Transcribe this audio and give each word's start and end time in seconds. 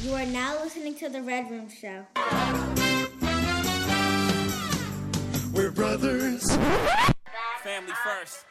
You 0.00 0.14
are 0.14 0.26
now 0.26 0.62
listening 0.62 0.94
to 0.98 1.08
The 1.08 1.20
Red 1.20 1.50
Room 1.50 1.68
Show. 1.68 2.06
We're 5.52 5.72
brothers. 5.72 6.48
Family 7.64 7.92
first. 8.04 8.44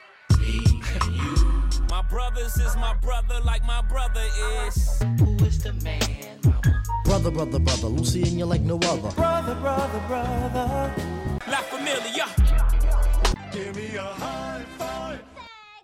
my 1.89 2.01
brothers 2.09 2.57
is 2.57 2.75
my 2.75 2.93
brother 2.95 3.39
like 3.45 3.65
my 3.65 3.81
brother 3.83 4.25
is. 4.65 5.01
Who 5.19 5.37
is 5.45 5.63
the 5.63 5.71
man, 5.85 6.01
mama? 6.43 6.83
Brother, 7.05 7.31
brother, 7.31 7.59
brother, 7.59 7.87
Lucy 7.87 8.23
and 8.23 8.33
you 8.33 8.45
like 8.45 8.61
no 8.61 8.75
other. 8.83 9.09
Brother, 9.11 9.55
brother, 9.55 10.03
brother. 10.07 10.93
La 11.47 11.61
familia. 11.71 12.25
Give 13.53 13.73
me 13.73 13.95
a 13.95 14.01
high 14.01 14.17
five. 14.19 14.36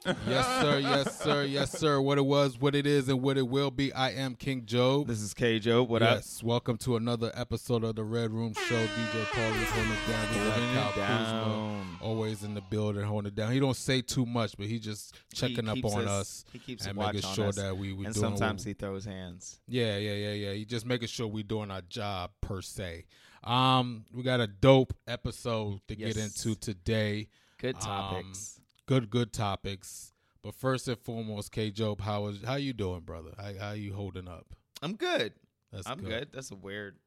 Yes, 0.06 0.62
sir. 0.62 0.80
Yes, 0.80 1.20
sir. 1.22 1.44
Yes, 1.44 1.72
sir. 1.72 2.02
What 2.02 2.18
it 2.18 2.26
was, 2.26 2.60
what 2.60 2.76
it 2.76 2.86
is, 2.86 3.08
and 3.10 3.22
what 3.22 3.38
it 3.38 3.48
will 3.48 3.72
be. 3.72 3.94
I 3.94 4.12
am 4.12 4.36
King 4.36 4.64
Joe. 4.66 5.04
This 5.04 5.22
is 5.22 5.34
K 5.34 5.60
Joe. 5.60 5.84
What 5.84 6.02
up? 6.02 6.18
yes, 6.18 6.44
welcome 6.44 6.78
to 6.80 6.96
another 6.96 7.32
episode 7.36 7.84
of 7.84 7.96
the 7.96 8.04
Red 8.04 8.32
Room 8.32 8.54
Show. 8.54 8.86
DJ 8.86 9.26
Paul 9.32 9.52
is 9.54 9.70
holding 9.70 9.92
it 9.92 10.08
down. 10.08 10.30
We 10.30 10.36
got 10.36 10.54
Holding 10.54 10.74
Kyle 10.74 10.90
it 10.90 11.08
Kuzma 11.08 11.84
always 12.02 12.44
in 12.44 12.54
the 12.54 12.62
building, 12.62 13.04
holding 13.04 13.30
it 13.30 13.36
down. 13.36 13.52
He 13.52 13.60
don't 13.60 13.76
say 13.78 14.02
too 14.02 14.26
much, 14.26 14.58
but 14.58 14.68
he 14.68 14.80
just 14.80 15.16
checking 15.34 15.70
up 15.70 15.78
on 15.86 16.04
us- 16.04 16.10
us, 16.10 16.46
He 16.52 16.60
keeps 16.60 16.86
and 16.86 16.98
making 16.98 17.22
sure 17.22 17.48
us. 17.48 17.56
that 17.56 17.78
we 17.78 17.94
we 17.94 18.06
and 18.06 18.14
doing 18.14 18.26
sometimes 18.30 18.66
we- 18.66 18.72
he 18.72 18.74
throws 18.74 19.06
hands. 19.06 19.60
Yeah, 19.68 19.98
yeah, 19.98 20.14
yeah, 20.14 20.34
yeah. 20.34 20.54
He 20.54 20.66
just 20.66 20.86
making 20.86 21.08
sure 21.08 21.28
we 21.28 21.44
doing 21.44 21.72
our 21.72 21.82
job 21.82 22.32
per 22.42 22.62
se. 22.62 23.06
Um, 23.44 24.06
we 24.14 24.24
got 24.24 24.40
a 24.40 24.48
dope 24.48 24.94
episode 25.08 25.80
to 25.88 25.96
get 25.96 26.18
into 26.18 26.56
today. 26.56 27.28
Good 27.58 27.76
Um, 27.76 27.82
topics. 27.82 28.60
Good 28.86 29.10
good 29.10 29.32
topics. 29.34 30.12
But 30.42 30.56
first 30.56 30.88
and 30.90 31.00
foremost, 31.00 31.52
K 31.52 31.72
Joe, 31.72 31.96
how 32.00 32.28
is 32.28 32.40
how 32.46 32.56
you 32.56 32.74
doing, 32.74 33.02
brother? 33.02 33.32
How 33.38 33.52
how 33.60 33.72
you 33.72 33.94
holding 33.94 34.28
up? 34.28 34.48
I'm 34.82 34.96
good. 34.96 35.34
That's 35.72 35.88
I'm 35.88 36.00
good. 36.00 36.30
That's 36.34 36.52
a 36.52 36.56
weird 36.56 36.98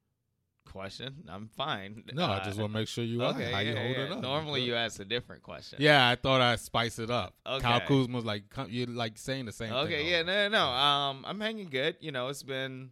question. 0.64 1.24
I'm 1.28 1.48
fine. 1.48 2.02
No, 2.14 2.24
I 2.24 2.38
Uh, 2.38 2.44
just 2.44 2.58
want 2.58 2.72
to 2.72 2.78
make 2.78 2.88
sure 2.88 3.04
you 3.04 3.22
okay. 3.22 3.50
are. 3.50 3.54
How 3.54 3.58
you 3.60 3.72
yeah, 3.74 3.82
holding 3.86 4.06
yeah. 4.08 4.14
up? 4.14 4.22
Normally, 4.22 4.62
you 4.62 4.74
ask 4.74 4.98
a 5.00 5.04
different 5.04 5.42
question. 5.42 5.78
Yeah, 5.80 6.08
I 6.08 6.16
thought 6.16 6.40
I'd 6.40 6.60
spice 6.60 6.98
it 6.98 7.10
up. 7.10 7.34
Kyle 7.44 7.76
Okay. 7.76 7.86
Kuzma's 7.86 8.24
like 8.24 8.44
you 8.68 8.86
like 8.86 9.18
saying 9.18 9.44
the 9.44 9.52
same 9.52 9.68
thing. 9.68 9.78
Okay. 9.78 10.10
Yeah. 10.10 10.22
No. 10.22 10.48
No. 10.48 10.58
no. 10.58 10.66
Um, 10.68 11.24
I'm 11.26 11.40
hanging 11.40 11.68
good. 11.68 11.96
You 12.00 12.10
know, 12.10 12.28
it's 12.28 12.42
been 12.42 12.90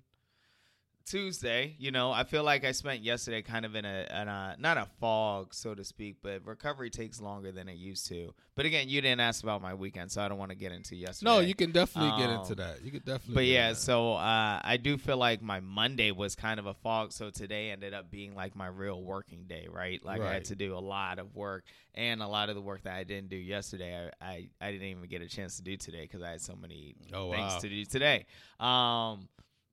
Tuesday. 1.04 1.74
You 1.78 1.90
know, 1.90 2.10
I 2.12 2.24
feel 2.24 2.42
like 2.44 2.64
I 2.64 2.72
spent 2.72 3.02
yesterday 3.02 3.42
kind 3.42 3.64
of 3.64 3.74
in 3.74 3.84
a, 3.84 4.06
in 4.10 4.28
a 4.28 4.56
not 4.58 4.76
a 4.78 4.86
fog, 5.00 5.54
so 5.54 5.74
to 5.74 5.84
speak, 5.84 6.16
but 6.22 6.44
recovery 6.46 6.90
takes 6.90 7.20
longer 7.20 7.52
than 7.52 7.68
it 7.68 7.76
used 7.76 8.06
to. 8.08 8.34
But 8.54 8.66
again, 8.66 8.88
you 8.88 9.00
didn't 9.00 9.20
ask 9.20 9.42
about 9.42 9.60
my 9.62 9.74
weekend, 9.74 10.10
so 10.10 10.22
I 10.22 10.28
don't 10.28 10.38
want 10.38 10.50
to 10.50 10.56
get 10.56 10.72
into 10.72 10.96
yesterday. 10.96 11.30
No, 11.30 11.40
you 11.40 11.54
can 11.54 11.72
definitely 11.72 12.18
get 12.20 12.30
Um, 12.30 12.40
into 12.40 12.54
that. 12.56 12.82
You 12.82 12.90
could 12.92 13.04
definitely. 13.04 13.34
But 13.34 13.44
yeah, 13.46 13.72
so 13.74 14.14
uh, 14.14 14.60
I 14.62 14.76
do 14.80 14.96
feel 14.96 15.16
like 15.16 15.42
my 15.42 15.60
Monday 15.60 16.10
was 16.10 16.34
kind 16.34 16.58
of 16.58 16.66
a 16.66 16.74
fog. 16.74 17.12
So 17.12 17.30
today 17.30 17.70
ended 17.70 17.92
up 17.94 18.10
being 18.10 18.34
like 18.34 18.56
my 18.56 18.66
real 18.68 19.02
working 19.02 19.44
day, 19.46 19.66
right? 19.70 20.02
Like 20.04 20.20
I 20.22 20.32
had 20.34 20.44
to 20.46 20.56
do 20.56 20.76
a 20.76 20.80
lot 20.80 21.18
of 21.18 21.34
work, 21.34 21.64
and 21.94 22.22
a 22.22 22.28
lot 22.28 22.48
of 22.48 22.54
the 22.54 22.62
work 22.62 22.82
that 22.84 22.94
I 22.94 23.04
didn't 23.04 23.28
do 23.28 23.36
yesterday, 23.36 24.10
I 24.20 24.24
I, 24.26 24.48
I 24.60 24.72
didn't 24.72 24.86
even 24.88 25.08
get 25.08 25.20
a 25.22 25.28
chance 25.28 25.56
to 25.56 25.62
do 25.62 25.76
today 25.76 26.02
because 26.02 26.22
I 26.22 26.30
had 26.30 26.40
so 26.40 26.54
many 26.56 26.94
Oh, 27.12 27.30
things 27.30 27.52
wow. 27.52 27.58
to 27.58 27.68
do 27.68 27.84
today. 27.84 28.26
Um, 28.58 29.28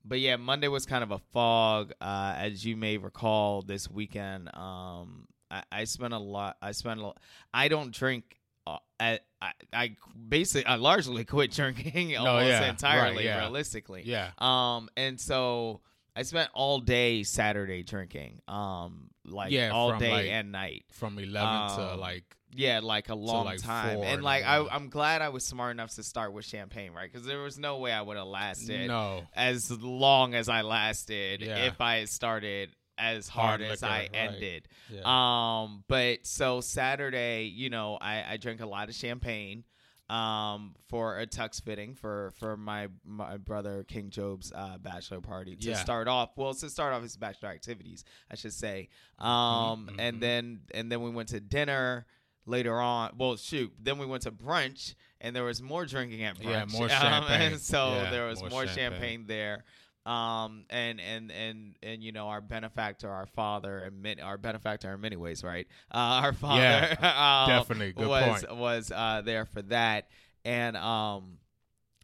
but 0.05 0.19
yeah, 0.19 0.35
Monday 0.35 0.67
was 0.67 0.85
kind 0.85 1.03
of 1.03 1.11
a 1.11 1.19
fog. 1.31 1.91
Uh, 2.01 2.33
as 2.37 2.65
you 2.65 2.75
may 2.77 2.97
recall, 2.97 3.61
this 3.61 3.89
weekend, 3.89 4.49
um, 4.55 5.27
I, 5.49 5.63
I 5.71 5.83
spent 5.85 6.13
a 6.13 6.17
lot. 6.19 6.57
I 6.61 6.71
spent 6.71 6.99
a. 7.01 7.11
I 7.53 7.67
don't 7.67 7.93
drink. 7.93 8.37
Uh, 8.67 8.77
I, 8.99 9.19
I, 9.41 9.51
I 9.73 9.95
basically 10.27 10.65
I 10.65 10.75
largely 10.75 11.25
quit 11.35 11.51
drinking 11.51 12.15
almost 12.17 12.47
yeah, 12.47 12.59
right, 12.59 12.69
entirely, 12.69 13.25
yeah. 13.25 13.39
realistically. 13.39 14.03
yeah, 14.05 14.31
Um, 14.37 14.89
and 14.95 15.19
so 15.19 15.81
I 16.15 16.23
spent 16.23 16.49
all 16.53 16.79
day 16.79 17.23
Saturday 17.23 17.83
drinking. 17.83 18.41
Um, 18.47 19.09
like 19.25 19.51
Yeah, 19.51 19.71
all 19.71 19.97
day 19.97 20.11
like, 20.11 20.27
and 20.27 20.51
night. 20.51 20.85
from 20.91 21.17
eleven 21.17 21.77
to 21.77 21.93
Um, 21.93 21.99
like 21.99 22.35
Yeah, 22.53 22.79
like 22.81 23.09
a 23.09 23.15
long 23.15 23.45
like, 23.45 23.61
time. 23.61 24.01
And 24.03 24.23
like 24.23 24.43
I, 24.43 24.65
I'm 24.69 24.89
glad 24.89 25.21
I 25.21 25.29
was 25.29 25.45
smart 25.45 25.71
enough 25.71 25.95
to 25.95 26.03
start 26.03 26.33
with 26.33 26.45
champagne, 26.45 26.91
right? 26.93 27.11
Because 27.11 27.25
there 27.25 27.39
was 27.39 27.57
no 27.57 27.77
way 27.77 27.91
I 27.91 28.01
would 28.01 28.17
have 28.17 28.27
lasted 28.27 28.87
no. 28.87 29.23
as 29.33 29.71
long 29.71 30.33
as 30.35 30.49
I 30.49 30.61
lasted 30.61 31.41
Yeah. 31.41 31.65
if 31.65 31.79
I 31.81 31.97
had 31.97 32.09
started 32.09 32.75
as 32.97 33.27
hard, 33.27 33.61
Hard 33.61 33.71
as 33.71 33.81
liquor, 33.81 33.93
I 33.93 33.97
right. 33.99 34.09
ended. 34.13 34.67
Yeah. 34.89 35.01
Um, 35.05 35.83
but 35.87 36.25
so 36.27 36.61
Saturday, 36.61 37.45
you 37.45 37.69
know, 37.69 37.97
I, 37.99 38.23
I 38.33 38.37
drank 38.37 38.61
a 38.61 38.67
lot 38.67 38.89
of 38.89 38.95
champagne 38.95 39.63
um 40.09 40.75
for 40.89 41.19
a 41.19 41.25
tux 41.25 41.63
fitting 41.63 41.95
for 41.95 42.33
for 42.37 42.57
my 42.57 42.89
my 43.05 43.37
brother 43.37 43.85
King 43.87 44.09
Joe's 44.09 44.51
uh 44.53 44.77
bachelor 44.77 45.21
party 45.21 45.55
to 45.55 45.69
Yeah. 45.69 45.77
start 45.77 46.09
off 46.09 46.31
well 46.35 46.53
to 46.53 46.69
start 46.69 46.93
off 46.93 47.01
his 47.01 47.15
bachelor 47.15 47.47
activities 47.47 48.03
I 48.29 48.35
should 48.35 48.51
say 48.51 48.89
um 49.19 49.87
mhm. 49.89 49.95
and 49.99 50.19
then 50.19 50.59
and 50.73 50.91
then 50.91 51.01
we 51.01 51.11
went 51.11 51.29
to 51.29 51.39
dinner 51.39 52.05
later 52.51 52.79
on 52.79 53.11
well 53.17 53.35
shoot 53.37 53.71
then 53.81 53.97
we 53.97 54.05
went 54.05 54.23
to 54.23 54.31
brunch 54.31 54.93
and 55.21 55.35
there 55.35 55.43
was 55.43 55.61
more 55.61 55.85
drinking 55.85 56.23
at 56.23 56.37
brunch 56.37 56.43
Yeah, 56.51 56.65
more 56.65 56.83
Um, 56.89 56.89
champagne. 56.89 57.53
and 57.53 57.61
so 57.61 57.93
Yeah, 58.03 58.11
there 58.11 58.27
was 58.27 58.39
more 58.41 58.49
more, 58.49 58.67
champagne. 58.67 58.91
champagne 58.91 59.25
there 59.27 59.63
um 60.05 60.65
and 60.71 60.99
and 60.99 61.31
and 61.31 61.75
and 61.83 62.01
you 62.03 62.11
know 62.11 62.27
our 62.27 62.41
benefactor 62.41 63.07
our 63.09 63.27
father 63.27 63.77
and 63.79 64.01
many, 64.01 64.19
our 64.19 64.37
benefactor 64.37 64.91
in 64.93 64.99
many 64.99 65.15
ways 65.15 65.43
right 65.43 65.67
uh 65.93 65.97
our 66.23 66.33
father 66.33 66.61
Yeah, 66.61 67.43
um, 67.45 67.49
definitely. 67.57 67.93
Good 67.93 68.07
was 68.07 68.43
point. 68.45 68.57
was 68.57 68.91
uh 68.91 69.21
there 69.23 69.45
for 69.45 69.61
that 69.63 70.07
and 70.43 70.75
um 70.75 71.37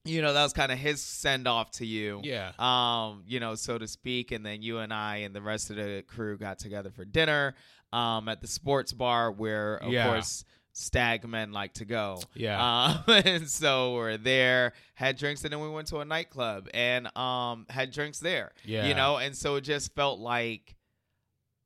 you 0.06 0.22
know 0.22 0.32
that 0.32 0.44
was 0.44 0.54
kind 0.54 0.72
of 0.72 0.78
his 0.78 1.02
send 1.02 1.48
off 1.48 1.72
to 1.72 1.86
you 1.88 2.22
Yeah. 2.24 2.52
um 2.60 3.24
you 3.28 3.40
know 3.40 3.56
so 3.56 3.80
to 3.80 3.88
speak 3.88 4.32
and 4.32 4.46
then 4.46 4.62
you 4.62 4.78
and 4.78 4.94
I 4.94 5.18
and 5.18 5.36
the 5.36 5.42
rest 5.42 5.72
of 5.72 5.76
the 5.76 6.04
crew 6.08 6.38
got 6.38 6.60
together 6.60 6.92
for 6.92 7.04
dinner 7.04 7.56
um 7.94 8.28
at 8.30 8.42
the 8.42 8.48
sports 8.48 8.92
bar 8.94 9.32
where 9.32 9.76
of 9.78 9.92
Yeah. 9.92 10.08
course 10.08 10.44
stag 10.74 11.28
men 11.28 11.52
like 11.52 11.74
to 11.74 11.86
go 11.86 12.22
Yeah. 12.36 12.60
um, 12.62 13.04
and 13.26 13.50
so 13.50 13.96
we're 13.96 14.18
there, 14.18 14.74
had 14.94 15.18
drinks, 15.18 15.44
and 15.44 15.52
then 15.52 15.60
we 15.60 15.70
went 15.70 15.88
to 15.88 15.98
a 16.00 16.06
nightclub 16.06 16.68
and 16.74 17.08
um 17.18 17.66
had 17.70 17.92
drinks 17.92 18.20
there. 18.20 18.52
Yeah. 18.64 18.86
You 18.88 18.94
know, 18.94 19.18
and 19.18 19.36
so 19.36 19.56
it 19.56 19.62
just 19.62 19.96
felt 19.96 20.20
like 20.20 20.76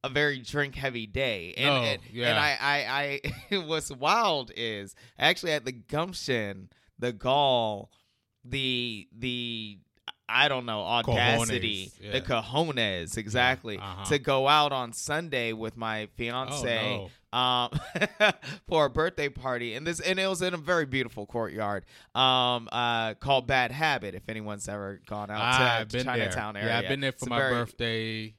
a 0.03 0.09
very 0.09 0.39
drink 0.39 0.75
heavy 0.75 1.05
day. 1.07 1.53
And 1.57 1.65
No, 1.67 1.81
and, 1.81 2.01
yeah. 2.11 2.29
and 2.29 2.39
I, 2.39 2.57
I, 2.61 3.21
I 3.51 3.57
what's 3.67 3.91
wild 3.91 4.51
is 4.55 4.95
actually 5.19 5.51
had 5.51 5.65
the 5.65 5.73
gumption, 5.73 6.69
the 6.97 7.11
gall, 7.11 7.91
the 8.45 9.07
the 9.15 9.79
I 10.31 10.47
don't 10.47 10.65
know, 10.65 10.81
audacity, 10.81 11.91
Cojones, 11.99 12.05
yeah. 12.05 12.11
the 12.13 12.21
cojones, 12.21 13.17
exactly, 13.17 13.77
uh-huh. 13.77 14.05
to 14.05 14.19
go 14.19 14.47
out 14.47 14.71
on 14.71 14.93
Sunday 14.93 15.53
with 15.53 15.75
my 15.77 16.07
fiance 16.15 16.99
Oh, 17.01 17.09
no. 17.33 17.37
um, 17.37 17.69
for 18.67 18.85
a 18.85 18.89
birthday 18.89 19.29
party, 19.29 19.73
and 19.75 19.85
this 19.85 19.99
and 19.99 20.19
it 20.19 20.27
was 20.27 20.41
in 20.41 20.53
a 20.53 20.57
very 20.57 20.85
beautiful 20.85 21.25
courtyard 21.25 21.85
um, 22.15 22.67
uh, 22.71 23.13
called 23.15 23.47
Bad 23.47 23.71
Habit. 23.71 24.15
If 24.15 24.29
anyone's 24.29 24.67
ever 24.69 25.01
gone 25.05 25.29
out 25.29 25.39
Ah, 25.41 25.79
I've 25.79 25.87
to, 25.89 26.03
Chinatown 26.03 26.53
there. 26.53 26.63
area, 26.63 26.75
Yeah, 26.75 26.79
I've 26.81 26.89
been 26.89 26.99
there 27.01 27.11
for 27.11 27.17
It's 27.17 27.27
my 27.29 27.37
very- 27.39 27.53
birthday. 27.53 28.35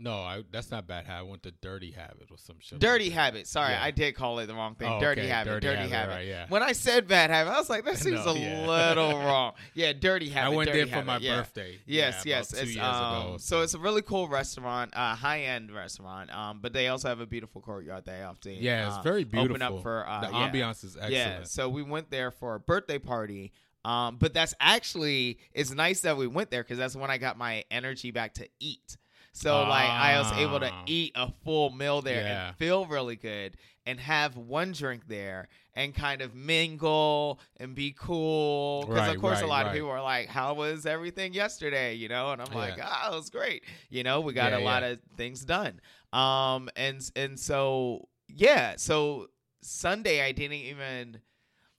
No, 0.00 0.14
I, 0.14 0.42
that's 0.50 0.70
not 0.70 0.86
bad. 0.86 1.04
habit. 1.04 1.20
I 1.20 1.22
went 1.22 1.42
to 1.42 1.50
Dirty 1.50 1.90
Habit 1.90 2.28
or 2.30 2.38
some 2.38 2.56
shit. 2.58 2.78
Dirty 2.78 3.10
Habit. 3.10 3.46
Sorry, 3.46 3.72
Yeah. 3.72 3.84
I 3.84 3.90
did 3.90 4.14
call 4.14 4.38
it 4.38 4.46
the 4.46 4.54
wrong 4.54 4.74
thing. 4.74 4.88
Oh, 4.90 4.98
dirty 4.98 5.22
okay, 5.22 5.30
Habit. 5.30 5.50
Dirty 5.50 5.66
Dirty, 5.66 5.76
Habit, 5.76 5.92
Habit. 5.92 6.14
right, 6.14 6.26
yeah. 6.26 6.46
When 6.48 6.62
I 6.62 6.72
said 6.72 7.06
Bad 7.06 7.30
Habit, 7.30 7.52
I 7.52 7.58
was 7.58 7.68
like, 7.68 7.84
that 7.84 7.98
seems 7.98 8.24
know, 8.24 8.32
a 8.32 8.38
yeah. 8.38 8.66
little 8.66 9.18
wrong. 9.18 9.52
Yeah, 9.74 9.92
Dirty 9.92 10.30
habit. 10.30 10.52
I 10.52 10.56
went 10.56 10.72
there 10.72 10.86
for 10.86 10.92
Habit, 10.92 11.06
my 11.06 11.18
yeah. 11.18 11.36
birthday. 11.36 11.78
Yes, 11.86 12.22
yes. 12.24 12.52
It's, 12.52 12.74
years 12.74 12.84
um, 12.84 12.92
ago. 12.92 13.36
so 13.38 13.60
it's 13.60 13.74
a 13.74 13.78
really 13.78 14.02
cool 14.02 14.28
restaurant, 14.28 14.92
uh, 14.96 15.14
high 15.14 15.42
end 15.42 15.70
restaurant. 15.70 16.34
Um, 16.34 16.60
but 16.62 16.72
they 16.72 16.88
also 16.88 17.08
have 17.08 17.20
a 17.20 17.26
beautiful 17.26 17.60
courtyard 17.60 18.04
they 18.06 18.22
often 18.22 18.52
yeah, 18.58 18.88
it's 18.88 18.96
uh, 18.96 19.02
very 19.02 19.24
beautiful. 19.24 19.56
Open 19.56 19.62
up 19.62 19.82
for 19.82 20.08
uh, 20.08 20.20
the 20.20 20.32
yeah. 20.32 20.50
ambiance 20.50 20.84
is 20.84 20.96
excellent. 20.96 21.12
Yeah, 21.12 21.42
so 21.44 21.68
we 21.68 21.82
went 21.82 22.10
there 22.10 22.30
for 22.30 22.54
a 22.54 22.60
birthday 22.60 22.98
party. 22.98 23.52
Um, 23.84 24.16
but 24.18 24.34
that's 24.34 24.54
actually 24.60 25.38
it's 25.54 25.70
nice 25.70 26.02
that 26.02 26.16
we 26.16 26.26
went 26.26 26.50
there 26.50 26.62
because 26.62 26.78
that's 26.78 26.94
when 26.94 27.10
I 27.10 27.18
got 27.18 27.38
my 27.38 27.64
energy 27.70 28.10
back 28.10 28.34
to 28.34 28.48
eat. 28.58 28.96
So 29.32 29.62
like 29.62 29.88
I 29.88 30.18
was 30.18 30.32
able 30.32 30.60
to 30.60 30.70
Ah. 30.72 30.82
eat 30.86 31.12
a 31.14 31.30
full 31.44 31.70
meal 31.70 32.02
there 32.02 32.22
Yeah. 32.22 32.48
and 32.48 32.56
feel 32.56 32.84
really 32.86 33.16
good 33.16 33.56
and 33.86 33.98
have 34.00 34.36
one 34.36 34.72
drink 34.72 35.06
there 35.08 35.48
and 35.74 35.94
kind 35.94 36.20
of 36.20 36.34
mingle 36.34 37.40
and 37.56 37.74
be 37.74 37.92
cool 37.98 38.86
because 38.86 38.98
Right, 39.06 39.14
of 39.14 39.20
course 39.20 39.38
a 39.38 39.42
right, 39.42 39.48
lot 39.48 39.66
of 39.66 39.72
people 39.72 39.88
are 39.90 40.02
like, 40.02 40.28
"How 40.28 40.54
was 40.54 40.84
everything 40.84 41.32
yesterday?" 41.32 41.94
You 41.94 42.08
know, 42.08 42.32
and 42.32 42.42
I'm 42.42 42.52
like, 42.52 42.76
Yeah. 42.76 42.88
"Ah, 42.90 43.12
it 43.12 43.16
was 43.16 43.30
great." 43.30 43.64
You 43.88 44.02
know, 44.02 44.20
we 44.20 44.32
got 44.32 44.52
Yeah, 44.52 44.58
a 44.58 44.60
lot 44.64 44.82
of 44.82 45.00
things 45.16 45.44
done. 45.44 45.80
Um, 46.12 46.68
and 46.76 47.00
and 47.16 47.38
so 47.38 48.08
yeah, 48.28 48.74
so 48.76 49.28
Sunday 49.62 50.22
I 50.22 50.32
didn't 50.32 50.54
even 50.58 51.20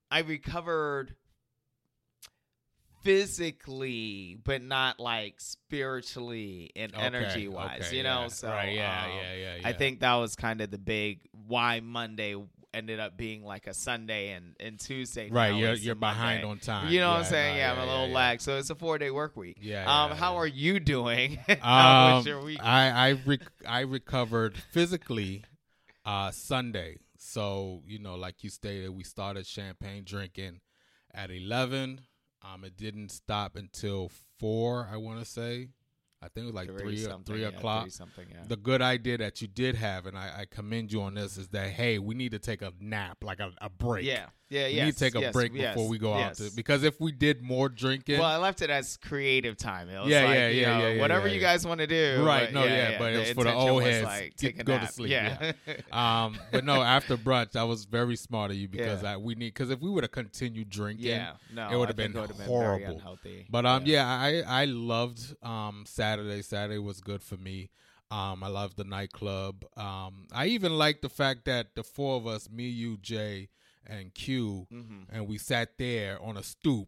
I 0.09 0.19
recovered 0.19 1.15
physically, 3.03 4.37
but 4.43 4.61
not 4.61 4.99
like 4.99 5.35
spiritually 5.39 6.71
and 6.75 6.93
Okay, 6.93 7.03
energy 7.03 7.47
wise, 7.47 7.81
okay, 7.87 7.97
you 7.97 8.03
know. 8.03 8.21
yeah. 8.23 8.27
So 8.27 8.49
right, 8.49 8.73
yeah, 8.73 9.03
um, 9.05 9.11
yeah, 9.17 9.55
yeah, 9.57 9.67
I 9.67 9.73
think 9.73 9.99
that 10.01 10.15
was 10.15 10.35
kind 10.35 10.61
of 10.61 10.71
the 10.71 10.77
big 10.77 11.21
why 11.47 11.79
Monday 11.79 12.35
ended 12.73 12.99
up 13.01 13.17
being 13.17 13.43
like 13.43 13.67
a 13.67 13.73
Sunday 13.73 14.29
and, 14.31 14.55
and 14.59 14.79
Tuesday. 14.79 15.29
Right, 15.29 15.53
you're- 15.53 15.75
you're 15.77 15.95
behind 15.95 16.45
on 16.45 16.59
time. 16.59 16.89
You 16.91 17.01
know 17.01 17.09
what 17.09 17.17
I'm 17.19 17.25
saying? 17.25 17.55
no, 17.55 17.59
yeah, 17.59 17.71
I'm 17.73 17.77
a 17.79 17.85
little 17.85 18.01
yeah, 18.03 18.07
yeah. 18.09 18.15
lax. 18.15 18.43
So 18.45 18.57
it's 18.57 18.69
a 18.69 18.75
four 18.75 18.97
day 18.97 19.11
work 19.11 19.35
week. 19.35 19.57
Yeah, 19.61 19.81
Um, 19.81 20.11
yeah, 20.11 20.15
how 20.17 20.33
yeah. 20.33 20.39
are 20.39 20.47
you 20.47 20.79
doing? 20.79 21.39
how 21.61 22.15
was 22.15 22.25
Um, 22.25 22.27
your 22.29 22.41
week? 22.41 22.59
I 22.63 22.89
I, 23.09 23.11
rec- 23.25 23.51
I 23.67 23.81
recovered 23.81 24.57
physically 24.57 25.43
uh, 26.05 26.31
Sunday. 26.31 26.97
So 27.17 27.83
you 27.85 27.99
know, 27.99 28.15
like 28.15 28.43
you 28.43 28.49
stated, 28.49 28.89
we 28.91 29.03
started 29.03 29.45
champagne 29.45 30.03
drinking 30.05 30.61
at 31.13 31.29
eleven. 31.29 32.01
Um, 32.43 32.63
it 32.63 32.75
didn't 32.75 33.09
stop 33.09 33.55
until 33.55 34.09
four. 34.39 34.89
I 34.91 34.97
want 34.97 35.19
to 35.19 35.25
say, 35.25 35.69
I 36.21 36.27
think 36.27 36.43
it 36.43 36.45
was 36.45 36.55
like 36.55 36.77
three 36.77 37.05
three 37.25 37.41
yeah, 37.41 37.49
o'clock. 37.49 37.83
three 37.83 37.91
something, 37.91 38.27
yeah. 38.29 38.43
The 38.47 38.57
good 38.57 38.81
idea 38.81 39.17
that 39.19 39.41
you 39.41 39.47
did 39.47 39.75
have, 39.75 40.05
and 40.05 40.17
I, 40.17 40.31
I 40.39 40.45
commend 40.45 40.91
you 40.91 41.01
on 41.01 41.13
this, 41.13 41.37
is 41.37 41.49
that 41.49 41.69
hey, 41.69 41.99
we 41.99 42.15
need 42.15 42.31
to 42.31 42.39
take 42.39 42.61
a 42.61 42.73
nap, 42.79 43.23
like 43.23 43.39
a, 43.39 43.51
a 43.61 43.69
break. 43.69 44.05
yeah, 44.05 44.27
yeah, 44.51 44.61
yeah. 44.61 44.67
we 44.67 44.73
yes, 44.75 44.85
need 44.85 44.93
to 44.93 44.99
take 44.99 45.15
a 45.15 45.19
yes, 45.21 45.33
break 45.33 45.53
yes, 45.55 45.73
before 45.73 45.89
we 45.89 45.97
go 45.97 46.13
out 46.13 46.35
to 46.35 46.51
because 46.55 46.83
if 46.83 46.99
we 46.99 47.11
did 47.11 47.41
more 47.41 47.69
drinking, 47.69 48.19
Well, 48.19 48.27
I 48.27 48.37
left 48.37 48.61
it 48.61 48.69
as 48.69 48.97
creative 48.97 49.57
time. 49.57 49.89
It 49.89 49.99
was 49.99 50.09
Yeah, 50.09 50.25
like, 50.25 50.35
yeah, 50.35 50.47
you 50.49 50.61
yeah, 50.61 50.77
know, 50.77 50.83
yeah, 50.85 50.93
yeah, 50.93 51.01
whatever 51.01 51.27
yeah, 51.27 51.33
you 51.33 51.39
guys 51.39 51.65
want 51.65 51.79
to 51.79 51.87
do. 51.87 52.23
Right, 52.23 52.51
no, 52.53 52.63
yeah, 52.63 52.97
but 52.99 53.13
it 53.13 53.19
was 53.19 53.31
for 53.31 53.43
the 53.45 53.53
old 53.53 53.83
heads. 53.83 54.05
Like, 54.05 54.35
Get- 54.35 54.37
take 54.37 54.59
a 54.59 54.63
go 54.63 54.77
to 54.77 54.87
sleep, 54.87 55.11
Yeah. 55.11 55.53
um, 55.91 56.37
but 56.51 56.65
no, 56.65 56.81
after 56.81 57.17
brunch, 57.17 57.55
I 57.55 57.63
was 57.63 57.85
very 57.85 58.15
smart 58.15 58.51
of 58.51 58.57
you 58.57 58.67
because. 58.67 59.03
I, 59.03 59.17
we 59.17 59.35
need 59.35 59.53
because 59.53 59.69
if 59.69 59.79
we 59.81 59.89
would 59.89 60.03
have 60.03 60.11
continued 60.11 60.69
drinking, 60.69 61.05
yeah, 61.05 61.33
no, 61.53 61.69
it 61.69 61.77
would 61.77 61.89
have 61.89 61.95
been 61.95 62.15
it 62.15 62.19
would've 62.19 62.35
very 62.35 62.49
horrible. 62.49 63.01
But 63.49 63.65
um, 63.65 63.83
yeah, 63.85 64.05
I 64.05 64.41
I 64.45 64.65
loved 64.65 65.35
um 65.43 65.83
Saturday. 65.87 66.41
Saturday 66.41 66.79
was 66.79 67.01
good 67.01 67.23
for 67.23 67.37
me. 67.37 67.69
Um, 68.09 68.43
I 68.43 68.47
loved 68.47 68.75
the 68.77 68.83
nightclub. 68.83 69.63
Um, 69.77 70.27
I 70.33 70.47
even 70.47 70.77
liked 70.77 71.01
the 71.01 71.09
fact 71.09 71.45
that 71.45 71.75
the 71.75 71.83
four 71.83 72.17
of 72.17 72.27
us, 72.27 72.49
me, 72.49 72.67
you, 72.67 72.97
Jay, 72.97 73.47
and 73.91 74.13
Q, 74.13 74.67
Mm-hmm. 74.73 75.15
and 75.15 75.27
we 75.27 75.37
sat 75.37 75.77
there 75.77 76.21
on 76.21 76.37
a 76.37 76.43
stoop 76.43 76.87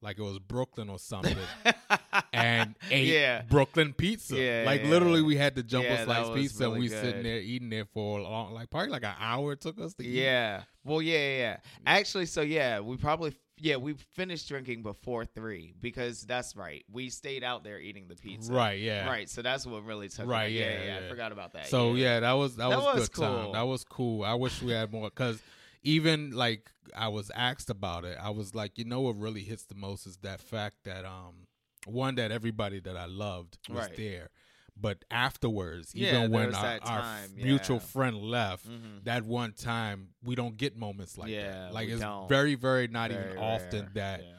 like 0.00 0.18
it 0.18 0.22
was 0.22 0.38
Brooklyn 0.38 0.90
or 0.90 0.98
something, 0.98 1.34
and 2.32 2.74
ate 2.90 3.06
Yeah. 3.08 3.42
Brooklyn 3.48 3.92
pizza. 3.94 4.36
Yeah, 4.36 4.62
like 4.66 4.82
yeah, 4.82 4.88
literally, 4.90 5.22
we 5.22 5.36
had 5.36 5.54
the 5.54 5.62
jumbo 5.62 5.88
Yeah, 5.88 6.04
slice 6.04 6.28
pizza. 6.34 6.64
and 6.64 6.74
really 6.74 6.80
we 6.86 6.88
sitting 6.90 7.22
there 7.22 7.38
eating 7.38 7.72
it 7.72 7.88
for 7.92 8.18
a 8.18 8.22
long, 8.22 8.52
like 8.52 8.70
probably 8.70 8.90
like 8.90 9.04
an 9.04 9.14
hour. 9.18 9.52
It 9.52 9.60
took 9.62 9.80
us 9.80 9.94
to 9.94 10.04
eat. 10.04 10.10
Yeah. 10.10 10.62
Well, 10.84 11.00
yeah, 11.00 11.36
yeah. 11.38 11.56
Actually, 11.86 12.26
so 12.26 12.42
yeah, 12.42 12.80
we 12.80 12.96
probably 12.96 13.34
yeah 13.56 13.76
we 13.76 13.94
finished 14.14 14.48
drinking 14.48 14.82
before 14.82 15.24
three 15.24 15.72
because 15.80 16.22
that's 16.22 16.54
right. 16.54 16.84
We 16.92 17.08
stayed 17.08 17.42
out 17.42 17.64
there 17.64 17.80
eating 17.80 18.06
the 18.08 18.16
pizza. 18.16 18.52
Right, 18.52 18.78
yeah. 18.80 19.06
Right. 19.08 19.30
So 19.30 19.40
that's 19.40 19.66
what 19.66 19.84
really 19.84 20.10
took. 20.10 20.26
Right, 20.26 20.52
yeah, 20.52 20.84
yeah. 20.84 21.00
I 21.06 21.08
forgot 21.08 21.32
about 21.32 21.54
that. 21.54 21.68
So 21.68 21.94
yeah, 21.94 22.20
that 22.20 22.32
was 22.32 22.56
that, 22.56 22.68
That 22.68 22.76
was, 22.76 22.94
was 23.00 23.08
good 23.08 23.22
time. 23.24 23.52
That 23.52 23.62
was 23.66 23.84
cool. 23.84 24.22
I 24.24 24.34
wish 24.34 24.60
we 24.60 24.72
had 24.72 24.92
more 24.92 25.08
because 25.08 25.40
even 25.84 26.32
like 26.32 26.70
I 26.94 27.08
was 27.08 27.30
asked 27.34 27.70
about 27.70 28.04
it. 28.04 28.18
I 28.20 28.30
was 28.30 28.54
like, 28.54 28.78
you 28.78 28.84
know, 28.84 29.02
what 29.02 29.16
really 29.16 29.42
hits 29.42 29.64
the 29.64 29.74
most 29.74 30.06
is 30.06 30.16
that 30.18 30.40
fact 30.40 30.78
that 30.84 31.04
um 31.04 31.46
one 31.86 32.14
that 32.16 32.32
everybody 32.32 32.80
that 32.80 32.96
I 32.96 33.04
loved 33.04 33.58
was 33.68 33.88
Right. 33.88 33.96
there. 33.96 34.30
But 34.76 35.04
afterwards, 35.10 35.94
Yeah, 35.94 36.18
even 36.24 36.30
when 36.32 36.54
our, 36.54 36.64
our 36.82 37.00
time, 37.02 37.30
mutual 37.36 37.76
yeah. 37.76 37.82
friend 37.84 38.16
left, 38.16 38.66
Mhm. 38.68 39.04
that 39.04 39.22
one 39.24 39.52
time 39.52 40.08
we 40.24 40.34
don't 40.34 40.56
get 40.56 40.76
moments 40.76 41.16
like 41.16 41.30
Yeah, 41.30 41.66
that. 41.66 41.74
Like 41.74 41.88
it's 41.88 42.00
don't. 42.00 42.28
very, 42.28 42.54
very 42.56 42.88
not 42.88 43.10
Very 43.10 43.26
even 43.32 43.38
often 43.38 43.90
that 43.94 44.20
yeah. 44.22 44.32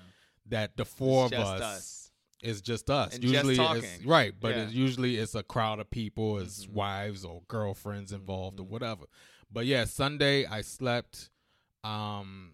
that 0.48 0.76
the 0.78 0.86
four 0.86 1.26
of 1.26 1.32
just 1.32 1.42
us, 1.56 1.62
us. 1.62 2.12
is 2.42 2.62
just 2.62 2.90
us. 2.90 3.14
And 3.14 3.22
just 3.24 3.34
usually 3.34 3.78
it's 3.78 4.06
right, 4.06 4.34
but 4.40 4.56
Yeah. 4.56 4.64
it's 4.64 4.74
usually 4.74 5.18
it's 5.18 5.36
a 5.36 5.44
crowd 5.44 5.80
of 5.80 5.90
people, 5.90 6.40
it's 6.40 6.66
Mhm. 6.66 6.74
wives 6.74 7.24
or 7.24 7.44
girlfriends 7.48 8.12
involved 8.12 8.60
or 8.60 8.64
Mhm. 8.66 8.70
whatever. 8.70 9.06
But 9.52 9.68
yeah, 9.68 9.86
Sunday 9.86 10.46
I 10.46 10.62
slept. 10.62 11.30
Um, 11.86 12.54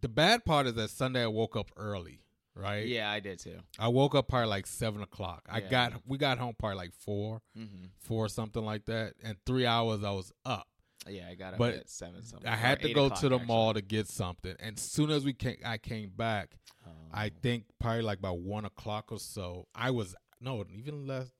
the 0.00 0.08
bad 0.08 0.44
part 0.44 0.66
is 0.66 0.74
that 0.74 0.90
Sunday 0.90 1.22
I 1.22 1.26
woke 1.26 1.56
up 1.56 1.70
early. 1.76 2.20
Right. 2.54 2.86
Yeah, 2.86 3.10
I 3.10 3.20
did 3.20 3.38
too. 3.38 3.60
I 3.78 3.88
woke 3.88 4.14
up 4.14 4.28
probably 4.28 4.48
like 4.48 4.66
seven 4.66 5.00
o'clock. 5.02 5.48
I 5.50 5.60
Yeah. 5.60 5.68
got 5.70 5.92
we 6.06 6.18
got 6.18 6.36
home 6.38 6.54
probably 6.58 6.76
like 6.76 6.92
four, 6.92 7.40
hmm 7.56 7.86
four 7.98 8.28
something 8.28 8.62
like 8.62 8.84
that, 8.86 9.14
and 9.22 9.38
three 9.46 9.64
hours 9.64 10.04
I 10.04 10.10
was 10.10 10.32
up. 10.44 10.68
Yeah, 11.08 11.28
I 11.30 11.34
got 11.34 11.54
up 11.54 11.58
But 11.58 11.74
at 11.74 11.88
seven 11.90 12.22
something. 12.22 12.46
I 12.48 12.52
or 12.52 12.56
had 12.56 12.82
to 12.82 12.88
eight 12.90 12.94
go 12.94 13.06
o'clock, 13.06 13.20
to 13.20 13.28
the 13.30 13.36
actually. 13.36 13.46
mall 13.46 13.72
to 13.74 13.80
get 13.80 14.06
something, 14.06 14.54
and 14.60 14.76
as 14.76 14.84
soon 14.84 15.10
as 15.10 15.24
we 15.24 15.32
came, 15.32 15.56
I 15.64 15.78
came 15.78 16.10
back. 16.10 16.58
I 17.14 17.26
Um, 17.26 17.32
think 17.42 17.64
probably 17.78 18.02
like 18.02 18.18
about 18.18 18.38
one 18.40 18.66
o'clock 18.66 19.12
or 19.12 19.18
so. 19.18 19.66
I 19.74 19.90
was 19.90 20.14
no 20.40 20.62
even 20.70 21.06
less. 21.06 21.32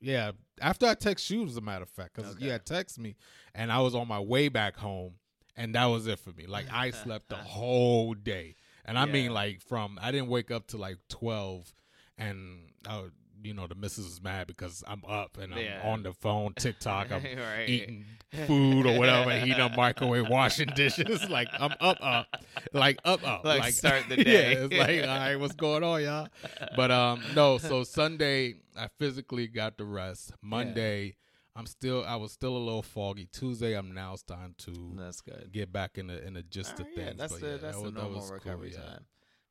Yeah, 0.00 0.30
after 0.60 0.86
I 0.86 0.94
text 0.94 1.28
you, 1.28 1.44
as 1.44 1.56
a 1.56 1.60
matter 1.60 1.82
of 1.82 1.90
fact, 1.90 2.14
because 2.14 2.34
Okay. 2.36 2.44
you 2.44 2.50
had 2.52 2.64
text 2.64 2.98
me, 3.00 3.16
and 3.54 3.72
I 3.72 3.80
was 3.80 3.94
on 3.96 4.06
my 4.06 4.20
way 4.20 4.48
back 4.48 4.76
home, 4.76 5.14
and 5.56 5.74
that 5.74 5.86
was 5.86 6.06
it 6.06 6.18
for 6.18 6.30
me. 6.32 6.46
Like 6.46 6.66
I 6.70 6.90
slept 7.04 7.28
the 7.28 7.36
whole 7.36 8.14
day, 8.14 8.56
and 8.84 8.98
I 8.98 9.06
mean 9.06 9.32
like 9.32 9.60
from 9.60 9.98
I 10.00 10.10
didn't 10.10 10.28
wake 10.28 10.50
up 10.50 10.66
to 10.68 10.76
like 10.76 10.98
twelve, 11.08 11.72
and 12.18 12.70
I, 12.88 13.04
you 13.42 13.54
know 13.54 13.66
the 13.66 13.74
missus 13.74 14.04
was 14.04 14.22
mad 14.22 14.46
because 14.46 14.84
I'm 14.86 15.02
up 15.06 15.36
and 15.38 15.52
I'm 15.52 15.60
Yeah. 15.60 15.80
on 15.82 16.02
the 16.04 16.12
phone, 16.12 16.54
TikTok, 16.54 17.10
I'm 17.10 17.22
Right. 17.36 17.68
eating 17.68 18.04
food 18.46 18.86
or 18.86 18.96
whatever, 18.96 19.32
heating 19.32 19.60
up 19.60 19.72
microwave, 19.76 20.28
washing 20.28 20.68
dishes. 20.74 21.28
like 21.28 21.48
I'm 21.52 21.72
up, 21.80 21.98
up, 22.00 22.26
like 22.72 22.98
up, 23.04 23.22
uh, 23.22 23.26
up. 23.26 23.44
Like, 23.44 23.72
start 23.74 24.08
the 24.08 24.16
day. 24.16 24.52
yeah, 24.52 24.64
it's 24.64 24.72
like 24.72 25.00
all 25.08 25.18
right, 25.18 25.36
what's 25.36 25.54
going 25.54 25.82
on, 25.84 26.02
y'all? 26.02 26.28
But 26.76 26.90
um, 26.92 27.24
no. 27.34 27.58
So 27.58 27.82
Sunday, 27.84 28.54
I 28.76 28.88
physically 28.98 29.48
got 29.48 29.76
the 29.76 29.84
rest. 29.84 30.32
Monday, 30.40 31.16
I'm 31.54 31.66
still, 31.66 32.04
I 32.06 32.16
was 32.16 32.32
still 32.32 32.56
a 32.56 32.58
little 32.58 32.82
foggy. 32.82 33.26
Tuesday, 33.30 33.74
I'm 33.74 33.92
now 33.92 34.16
starting 34.16 34.54
to 34.58 34.94
That's 34.96 35.20
good. 35.20 35.50
get 35.52 35.70
back 35.72 35.98
in 35.98 36.06
the 36.06 36.24
in 36.26 36.32
the 36.34 36.42
gist 36.42 36.72
of 36.74 36.80
Alright, 36.80 36.92
yeah, 36.96 37.04
things. 37.04 37.18
that's 37.18 37.32
but 37.34 37.40
the 37.42 37.46
yeah, 37.46 37.52
that's 37.58 37.62
that 37.62 37.72
the 37.76 37.82
was, 37.82 37.92
that 37.92 38.00
normal 38.00 38.16
was 38.20 38.28
cool, 38.30 38.34
recovery 38.34 38.72
yeah. 38.72 38.78
time. 38.80 39.04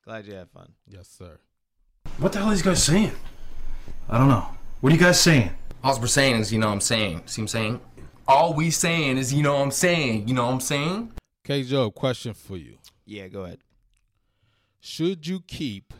Glad 0.03 0.25
you 0.25 0.33
had 0.33 0.49
fun. 0.49 0.73
Yes, 0.87 1.07
sir. 1.09 1.37
What 2.17 2.31
the 2.33 2.39
hell 2.39 2.47
are 2.47 2.51
these 2.51 2.63
guys 2.63 2.83
saying? 2.83 3.11
I 4.09 4.17
don't 4.17 4.27
know. 4.29 4.45
What 4.79 4.91
are 4.91 4.95
you 4.95 5.01
guys 5.01 5.21
saying? 5.21 5.51
All 5.83 5.99
we're 5.99 6.07
saying 6.07 6.39
is, 6.39 6.51
you 6.51 6.57
know 6.59 6.67
what 6.67 6.73
I'm 6.73 6.81
saying. 6.81 7.21
See 7.27 7.41
what 7.41 7.43
I'm 7.43 7.47
saying? 7.49 7.81
All 8.27 8.53
we 8.53 8.71
saying 8.71 9.17
is, 9.17 9.31
you 9.33 9.43
know 9.43 9.53
what 9.55 9.61
I'm 9.61 9.71
saying. 9.71 10.27
You 10.27 10.33
know 10.33 10.45
what 10.45 10.53
I'm 10.53 10.59
saying? 10.59 11.11
K. 11.43 11.63
Joe, 11.63 11.91
question 11.91 12.33
for 12.33 12.57
you: 12.57 12.77
Yeah, 13.05 13.27
go 13.27 13.43
ahead. 13.43 13.59
Should 14.79 15.27
you 15.27 15.41
keep? 15.41 15.93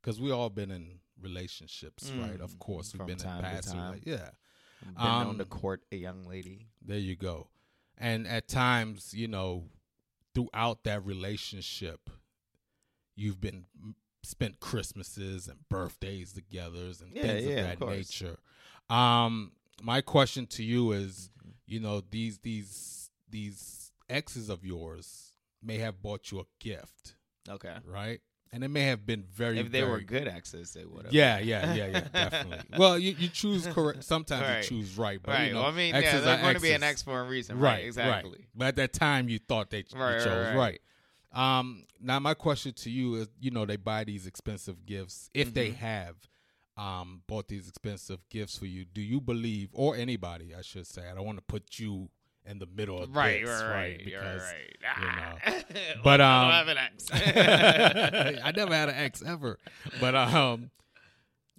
Because 0.00 0.20
we 0.20 0.30
all 0.30 0.50
been 0.50 0.70
in 0.70 1.00
relationships, 1.20 2.10
right? 2.16 2.38
Mm, 2.38 2.40
Of 2.40 2.58
course, 2.58 2.92
we've 2.94 3.06
been 3.06 3.18
in 3.18 3.24
time 3.24 3.42
to 3.42 3.48
past. 3.50 3.72
time. 3.72 4.00
yeah. 4.04 4.30
Been 4.82 4.94
known 4.96 5.38
to 5.38 5.44
Um, 5.44 5.48
court 5.48 5.82
a 5.92 5.96
young 5.96 6.24
lady. 6.24 6.66
There 6.82 6.98
you 6.98 7.16
go. 7.16 7.48
And 7.98 8.26
at 8.26 8.48
times, 8.48 9.12
you 9.14 9.28
know, 9.28 9.68
throughout 10.34 10.84
that 10.84 11.04
relationship, 11.04 12.08
you've 13.14 13.40
been 13.40 13.66
spent 14.22 14.60
Christmases 14.60 15.48
and 15.48 15.68
birthdays 15.68 16.32
together 16.32 16.86
and 17.00 17.12
Yeah, 17.14 17.22
things 17.22 17.44
yeah, 17.44 17.50
of 17.52 17.58
of 17.58 17.64
that 17.66 17.78
course. 17.78 17.96
nature. 17.96 18.38
Um, 18.88 19.52
my 19.82 20.00
question 20.00 20.46
to 20.48 20.62
you 20.64 20.92
is, 20.92 21.30
Mm-hmm. 21.38 21.50
you 21.66 21.80
know, 21.80 22.00
these 22.10 22.38
these 22.38 23.10
these 23.28 23.92
exes 24.08 24.48
of 24.48 24.64
yours 24.64 25.32
may 25.62 25.78
have 25.78 26.02
bought 26.02 26.30
you 26.32 26.40
a 26.40 26.44
gift, 26.58 27.14
Okay. 27.48 27.76
right? 27.86 28.20
And 28.52 28.64
it 28.64 28.68
may 28.68 28.82
have 28.86 29.06
been 29.06 29.22
very 29.22 29.60
If 29.60 29.70
they 29.70 29.84
were 29.84 30.00
good 30.00 30.26
exes, 30.26 30.72
they 30.72 30.84
would 30.84 31.04
have. 31.04 31.14
yeah, 31.14 31.38
yeah, 31.38 31.72
yeah, 31.72 31.86
yeah, 31.86 32.00
definitely. 32.12 32.66
Well, 32.76 32.98
you, 32.98 33.14
you 33.16 33.28
choose 33.28 33.64
correct. 33.68 34.02
Sometimes 34.02 34.42
Right. 34.42 34.56
you 34.64 34.68
choose 34.80 34.98
right, 34.98 35.20
but 35.22 35.32
right. 35.32 35.46
you 35.46 35.54
know, 35.54 35.60
well, 35.60 35.70
I 35.70 35.72
mean, 35.72 35.94
yeah, 35.94 36.18
they're 36.18 36.40
going 36.40 36.54
to 36.56 36.60
be 36.60 36.72
an 36.72 36.82
ex 36.82 37.00
for 37.02 37.20
a 37.20 37.24
reason. 37.24 37.58
Right, 37.58 37.74
Right. 37.76 37.84
Exactly. 37.84 38.30
Right. 38.30 38.48
But 38.54 38.66
at 38.68 38.76
that 38.76 38.92
time, 38.92 39.28
you 39.28 39.38
thought 39.38 39.70
they 39.70 39.78
you 39.78 39.84
Right, 39.94 40.14
right, 40.16 40.24
chose 40.24 40.52
right. 40.52 40.80
Um, 41.32 41.84
now, 42.00 42.18
my 42.18 42.34
question 42.34 42.72
to 42.72 42.90
you 42.90 43.14
is: 43.14 43.28
you 43.38 43.52
know, 43.52 43.64
they 43.64 43.76
buy 43.76 44.02
these 44.02 44.26
expensive 44.26 44.84
gifts. 44.84 45.30
If 45.32 45.54
they 45.54 45.70
Mhm. 45.70 45.76
have 45.76 46.16
um, 46.76 47.22
bought 47.28 47.46
these 47.46 47.68
expensive 47.68 48.28
gifts 48.30 48.58
for 48.58 48.66
you, 48.66 48.84
do 48.84 49.00
you 49.00 49.20
believe, 49.20 49.68
or 49.72 49.94
anybody, 49.94 50.54
I 50.56 50.62
should 50.62 50.88
say, 50.88 51.08
I 51.08 51.14
don't 51.14 51.26
want 51.26 51.38
to 51.38 51.44
put 51.44 51.78
you 51.78 52.08
in 52.46 52.58
the 52.58 52.66
middle 52.66 53.02
of 53.02 53.14
Right, 53.14 53.44
this, 53.44 53.62
right, 53.62 53.68
right? 53.68 53.74
right, 53.74 54.04
Because 54.04 54.42
right. 54.42 54.76
you 55.00 55.06
know. 55.06 55.94
But 56.04 56.20
I 56.20 56.36
um, 56.36 56.44
don't 56.44 56.52
have 56.52 56.68
an 56.68 56.78
ex. 56.78 57.10
I 58.44 58.52
never 58.56 58.74
had 58.74 58.88
an 58.88 58.94
ex 58.96 59.22
ever. 59.22 59.58
But 60.00 60.14
um, 60.14 60.70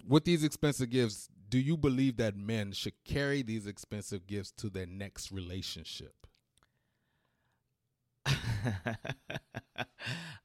with 0.06 0.24
these 0.24 0.44
expensive 0.44 0.90
gifts, 0.90 1.28
do 1.48 1.58
you 1.58 1.76
believe 1.76 2.16
that 2.16 2.36
men 2.36 2.72
should 2.72 2.94
carry 3.04 3.42
these 3.42 3.66
expensive 3.66 4.26
gifts 4.26 4.50
to 4.58 4.70
their 4.70 4.86
next 4.86 5.30
relationship? 5.30 6.14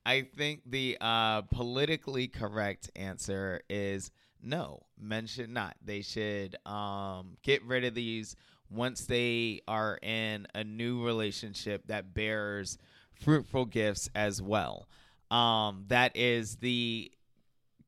I 0.06 0.22
think 0.22 0.62
the 0.65 0.98
uh, 1.00 1.41
politically 1.44 2.27
correct 2.27 2.89
answer 2.96 3.62
is 3.70 4.12
no. 4.41 4.84
Men 5.00 5.27
should 5.27 5.50
not. 5.50 5.75
They 5.84 6.01
should 6.01 6.56
um, 6.65 7.38
get 7.44 7.63
rid 7.63 7.84
of 7.84 7.94
these 7.94 8.36
once 8.69 9.05
they 9.05 9.62
are 9.67 9.97
in 10.01 10.47
a 10.53 10.63
new 10.63 11.03
relationship 11.03 11.88
that 11.88 12.13
bears 12.13 12.77
fruitful 13.13 13.65
gifts 13.65 14.09
as 14.15 14.41
well. 14.41 14.88
Um, 15.31 15.86
that 15.88 16.15
is 16.15 16.57
the 16.57 17.12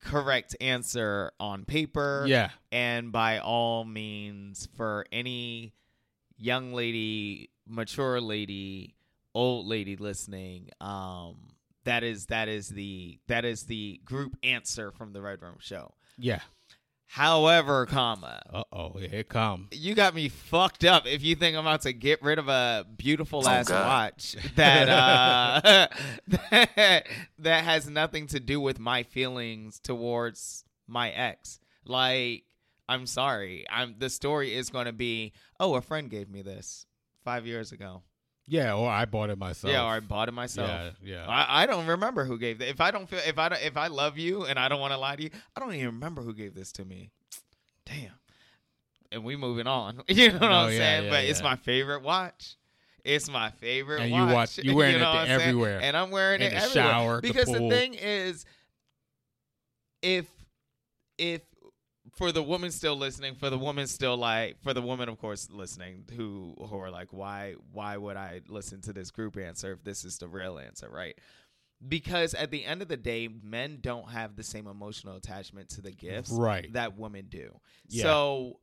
correct 0.01 0.55
answer 0.59 1.31
on 1.39 1.65
paper. 1.65 2.25
Yeah. 2.27 2.49
And 2.71 3.11
by 3.11 3.39
all 3.39 3.85
means, 3.85 4.67
for 4.75 5.05
any 5.11 5.73
young 6.37 6.73
lady, 6.73 7.49
mature 7.67 8.19
lady, 8.21 8.95
old 9.33 9.67
lady 9.67 9.95
listening, 9.95 10.69
um, 10.81 11.35
that 11.85 12.03
is 12.03 12.27
that 12.27 12.47
is 12.47 12.69
the 12.69 13.19
that 13.27 13.45
is 13.45 13.63
the 13.63 13.99
group 14.03 14.37
answer 14.43 14.91
from 14.91 15.13
the 15.13 15.21
Red 15.21 15.41
Room 15.41 15.57
Show. 15.59 15.93
Yeah. 16.17 16.41
However, 17.11 17.87
comma, 17.87 18.39
Uh 18.53 18.63
oh, 18.71 18.91
here 18.99 19.09
it 19.11 19.29
come. 19.29 19.67
you 19.71 19.95
got 19.95 20.13
me 20.13 20.29
fucked 20.29 20.85
up 20.85 21.07
if 21.07 21.23
you 21.23 21.33
think 21.35 21.57
I'm 21.57 21.65
about 21.65 21.81
to 21.81 21.91
get 21.93 22.21
rid 22.21 22.37
of 22.37 22.47
a 22.47 22.85
beautiful 22.97 23.47
ass 23.49 23.67
God. 23.67 23.85
watch 23.87 24.35
that 24.55 24.87
uh 24.87 25.87
that, 26.27 27.07
that 27.39 27.63
has 27.63 27.89
nothing 27.89 28.27
to 28.27 28.39
do 28.39 28.61
with 28.61 28.77
my 28.79 29.01
feelings 29.01 29.79
towards 29.79 30.63
my 30.87 31.09
ex. 31.09 31.59
Like, 31.83 32.43
I'm 32.87 33.07
sorry. 33.07 33.65
I'm 33.71 33.95
the 33.97 34.09
story 34.11 34.53
is 34.53 34.69
going 34.69 34.85
to 34.85 34.93
be, 34.93 35.33
oh, 35.59 35.73
a 35.75 35.81
friend 35.81 36.11
gave 36.11 36.29
me 36.29 36.43
this 36.43 36.85
5 37.25 37.47
years 37.47 37.71
ago. 37.71 38.03
Yeah, 38.51 38.73
or 38.73 38.89
I 38.89 39.05
bought 39.05 39.29
it 39.29 39.37
myself. 39.37 39.71
Yeah, 39.71 39.83
or 39.85 39.89
I 39.93 39.99
bought 39.99 40.27
it 40.27 40.31
myself. 40.33 40.67
Yeah, 40.67 40.89
yeah. 41.03 41.25
I, 41.27 41.63
I 41.63 41.65
don't 41.67 41.85
remember 41.85 42.25
who 42.25 42.37
gave 42.39 42.57
that. 42.59 42.67
If 42.69 42.81
I 42.81 42.89
don't 42.89 43.07
feel 43.07 43.19
if 43.25 43.37
I 43.37 43.47
don't, 43.49 43.61
if 43.61 43.77
I 43.77 43.87
love 43.87 44.17
you 44.17 44.45
and 44.45 44.57
I 44.57 44.67
don't 44.67 44.79
want 44.79 44.91
to 44.93 44.97
lie 44.97 45.15
to 45.15 45.23
you, 45.23 45.29
I 45.55 45.59
don't 45.59 45.73
even 45.73 45.85
remember 45.87 46.23
who 46.23 46.33
gave 46.33 46.55
this 46.55 46.71
to 46.73 46.85
me. 46.85 47.11
Damn. 47.85 48.11
And 49.11 49.23
we 49.23 49.35
moving 49.35 49.67
on. 49.67 50.01
You 50.09 50.29
know 50.31 50.39
what 50.39 50.41
No, 50.41 50.47
I'm 50.51 50.71
yeah, 50.71 50.77
saying? 50.77 51.03
yeah, 51.05 51.09
but 51.11 51.23
it's 51.25 51.43
my 51.43 51.55
favorite 51.57 52.01
watch. 52.03 52.55
It's 53.03 53.29
my 53.29 53.51
favorite 53.51 54.01
And 54.01 54.11
you 54.11 54.25
watch. 54.33 54.57
you 54.63 54.75
wearing 54.75 54.95
it 54.95 54.99
know 54.99 55.13
saying? 55.13 55.29
everywhere. 55.29 55.79
And 55.81 55.95
I'm 55.95 56.09
wearing 56.11 56.41
In 56.41 56.47
it 56.47 56.49
the 56.51 56.55
everywhere. 56.57 56.91
shower, 56.91 57.21
because 57.21 57.45
the, 57.47 57.57
pool. 57.59 57.69
thing 57.69 57.93
is 57.93 58.45
if 60.01 60.25
if 61.17 61.41
for 62.19 62.31
the 62.31 62.43
woman 62.43 62.69
still 62.69 62.95
listening, 62.97 63.33
for 63.33 63.49
the 63.49 63.57
woman 63.57 63.87
still 63.87 64.17
like, 64.17 64.61
for 64.61 64.73
the 64.73 64.81
woman, 64.81 65.07
of 65.09 65.17
course, 65.17 65.49
listening, 65.49 66.03
who 66.15 66.53
who 66.59 66.77
are 66.77 66.91
like, 66.91 67.07
why 67.11 67.55
why 67.71 67.97
would 67.97 68.17
I 68.17 68.41
listen 68.47 68.81
to 68.81 68.93
this 68.93 69.09
group 69.09 69.37
answer 69.37 69.71
if 69.71 69.83
this 69.83 70.03
is 70.05 70.17
the 70.17 70.27
real 70.27 70.59
answer, 70.59 70.89
right? 70.89 71.17
Because 71.87 72.33
at 72.33 72.51
the 72.51 72.65
end 72.65 72.81
of 72.81 72.89
the 72.89 72.97
day, 72.97 73.29
men 73.41 73.79
don't 73.81 74.09
have 74.09 74.35
the 74.35 74.43
same 74.43 74.67
emotional 74.67 75.15
attachment 75.15 75.69
to 75.69 75.81
the 75.81 75.91
gifts 75.91 76.29
Right. 76.29 76.71
that 76.73 76.97
women 76.97 77.27
do. 77.29 77.57
Yeah. 77.87 78.03
So, 78.03 78.59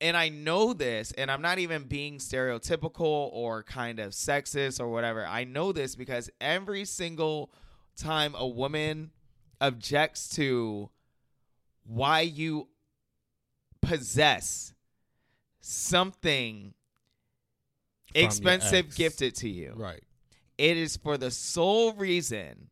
and 0.00 0.16
I 0.16 0.30
know 0.30 0.72
this, 0.72 1.12
and 1.12 1.30
I'm 1.30 1.42
not 1.42 1.60
even 1.60 1.84
being 1.84 2.18
stereotypical 2.18 3.30
or 3.32 3.62
kind 3.62 4.00
of 4.00 4.10
sexist 4.12 4.80
or 4.80 4.88
whatever. 4.88 5.24
I 5.24 5.44
know 5.44 5.70
this 5.70 5.94
because 5.94 6.28
every 6.40 6.84
single 6.84 7.52
time 7.96 8.34
a 8.36 8.46
woman 8.46 9.12
objects 9.60 10.28
to 10.30 10.90
why 11.84 12.20
you 12.20 12.68
possess 13.80 14.72
something 15.60 16.74
From 18.12 18.22
expensive 18.24 18.94
gifted 18.94 19.34
to 19.36 19.48
you 19.48 19.72
Right. 19.76 20.02
it 20.58 20.76
is 20.76 20.96
for 20.96 21.16
the 21.16 21.30
sole 21.30 21.92
reason 21.94 22.70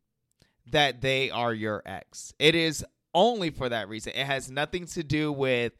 that 0.70 1.00
they 1.00 1.30
are 1.30 1.52
your 1.52 1.82
ex. 1.84 2.32
It 2.38 2.54
is 2.54 2.84
only 3.14 3.50
for 3.50 3.68
that 3.68 3.88
reason. 3.88 4.12
It 4.14 4.24
has 4.24 4.50
nothing 4.50 4.86
to 4.86 5.02
do 5.02 5.32
with 5.32 5.72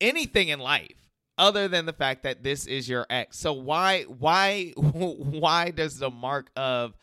anything 0.00 0.48
in 0.48 0.58
life 0.58 1.10
other 1.38 1.68
than 1.68 1.86
the 1.86 1.92
fact 1.92 2.24
that 2.24 2.42
this 2.42 2.66
is 2.66 2.88
your 2.88 3.06
ex. 3.08 3.38
So 3.38 3.52
why 3.52 4.02
why 4.02 4.72
why 4.76 5.70
does 5.70 5.98
the 5.98 6.10
mark 6.10 6.50
of 6.56 6.94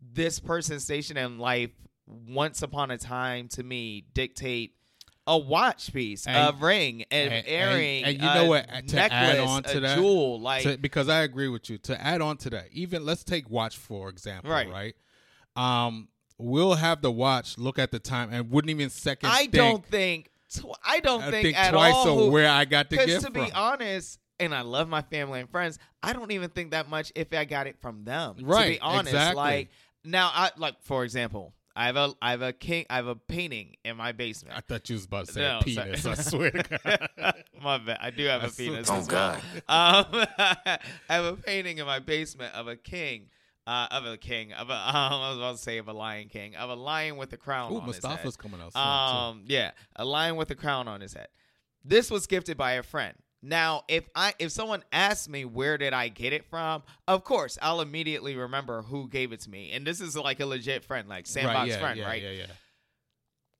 this 0.00 0.38
person's 0.38 0.84
station 0.84 1.16
in 1.16 1.38
life 1.38 1.70
once 2.06 2.62
upon 2.62 2.90
a 2.90 2.98
time 2.98 3.48
to 3.48 3.62
me 3.62 4.04
dictate 4.14 4.74
a 5.26 5.38
watch 5.38 5.90
piece, 5.92 6.26
And- 6.26 6.36
a 6.54 6.58
ring, 6.58 7.02
an 7.02 7.06
and- 7.10 7.32
and- 7.32 7.46
earring, 7.48 8.04
and 8.04 8.20
you 8.22 8.28
a 8.28 8.34
know 8.34 8.44
what, 8.46 8.68
to 8.68 8.94
necklace, 8.94 9.10
add 9.12 9.38
on 9.38 9.62
to 9.62 9.76
a 9.78 9.80
that, 9.80 9.96
jewel, 9.96 10.38
like 10.40 10.62
to, 10.64 10.76
because 10.76 11.08
I 11.08 11.22
agree 11.22 11.48
with 11.48 11.70
you. 11.70 11.78
To 11.78 11.98
add 12.00 12.20
on 12.20 12.36
to 12.38 12.50
that, 12.50 12.68
even 12.72 13.06
let's 13.06 13.24
take 13.24 13.48
watch 13.48 13.76
for 13.78 14.10
example, 14.10 14.50
Right. 14.50 14.68
right? 14.70 14.94
Um, 15.56 16.08
we'll 16.36 16.74
have 16.74 17.00
the 17.00 17.10
watch 17.10 17.56
look 17.56 17.78
at 17.78 17.90
the 17.90 17.98
time 17.98 18.28
and 18.32 18.50
wouldn't 18.50 18.70
even 18.70 18.90
second. 18.90 19.30
I 19.30 19.38
think, 19.38 19.52
don't 19.52 19.86
think. 19.86 20.30
Tw- 20.52 20.66
I 20.84 21.00
don't 21.00 21.22
I 21.22 21.30
think, 21.30 21.44
think 21.46 21.58
at 21.58 21.70
twice 21.72 21.94
all. 21.94 22.08
of 22.08 22.24
who- 22.26 22.30
where 22.30 22.50
I 22.50 22.64
got 22.66 22.90
the 22.90 22.96
gift 22.98 23.24
to 23.24 23.30
be 23.30 23.40
from. 23.40 23.50
honest, 23.54 24.18
and 24.38 24.54
I 24.54 24.60
love 24.60 24.88
my 24.88 25.00
family 25.02 25.40
and 25.40 25.48
friends, 25.48 25.78
I 26.02 26.12
don't 26.12 26.30
even 26.32 26.50
think 26.50 26.72
that 26.72 26.88
much 26.90 27.12
if 27.14 27.32
I 27.32 27.44
got 27.46 27.66
it 27.66 27.80
from 27.80 28.04
them. 28.04 28.36
Right? 28.42 28.64
To 28.64 28.70
be 28.72 28.80
honest, 28.80 29.08
exactly. 29.14 29.36
like 29.42 29.70
now, 30.04 30.30
I 30.34 30.50
like 30.58 30.74
for 30.82 31.02
example, 31.02 31.54
I 31.76 31.86
have 31.86 31.96
a 31.96 32.14
I 32.22 32.30
have 32.32 32.42
a 32.42 32.52
king 32.52 32.86
I 32.88 32.96
have 32.96 33.06
a 33.06 33.16
painting 33.16 33.74
in 33.84 33.96
my 33.96 34.12
basement. 34.12 34.56
I 34.56 34.60
thought 34.60 34.88
you 34.88 34.94
was 34.94 35.06
about 35.06 35.26
to 35.26 35.32
say 35.32 35.40
No, 35.40 35.60
penis. 35.62 36.02
sorry. 36.02 36.16
I 36.16 36.20
swear 36.22 36.50
to 36.52 37.08
God. 37.16 37.34
My 37.62 37.78
bad. 37.78 37.98
I 38.00 38.10
do 38.10 38.24
have 38.26 38.44
I 38.44 38.46
a 38.46 38.50
penis. 38.50 38.88
Oh, 38.90 38.96
as 38.96 39.08
well. 39.08 39.34
Um, 39.68 40.04
I 40.38 40.78
have 41.08 41.24
a 41.24 41.36
painting 41.36 41.78
in 41.78 41.86
my 41.86 41.98
basement 41.98 42.54
of 42.54 42.68
a 42.68 42.76
king. 42.76 43.26
Uh, 43.66 43.86
of 43.92 44.04
a 44.04 44.18
king, 44.18 44.52
of 44.52 44.68
a, 44.68 44.74
um, 44.74 44.78
I 44.94 45.28
was 45.30 45.38
about 45.38 45.56
to 45.56 45.62
say 45.62 45.78
of 45.78 45.88
a 45.88 45.94
lion 45.94 46.28
king, 46.28 46.54
of 46.54 46.68
a 46.68 46.74
lion 46.74 47.16
with 47.16 47.32
a 47.32 47.38
crown 47.38 47.72
Ooh, 47.72 47.78
on 47.80 47.86
his 47.86 47.96
head. 47.96 48.18
Mufasa's 48.18 48.36
coming 48.36 48.60
out 48.60 48.74
soon, 48.74 48.82
too. 48.82 48.88
Um, 48.88 49.44
yeah, 49.46 49.70
a 49.96 50.04
lion 50.04 50.36
with 50.36 50.50
a 50.50 50.54
crown 50.54 50.86
on 50.86 51.00
his 51.00 51.14
head. 51.14 51.28
This 51.82 52.10
was 52.10 52.26
gifted 52.26 52.58
by 52.58 52.72
a 52.72 52.82
friend. 52.82 53.14
Now, 53.46 53.82
if 53.88 54.08
I 54.14 54.32
if 54.38 54.50
someone 54.52 54.82
asks 54.90 55.28
me 55.28 55.44
where 55.44 55.76
did 55.76 55.92
I 55.92 56.08
get 56.08 56.32
it 56.32 56.46
from, 56.46 56.82
of 57.06 57.24
course 57.24 57.58
I'll 57.60 57.82
immediately 57.82 58.36
remember 58.36 58.80
who 58.82 59.06
gave 59.08 59.32
it 59.32 59.40
to 59.40 59.50
me, 59.50 59.72
and 59.72 59.86
this 59.86 60.00
is 60.00 60.16
like 60.16 60.40
a 60.40 60.46
legit 60.46 60.82
friend, 60.82 61.08
like 61.08 61.26
sandbox 61.26 61.56
right, 61.58 61.68
yeah, 61.68 61.78
friend, 61.78 61.98
yeah, 61.98 62.06
right? 62.06 62.22
Yeah, 62.22 62.30
yeah. 62.30 62.46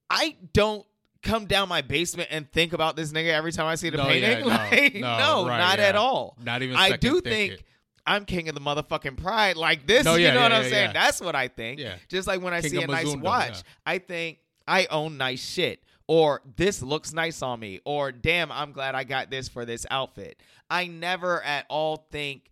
I 0.09 0.37
don't 0.55 0.87
come 1.23 1.47
down 1.47 1.69
my 1.69 1.83
basement 1.83 2.29
and 2.31 2.51
think 2.51 2.73
about 2.73 2.97
this 2.97 3.13
nigga 3.13 3.33
every 3.33 3.53
time 3.53 3.67
I 3.67 3.75
see 3.75 3.91
the 3.91 3.99
No, 3.99 4.05
painting. 4.05 4.31
yeah, 4.31 4.41
no, 4.41 4.47
like, 4.47 4.95
no, 4.95 5.19
no, 5.19 5.49
right, 5.49 5.59
not 5.59 5.79
yeah. 5.79 5.85
at 5.87 5.97
all. 5.97 6.37
Not 6.43 6.63
even 6.63 6.77
I 6.77 6.97
do 6.97 7.21
think 7.21 7.55
it. 7.55 7.63
I'm 8.07 8.25
king 8.25 8.49
of 8.49 8.55
the 8.55 8.61
motherfucking 8.61 9.17
pride. 9.17 9.57
Like 9.57 9.87
this, 9.87 10.05
No, 10.05 10.15
you 10.17 10.25
yeah, 10.27 10.35
know 10.35 10.43
what 10.43 10.53
I'm 10.53 10.65
saying? 10.65 10.93
That's 10.95 11.21
what 11.21 11.35
I 11.35 11.49
think. 11.49 11.81
Yeah. 11.81 11.97
Just 12.09 12.27
like 12.27 12.43
when 12.43 12.55
I 12.55 12.61
King 12.61 12.71
see 12.71 12.83
a 12.83 12.87
nice 12.87 13.15
watch. 13.17 13.63
I 13.85 13.99
think 13.99 14.39
I 14.67 14.87
own 14.87 15.17
nice 15.19 15.45
shit. 15.45 15.83
Or 16.07 16.43
this 16.57 16.83
looks 16.83 17.13
nice 17.13 17.41
on 17.43 17.61
me. 17.61 17.81
Or 17.85 18.13
damn, 18.13 18.53
I'm 18.53 18.73
glad 18.73 18.95
I 18.95 19.05
got 19.05 19.31
this 19.31 19.49
for 19.49 19.65
this 19.65 19.87
outfit. 19.91 20.39
I 20.69 20.87
never 20.87 21.43
at 21.43 21.67
all 21.69 22.07
think 22.11 22.51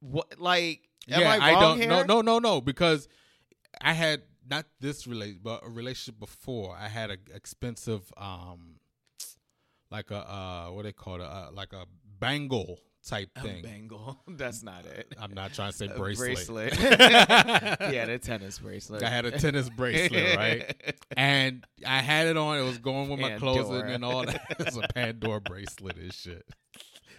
what 0.00 0.38
like 0.38 0.88
am 1.08 1.20
yeah, 1.20 1.38
I 1.40 1.52
wrong 1.52 1.60
don't. 1.60 1.78
here? 1.78 1.88
No, 1.88 2.02
no, 2.02 2.20
no, 2.20 2.38
no. 2.38 2.60
Because 2.60 3.08
I 3.80 3.92
had 3.92 4.22
not 4.48 4.66
this 4.80 5.06
relate, 5.06 5.42
but 5.42 5.62
a 5.64 5.68
relationship 5.68 6.20
before. 6.20 6.76
I 6.78 6.88
had 6.88 7.10
a 7.10 7.16
expensive, 7.34 8.12
um, 8.16 8.76
like 9.90 10.10
a 10.10 10.18
uh, 10.18 10.66
what 10.70 10.84
they 10.84 10.92
call 10.92 11.16
it, 11.16 11.22
uh, 11.22 11.48
like 11.52 11.72
a 11.72 11.86
bangle 12.20 12.78
type 13.08 13.28
A 13.36 13.40
thing. 13.42 13.62
bangle. 13.62 14.18
That's 14.28 14.62
not 14.62 14.84
it. 14.86 15.14
I'm 15.20 15.34
not 15.34 15.52
trying 15.54 15.70
to 15.72 15.76
say 15.76 15.86
A 15.86 15.96
bracelet. 15.96 16.46
bracelet. 16.46 16.78
yeah, 16.80 18.06
the 18.06 18.18
tennis 18.18 18.58
bracelet. 18.58 19.02
I 19.02 19.08
had 19.10 19.24
a 19.26 19.30
tennis 19.38 19.68
bracelet, 19.68 20.36
right? 20.36 20.94
And 21.16 21.64
I 21.86 21.98
had 22.00 22.26
it 22.26 22.36
on. 22.36 22.58
It 22.58 22.62
was 22.62 22.78
going 22.78 23.08
with 23.08 23.20
my 23.20 23.36
clothes 23.38 23.70
and, 23.70 24.04
all 24.04 24.24
that. 24.26 24.40
It 24.58 24.64
was 24.64 24.76
a 24.76 24.88
Pandora 24.92 25.40
bracelet 25.40 25.96
and 25.96 26.12
shit. 26.12 26.44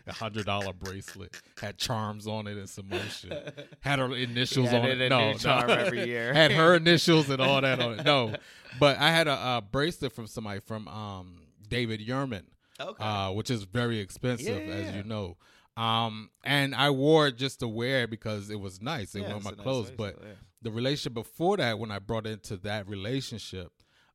A 0.08 0.14
hundred 0.14 0.46
dollar 0.46 0.72
bracelet 0.74 1.36
had 1.60 1.78
charms 1.78 2.28
on 2.28 2.46
it 2.46 2.58
and 2.58 2.70
some 2.70 2.90
more 2.90 3.00
shit. 3.10 3.68
Had 3.80 3.98
her 4.00 4.14
initials 4.16 4.72
on 4.74 4.86
it. 4.86 5.02
a 5.02 5.10
No, 5.10 5.32
new 5.32 5.38
charm 5.40 5.68
no. 5.68 5.74
every 5.74 6.06
year. 6.06 6.32
had 6.34 6.52
her 6.52 6.76
initials 6.76 7.30
and 7.30 7.42
all 7.42 7.62
that 7.62 7.80
on 7.80 8.00
it. 8.00 8.06
No, 8.06 8.36
but 8.80 9.00
I 9.00 9.10
had 9.12 9.28
a, 9.28 9.32
a 9.34 9.64
bracelet 9.72 10.12
from 10.12 10.28
somebody 10.28 10.60
from 10.60 10.88
um, 10.88 11.38
David 11.68 12.02
Yurman, 12.06 12.44
Okay. 12.80 13.04
uh, 13.04 13.32
which 13.32 13.50
is 13.50 13.64
very 13.64 13.98
expensive, 14.00 14.68
Yeah, 14.68 14.74
as 14.76 14.86
yeah. 14.92 14.98
you 14.98 15.04
know. 15.06 15.38
Um, 15.78 16.30
and 16.44 16.74
I 16.74 16.90
wore 16.90 17.28
it 17.28 17.38
just 17.38 17.60
to 17.60 17.68
wear 17.68 18.04
it 18.04 18.10
because 18.10 18.50
it 18.50 18.60
was 18.60 18.82
nice. 18.82 19.14
It 19.16 19.22
Yeah, 19.22 19.28
went 19.34 19.38
it's 19.38 19.46
with 19.46 19.54
a 19.56 19.58
my 19.58 19.64
clothes. 19.64 19.92
but 19.92 20.18
yeah. 20.22 20.30
the 20.62 20.72
relationship 20.72 21.14
before 21.14 21.58
that, 21.58 21.80
when 21.80 21.92
I 21.92 22.00
brought 22.00 22.26
into 22.26 22.56
that 22.58 22.88
relationship, 22.88 23.72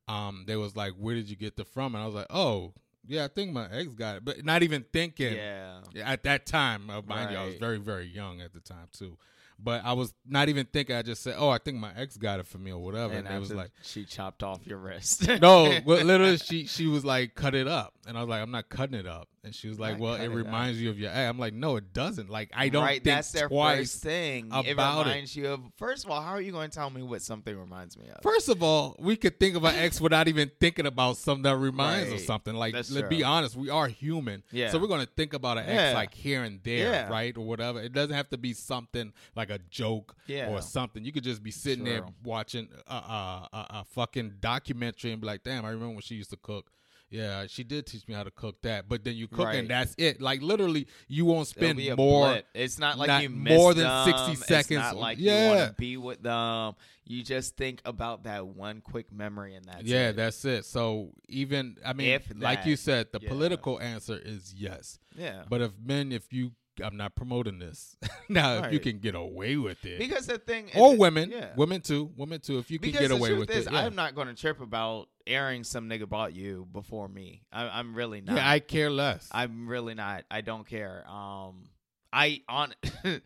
um, 0.07 0.43
they 0.47 0.55
was 0.55 0.75
like, 0.75 0.93
"Where 0.93 1.13
did 1.15 1.29
you 1.29 1.35
get 1.35 1.55
the 1.57 1.65
from?" 1.65 1.93
And 1.95 2.03
I 2.03 2.05
was 2.07 2.15
like, 2.15 2.27
"Oh, 2.31 2.73
yeah, 3.05 3.25
I 3.25 3.27
think 3.27 3.51
my 3.51 3.69
ex 3.71 3.93
got 3.93 4.17
it," 4.17 4.25
but 4.25 4.43
not 4.43 4.63
even 4.63 4.85
thinking. 4.91 5.35
Yeah. 5.35 5.81
At 6.03 6.23
that 6.23 6.45
time, 6.45 6.89
uh, 6.89 7.01
mind 7.03 7.31
you, 7.31 7.37
I 7.37 7.45
was 7.45 7.55
very, 7.55 7.77
very 7.77 8.07
young 8.07 8.41
at 8.41 8.53
the 8.53 8.59
time 8.59 8.87
too. 8.91 9.17
But 9.63 9.85
I 9.85 9.93
was 9.93 10.15
not 10.25 10.49
even 10.49 10.65
thinking. 10.65 10.95
I 10.95 11.03
just 11.03 11.21
said, 11.21 11.35
"Oh, 11.37 11.49
I 11.49 11.59
think 11.59 11.77
my 11.77 11.91
ex 11.95 12.17
got 12.17 12.39
it 12.39 12.47
for 12.47 12.57
me 12.57 12.71
or 12.71 12.79
whatever," 12.79 13.13
and, 13.13 13.27
And 13.27 13.37
it 13.37 13.39
was 13.39 13.53
like, 13.53 13.69
she 13.83 14.05
chopped 14.05 14.41
off 14.41 14.65
your 14.65 14.79
wrist. 14.79 15.27
no, 15.39 15.79
but 15.85 16.03
literally, 16.03 16.37
she 16.37 16.65
she 16.65 16.87
was 16.87 17.05
like, 17.05 17.35
cut 17.35 17.53
it 17.53 17.67
up, 17.67 17.93
and 18.07 18.17
I 18.17 18.21
was 18.21 18.29
like, 18.29 18.41
I'm 18.41 18.49
not 18.49 18.69
cutting 18.69 18.99
it 18.99 19.05
up, 19.05 19.29
and 19.43 19.55
she 19.55 19.67
was 19.67 19.79
like, 19.79 19.99
well, 19.99 20.13
it 20.13 20.27
reminds 20.27 20.79
you 20.79 20.89
of 20.91 20.99
your 20.99 21.09
ex. 21.09 21.17
I'm 21.29 21.39
like, 21.39 21.53
no, 21.53 21.75
it 21.75 21.93
doesn't. 21.93 22.29
Like, 22.29 22.51
I 22.53 22.69
don't 22.69 22.83
right, 22.83 22.93
think 23.03 23.03
that's 23.05 23.31
their 23.31 23.47
twice 23.47 23.91
first 23.91 24.03
thing. 24.03 24.47
about 24.51 25.07
it 25.07 25.15
it. 25.17 25.35
you 25.35 25.47
of. 25.47 25.61
First 25.77 26.05
of 26.05 26.11
all, 26.11 26.21
how 26.21 26.31
are 26.33 26.41
you 26.41 26.51
going 26.51 26.69
to 26.69 26.75
tell 26.75 26.89
me 26.91 27.01
what 27.01 27.21
something 27.23 27.57
reminds 27.57 27.97
me 27.97 28.07
of? 28.09 28.21
First 28.21 28.49
of 28.49 28.61
all, 28.61 28.95
we 28.99 29.15
could 29.15 29.39
think 29.39 29.55
of 29.55 29.63
an 29.63 29.73
ex 29.75 29.99
without 29.99 30.27
even 30.27 30.51
thinking 30.59 30.85
about 30.85 31.17
something 31.17 31.43
that 31.43 31.55
reminds 31.57 32.07
us 32.07 32.11
Right. 32.11 32.19
of 32.21 32.25
something. 32.27 32.53
Like, 32.53 32.73
That's 32.73 32.91
let's 32.91 33.09
be 33.09 33.23
honest, 33.23 33.55
we 33.55 33.69
are 33.69 33.87
human. 33.87 34.43
Yeah. 34.51 34.69
So 34.69 34.77
we're 34.77 34.87
gonna 34.87 35.07
think 35.17 35.33
about 35.33 35.57
an 35.57 35.65
ex 35.65 35.73
Yeah. 35.73 35.93
like 35.93 36.13
here 36.13 36.43
and 36.43 36.59
there, 36.63 36.91
Yeah. 36.91 37.09
right, 37.09 37.35
or 37.35 37.45
whatever. 37.45 37.81
It 37.81 37.93
doesn't 37.93 38.15
have 38.15 38.29
to 38.29 38.37
be 38.37 38.53
something 38.53 39.11
like 39.35 39.49
a 39.49 39.57
joke 39.69 40.15
Yeah. 40.27 40.49
or 40.49 40.61
something. 40.61 41.03
You 41.03 41.11
could 41.11 41.23
just 41.23 41.41
be 41.41 41.51
sitting 41.51 41.83
there 41.83 42.03
watching 42.23 42.69
a, 42.87 42.93
a, 42.93 43.49
a, 43.53 43.67
a 43.79 43.85
fucking 43.85 44.35
documentary 44.39 45.11
and 45.11 45.19
be 45.21 45.25
like, 45.27 45.43
damn, 45.43 45.65
I 45.65 45.69
remember 45.69 45.93
when 45.93 46.01
she 46.01 46.15
used 46.15 46.29
to 46.29 46.37
cook. 46.37 46.71
Yeah, 47.11 47.45
she 47.47 47.63
did 47.65 47.85
teach 47.85 48.07
me 48.07 48.13
how 48.15 48.23
to 48.23 48.31
cook 48.31 48.61
that. 48.61 48.87
But 48.87 49.03
then 49.03 49.15
you 49.15 49.27
cook 49.27 49.47
Right. 49.47 49.59
and 49.59 49.67
that's 49.69 49.93
it. 49.97 50.21
Like 50.21 50.41
literally, 50.41 50.87
you 51.09 51.25
won't 51.25 51.45
spend 51.47 51.77
more. 51.97 52.41
It's 52.53 52.79
not 52.79 52.97
like 52.97 53.07
not 53.09 53.21
you 53.23 53.29
more 53.29 53.73
than 53.73 54.05
60 54.05 54.25
them. 54.27 54.35
seconds. 54.37 54.69
It's 54.71 54.93
not 54.93 54.95
like 54.97 55.19
you 55.19 55.29
want 55.29 55.67
to 55.69 55.75
be 55.77 55.97
with 55.97 56.23
them. 56.23 56.73
You 57.05 57.21
just 57.23 57.57
think 57.57 57.81
about 57.83 58.23
that 58.23 58.47
one 58.47 58.79
quick 58.79 59.11
memory, 59.11 59.55
and 59.55 59.65
that's 59.65 59.83
yeah, 59.83 60.09
it. 60.09 60.15
that's 60.15 60.45
it. 60.45 60.63
So 60.63 61.09
even 61.27 61.75
I 61.85 61.91
mean, 61.91 62.07
If 62.11 62.31
like 62.37 62.65
you 62.65 62.77
said, 62.77 63.07
the 63.11 63.19
yeah. 63.21 63.27
political 63.29 63.81
answer 63.81 64.17
is 64.23 64.53
yes. 64.57 64.97
yeah. 65.17 65.43
But 65.49 65.59
if 65.61 65.71
men, 65.83 66.13
if 66.13 66.31
you, 66.31 66.51
I'm 66.83 66.97
not 66.97 67.15
promoting 67.15 67.59
this. 67.59 67.95
now, 68.29 68.63
if 68.63 68.73
you 68.73 68.79
can 68.79 68.99
get 68.99 69.15
away 69.15 69.55
with 69.57 69.83
it, 69.85 69.99
because 69.99 70.27
the 70.27 70.37
thing, 70.37 70.69
or 70.75 70.95
women, 70.95 71.31
yeah. 71.31 71.49
women 71.55 71.81
too, 71.81 72.11
women 72.15 72.39
too. 72.39 72.57
If 72.57 72.71
you 72.71 72.79
can 72.79 72.91
Because 72.91 73.07
get 73.09 73.11
away 73.11 73.33
with 73.33 73.49
is, 73.49 73.67
it, 73.67 73.73
yeah. 73.73 73.85
I'm 73.85 73.95
not 73.95 74.15
going 74.15 74.27
to 74.27 74.33
trip 74.33 74.61
about 74.61 75.07
airing 75.27 75.63
some 75.63 75.89
nigga 75.89 76.07
bought 76.07 76.33
you 76.33 76.67
before 76.71 77.07
me. 77.07 77.43
I, 77.51 77.79
I'm 77.79 77.95
really 77.95 78.21
not. 78.21 78.35
yeah, 78.35 78.49
I 78.49 78.59
care 78.59 78.89
less. 78.89 79.27
I'm 79.31 79.67
really 79.67 79.93
not. 79.93 80.25
I 80.29 80.41
don't 80.41 80.67
care. 80.67 81.03
Um, 81.09 81.69
I 82.13 82.41
on, 82.49 82.73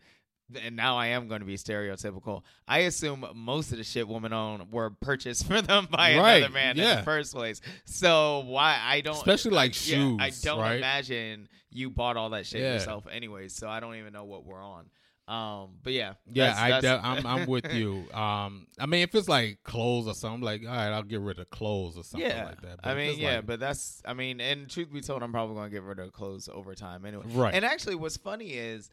and 0.62 0.76
now 0.76 0.96
I 0.96 1.08
am 1.08 1.28
going 1.28 1.40
to 1.40 1.46
be 1.46 1.56
stereotypical. 1.56 2.42
I 2.68 2.80
assume 2.80 3.24
most 3.34 3.72
of 3.72 3.78
the 3.78 3.84
shit 3.84 4.06
women 4.06 4.32
own 4.32 4.68
were 4.70 4.90
purchased 4.90 5.46
for 5.48 5.60
them 5.62 5.88
by 5.90 6.16
Right, 6.16 6.36
another 6.38 6.52
man 6.54 6.78
in 6.78 6.96
the 6.98 7.02
first 7.02 7.34
place. 7.34 7.60
So 7.84 8.44
why 8.46 8.78
I 8.82 9.00
don't, 9.00 9.16
Especially 9.16 9.50
like 9.52 9.72
yeah, 9.88 9.96
shoes, 9.96 10.18
I 10.20 10.30
don't 10.42 10.60
right? 10.60 10.76
imagine 10.76 11.48
you 11.70 11.90
bought 11.90 12.16
all 12.16 12.30
that 12.30 12.46
shit 12.46 12.60
Yeah. 12.62 12.74
yourself, 12.74 13.06
anyways. 13.10 13.54
So 13.54 13.68
I 13.68 13.80
don't 13.80 13.96
even 13.96 14.12
know 14.12 14.24
what 14.24 14.44
we're 14.44 14.62
on. 14.62 14.86
Um, 15.28 15.70
but 15.82 15.92
yeah, 15.92 16.12
Yeah, 16.32 16.46
that's- 16.52 16.58
I 16.62 16.70
that's- 16.70 17.02
de- 17.02 17.06
I'm 17.06 17.26
I'm 17.26 17.46
with 17.48 17.74
you. 17.74 18.08
Um, 18.14 18.68
I 18.78 18.86
mean, 18.86 19.02
if 19.02 19.12
it's 19.16 19.28
like 19.28 19.58
clothes 19.64 20.06
or 20.06 20.14
something, 20.14 20.40
like 20.42 20.62
all 20.62 20.68
right, 20.68 20.92
I'll 20.92 21.02
get 21.02 21.20
rid 21.20 21.40
of 21.40 21.50
clothes 21.50 21.98
or 21.98 22.04
something 22.04 22.30
yeah, 22.30 22.44
like 22.44 22.60
that. 22.62 22.76
But 22.80 22.88
I 22.88 22.94
mean, 22.94 23.18
yeah, 23.18 23.36
like- 23.36 23.46
but 23.46 23.58
that's, 23.58 24.00
I 24.04 24.14
mean, 24.14 24.40
and 24.40 24.70
truth 24.70 24.92
be 24.92 25.00
told, 25.00 25.24
I'm 25.24 25.32
probably 25.32 25.56
going 25.56 25.68
to 25.68 25.74
get 25.74 25.82
rid 25.82 25.98
of 25.98 26.12
clothes 26.12 26.48
over 26.52 26.76
time 26.76 27.04
anyway. 27.04 27.24
Right. 27.26 27.52
And 27.52 27.64
actually, 27.64 27.96
what's 27.96 28.16
funny 28.16 28.50
is 28.50 28.88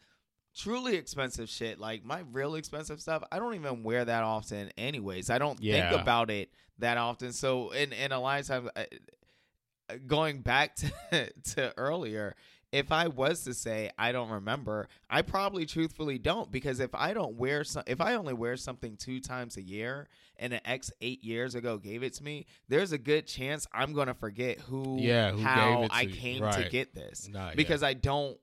truly 0.55 0.95
expensive 0.95 1.49
shit, 1.49 1.79
like 1.79 2.03
my 2.05 2.23
real 2.31 2.55
expensive 2.55 3.01
stuff, 3.01 3.23
I 3.31 3.39
don't 3.39 3.55
even 3.55 3.83
wear 3.83 4.05
that 4.05 4.23
often, 4.23 4.69
anyways. 4.77 5.29
I 5.29 5.37
don't 5.37 5.59
Yeah. 5.61 5.89
think 5.89 6.01
about 6.01 6.29
it 6.29 6.51
that 6.79 6.97
often. 6.97 7.33
So, 7.33 7.71
in 7.71 7.93
in 7.93 8.11
a 8.11 8.19
lot 8.19 8.39
of 8.41 8.47
times, 8.47 8.69
uh, 8.75 8.83
going 10.07 10.41
back 10.41 10.75
to 11.11 11.31
to 11.55 11.73
earlier. 11.77 12.35
If 12.71 12.91
I 12.91 13.07
was 13.07 13.43
to 13.43 13.53
say 13.53 13.91
I 13.99 14.11
don't 14.11 14.31
remember, 14.31 14.87
I 15.07 15.21
probably 15.21 15.67
truthfully 15.67 16.17
don't 16.17 16.51
because 16.51 16.79
if 16.79 16.95
I 16.95 17.13
don't 17.13 17.35
wear 17.35 17.63
some, 17.63 17.83
if 17.85 18.01
I 18.01 18.15
only 18.15 18.33
wear 18.33 18.57
something 18.57 18.97
two 18.97 19.19
times 19.19 19.57
a 19.57 19.61
year 19.61 20.07
and 20.37 20.53
an 20.53 20.61
ex 20.65 20.89
eight 20.99 21.23
years 21.23 21.53
ago 21.53 21.77
gave 21.77 22.01
it 22.01 22.13
to 22.13 22.23
me, 22.23 22.47
there's 22.69 22.91
a 22.91 22.97
good 22.97 23.27
chance 23.27 23.67
I'm 23.71 23.93
gonna 23.93 24.15
forget 24.15 24.57
who, 24.59 24.97
Yeah, 24.99 25.33
who 25.33 25.41
how 25.43 25.75
gave 25.75 25.83
it 25.85 25.89
to 25.89 25.95
I 25.95 26.01
you. 26.01 26.13
came 26.15 26.41
to 26.51 26.67
get 26.71 26.95
this 26.95 27.29
Nah, 27.31 27.49
yeah. 27.49 27.53
because 27.53 27.83
I 27.83 27.93
don't 27.93 28.39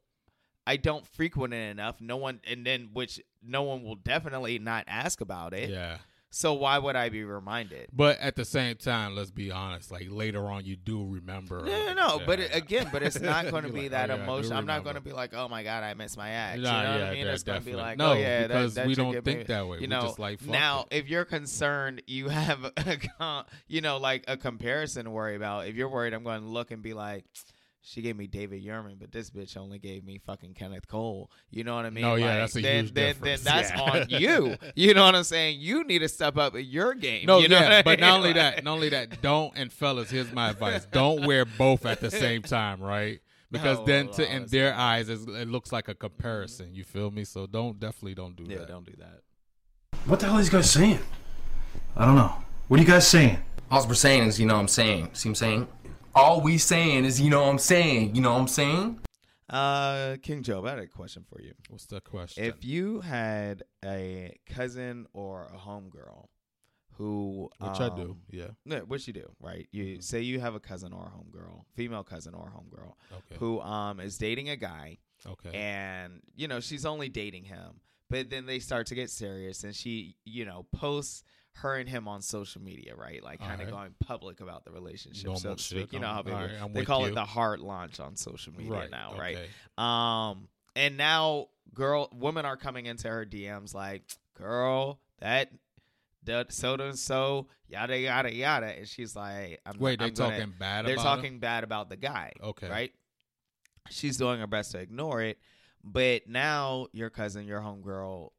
I 0.70 0.76
don't 0.76 1.04
frequent 1.06 1.52
it 1.52 1.70
enough. 1.70 2.00
No 2.00 2.16
one 2.16 2.40
and 2.48 2.64
then 2.64 2.90
which 2.92 3.20
no 3.42 3.62
one 3.62 3.82
will 3.82 3.96
definitely 3.96 4.58
not 4.58 4.84
ask 4.86 5.20
about 5.20 5.52
it. 5.52 5.68
yeah. 5.70 5.98
So 6.32 6.52
why 6.54 6.78
would 6.78 6.94
I 6.94 7.08
be 7.08 7.24
reminded? 7.24 7.88
But 7.92 8.20
at 8.20 8.36
the 8.36 8.44
same 8.44 8.76
time, 8.76 9.16
let's 9.16 9.32
be 9.32 9.50
honest. 9.50 9.90
Like 9.90 10.06
later 10.10 10.46
on, 10.48 10.64
you 10.64 10.76
do 10.76 11.04
remember. 11.04 11.64
No, 11.64 11.86
no, 11.88 11.92
no. 11.94 12.18
yeah, 12.20 12.24
But 12.24 12.38
it, 12.38 12.54
again, 12.54 12.88
but 12.92 13.02
it's 13.02 13.18
not 13.20 13.50
going 13.50 13.64
to 13.70 13.72
be 13.72 13.88
like, 13.88 13.90
that 13.90 14.10
oh, 14.12 14.14
yeah, 14.14 14.22
emotion. 14.22 14.52
I'm 14.52 14.64
not 14.64 14.84
going 14.84 14.94
to 14.94 15.00
be 15.00 15.10
like, 15.10 15.34
oh 15.34 15.48
my 15.48 15.64
god, 15.64 15.82
I 15.82 15.94
miss 15.94 16.16
my 16.16 16.30
ex. 16.30 16.58
you 16.58 16.62
Nah, 16.62 16.82
know 16.84 16.90
what 16.92 17.00
yeah, 17.00 17.06
I 17.08 17.12
mean? 17.14 17.26
it's 17.26 17.42
going 17.42 17.58
to 17.58 17.64
be 17.64 17.72
definitely. 17.72 17.82
like, 17.82 17.98
No, 17.98 18.10
oh 18.12 18.14
yeah, 18.14 18.46
because 18.46 18.74
that, 18.74 18.82
that 18.82 18.86
we 18.86 18.94
don't 18.94 19.24
think 19.24 19.38
me- 19.38 19.44
that 19.46 19.66
way. 19.66 19.76
You 19.78 19.80
We 19.80 19.86
know, 19.88 20.02
just 20.02 20.20
like, 20.20 20.46
now 20.46 20.86
it. 20.92 20.98
if 20.98 21.08
you're 21.08 21.24
concerned, 21.24 22.02
you 22.06 22.28
have, 22.28 22.64
a, 23.18 23.44
you 23.66 23.80
know, 23.80 23.96
like 23.96 24.22
a 24.28 24.36
comparison 24.36 25.06
to 25.06 25.10
worry 25.10 25.34
about. 25.34 25.66
If 25.66 25.74
you're 25.74 25.88
worried, 25.90 26.14
I'm 26.14 26.22
going 26.22 26.42
to 26.42 26.46
look 26.48 26.70
and 26.70 26.80
be 26.80 26.94
like. 26.94 27.24
She 27.82 28.02
gave 28.02 28.14
me 28.16 28.26
David 28.26 28.62
Yurman, 28.62 28.98
but 29.00 29.10
this 29.10 29.30
bitch 29.30 29.56
only 29.56 29.78
gave 29.78 30.04
me 30.04 30.18
fucking 30.18 30.52
Kenneth 30.52 30.86
Cole. 30.86 31.30
You 31.50 31.64
know 31.64 31.74
what 31.76 31.86
I 31.86 31.90
mean? 31.90 32.02
No, 32.02 32.14
yeah, 32.16 32.26
Like, 32.26 32.34
that's 32.40 32.56
a 32.56 32.60
then, 32.60 32.84
huge 32.84 32.94
then, 32.94 33.06
difference. 33.14 33.42
Then 33.42 33.54
that's 33.54 33.70
Yeah. 33.70 33.80
on 33.80 34.06
you. 34.20 34.56
You 34.74 34.94
know 34.94 35.04
what 35.06 35.14
I'm 35.14 35.24
saying? 35.24 35.60
You 35.60 35.84
need 35.84 36.00
to 36.00 36.08
step 36.08 36.36
up 36.36 36.52
your 36.56 36.94
game. 36.94 37.24
No, 37.24 37.38
you 37.38 37.48
know 37.48 37.56
yeah, 37.56 37.62
what 37.64 37.72
I 37.72 37.82
but 37.82 38.00
not 38.00 38.18
only 38.18 38.34
that, 38.34 38.62
not 38.64 38.72
only 38.74 38.90
that, 38.90 39.22
don't 39.22 39.52
and 39.56 39.72
fellas, 39.72 40.10
here's 40.10 40.30
my 40.32 40.50
advice: 40.50 40.86
don't 40.92 41.26
wear 41.26 41.46
both 41.46 41.86
at 41.86 42.00
the 42.00 42.10
same 42.10 42.42
time, 42.42 42.82
right? 42.82 43.20
Because 43.50 43.78
No, 43.78 43.82
oh, 43.82 43.86
then, 43.86 44.08
to 44.10 44.30
in 44.36 44.46
their 44.46 44.74
eyes, 44.74 45.08
it 45.08 45.48
looks 45.48 45.72
like 45.72 45.88
a 45.88 45.94
comparison. 45.94 46.66
Mm-hmm. 46.66 46.74
You 46.74 46.84
feel 46.84 47.10
me? 47.10 47.24
So 47.24 47.46
don't 47.46 47.80
definitely 47.80 48.14
don't 48.14 48.36
do 48.36 48.44
Yeah, 48.46 48.58
that. 48.58 48.68
don't 48.68 48.84
do 48.84 48.92
that. 48.98 49.22
What 50.04 50.20
the 50.20 50.26
hell 50.26 50.34
are 50.36 50.38
these 50.38 50.50
guys 50.50 50.70
saying? 50.70 50.98
I 51.96 52.04
don't 52.04 52.14
know. 52.14 52.34
What 52.68 52.78
are 52.78 52.82
you 52.82 52.88
guys 52.88 53.08
saying? 53.08 53.38
All 53.70 53.86
we're 53.88 53.94
saying 53.94 54.24
is, 54.28 54.38
you 54.38 54.46
know 54.46 54.54
what 54.54 54.60
I'm 54.60 54.68
saying. 54.68 55.10
See 55.14 55.28
what 55.28 55.30
I'm 55.30 55.34
saying? 55.36 55.68
All 56.14 56.40
we 56.40 56.58
saying 56.58 57.04
is, 57.04 57.20
you 57.20 57.30
know 57.30 57.42
what 57.42 57.50
I'm 57.50 57.58
saying. 57.58 58.14
You 58.16 58.22
know 58.22 58.32
what 58.32 58.40
I'm 58.40 58.48
saying? 58.48 58.98
Uh, 59.48 60.16
King 60.22 60.42
Joe, 60.42 60.64
I 60.66 60.70
had 60.70 60.78
a 60.80 60.86
question 60.86 61.24
for 61.28 61.40
you. 61.40 61.52
What's 61.68 61.86
the 61.86 62.00
question? 62.00 62.44
If 62.44 62.64
you 62.64 63.00
had 63.00 63.62
a 63.84 64.36
cousin 64.46 65.06
or 65.12 65.44
a 65.54 65.56
homegirl 65.56 66.26
who, 66.94 67.48
Which 67.60 67.80
I 67.80 67.88
do, 67.96 68.02
um, 68.02 68.16
yeah. 68.30 68.48
No, 68.64 68.80
what 68.80 69.06
you 69.06 69.12
do, 69.12 69.30
right? 69.40 69.66
You 69.72 70.00
say 70.02 70.20
you 70.20 70.38
have 70.40 70.54
a 70.54 70.60
cousin 70.60 70.92
or 70.92 71.04
a 71.06 71.10
homegirl, 71.10 71.64
female 71.74 72.04
cousin 72.04 72.34
or 72.34 72.48
a 72.48 72.50
homegirl, 72.50 72.92
Okay. 73.12 73.36
who 73.38 73.60
um 73.60 74.00
is 74.00 74.18
dating 74.18 74.50
a 74.50 74.56
guy, 74.56 74.98
Okay. 75.26 75.50
and 75.56 76.20
you 76.36 76.46
know 76.46 76.60
she's 76.60 76.84
only 76.84 77.08
dating 77.08 77.44
him, 77.44 77.80
but 78.10 78.28
then 78.30 78.44
they 78.46 78.58
start 78.58 78.86
to 78.88 78.94
get 78.94 79.08
serious, 79.10 79.64
and 79.64 79.74
she, 79.74 80.16
you 80.24 80.44
know, 80.44 80.66
posts 80.72 81.24
her 81.62 81.76
and 81.76 81.88
him 81.88 82.08
on 82.08 82.22
social 82.22 82.62
media, 82.62 82.94
right? 82.96 83.22
Like 83.22 83.40
kind 83.40 83.60
of 83.60 83.68
Alright. 83.68 83.70
going 83.70 83.94
public 84.00 84.40
about 84.40 84.64
the 84.64 84.70
relationship, 84.70 85.24
Normal 85.26 85.40
so 85.40 85.54
to 85.54 85.62
speak. 85.62 85.92
You 85.92 86.00
know 86.00 86.08
how 86.08 86.22
people 86.22 86.38
alright, 86.38 86.74
they 86.74 86.84
call 86.84 87.02
you. 87.02 87.08
it 87.08 87.14
the 87.14 87.24
hard 87.24 87.60
launch 87.60 88.00
on 88.00 88.16
social 88.16 88.52
media 88.52 88.72
right 88.72 88.90
now, 88.90 89.14
right? 89.18 89.38
Um, 89.78 90.48
and 90.76 90.96
now 90.96 91.48
girl, 91.74 92.08
women 92.12 92.44
are 92.44 92.56
coming 92.56 92.86
into 92.86 93.08
her 93.08 93.24
DMs 93.24 93.74
like, 93.74 94.02
girl, 94.36 95.00
that, 95.20 95.50
so 96.48 96.74
and 96.74 96.98
so, 96.98 97.46
yada 97.68 97.98
yada 97.98 98.32
yada, 98.34 98.66
and 98.66 98.88
she's 98.88 99.16
like, 99.16 99.60
I'm, 99.66 99.78
Wait, 99.78 99.98
gonna- 99.98 100.12
talking 100.12 100.52
bad 100.58 100.86
They're 100.86 100.96
talking 100.96 101.34
him? 101.34 101.38
bad 101.40 101.64
about 101.64 101.88
the 101.88 101.96
guy. 101.96 102.32
Okay. 102.42 102.68
right? 102.68 102.92
She's 103.88 104.16
doing 104.16 104.40
her 104.40 104.46
best 104.46 104.72
to 104.72 104.78
ignore 104.78 105.22
it, 105.22 105.38
but 105.82 106.28
now 106.28 106.86
your 106.92 107.10
cousin, 107.10 107.46
your 107.46 107.60
homegirl, 107.60 108.30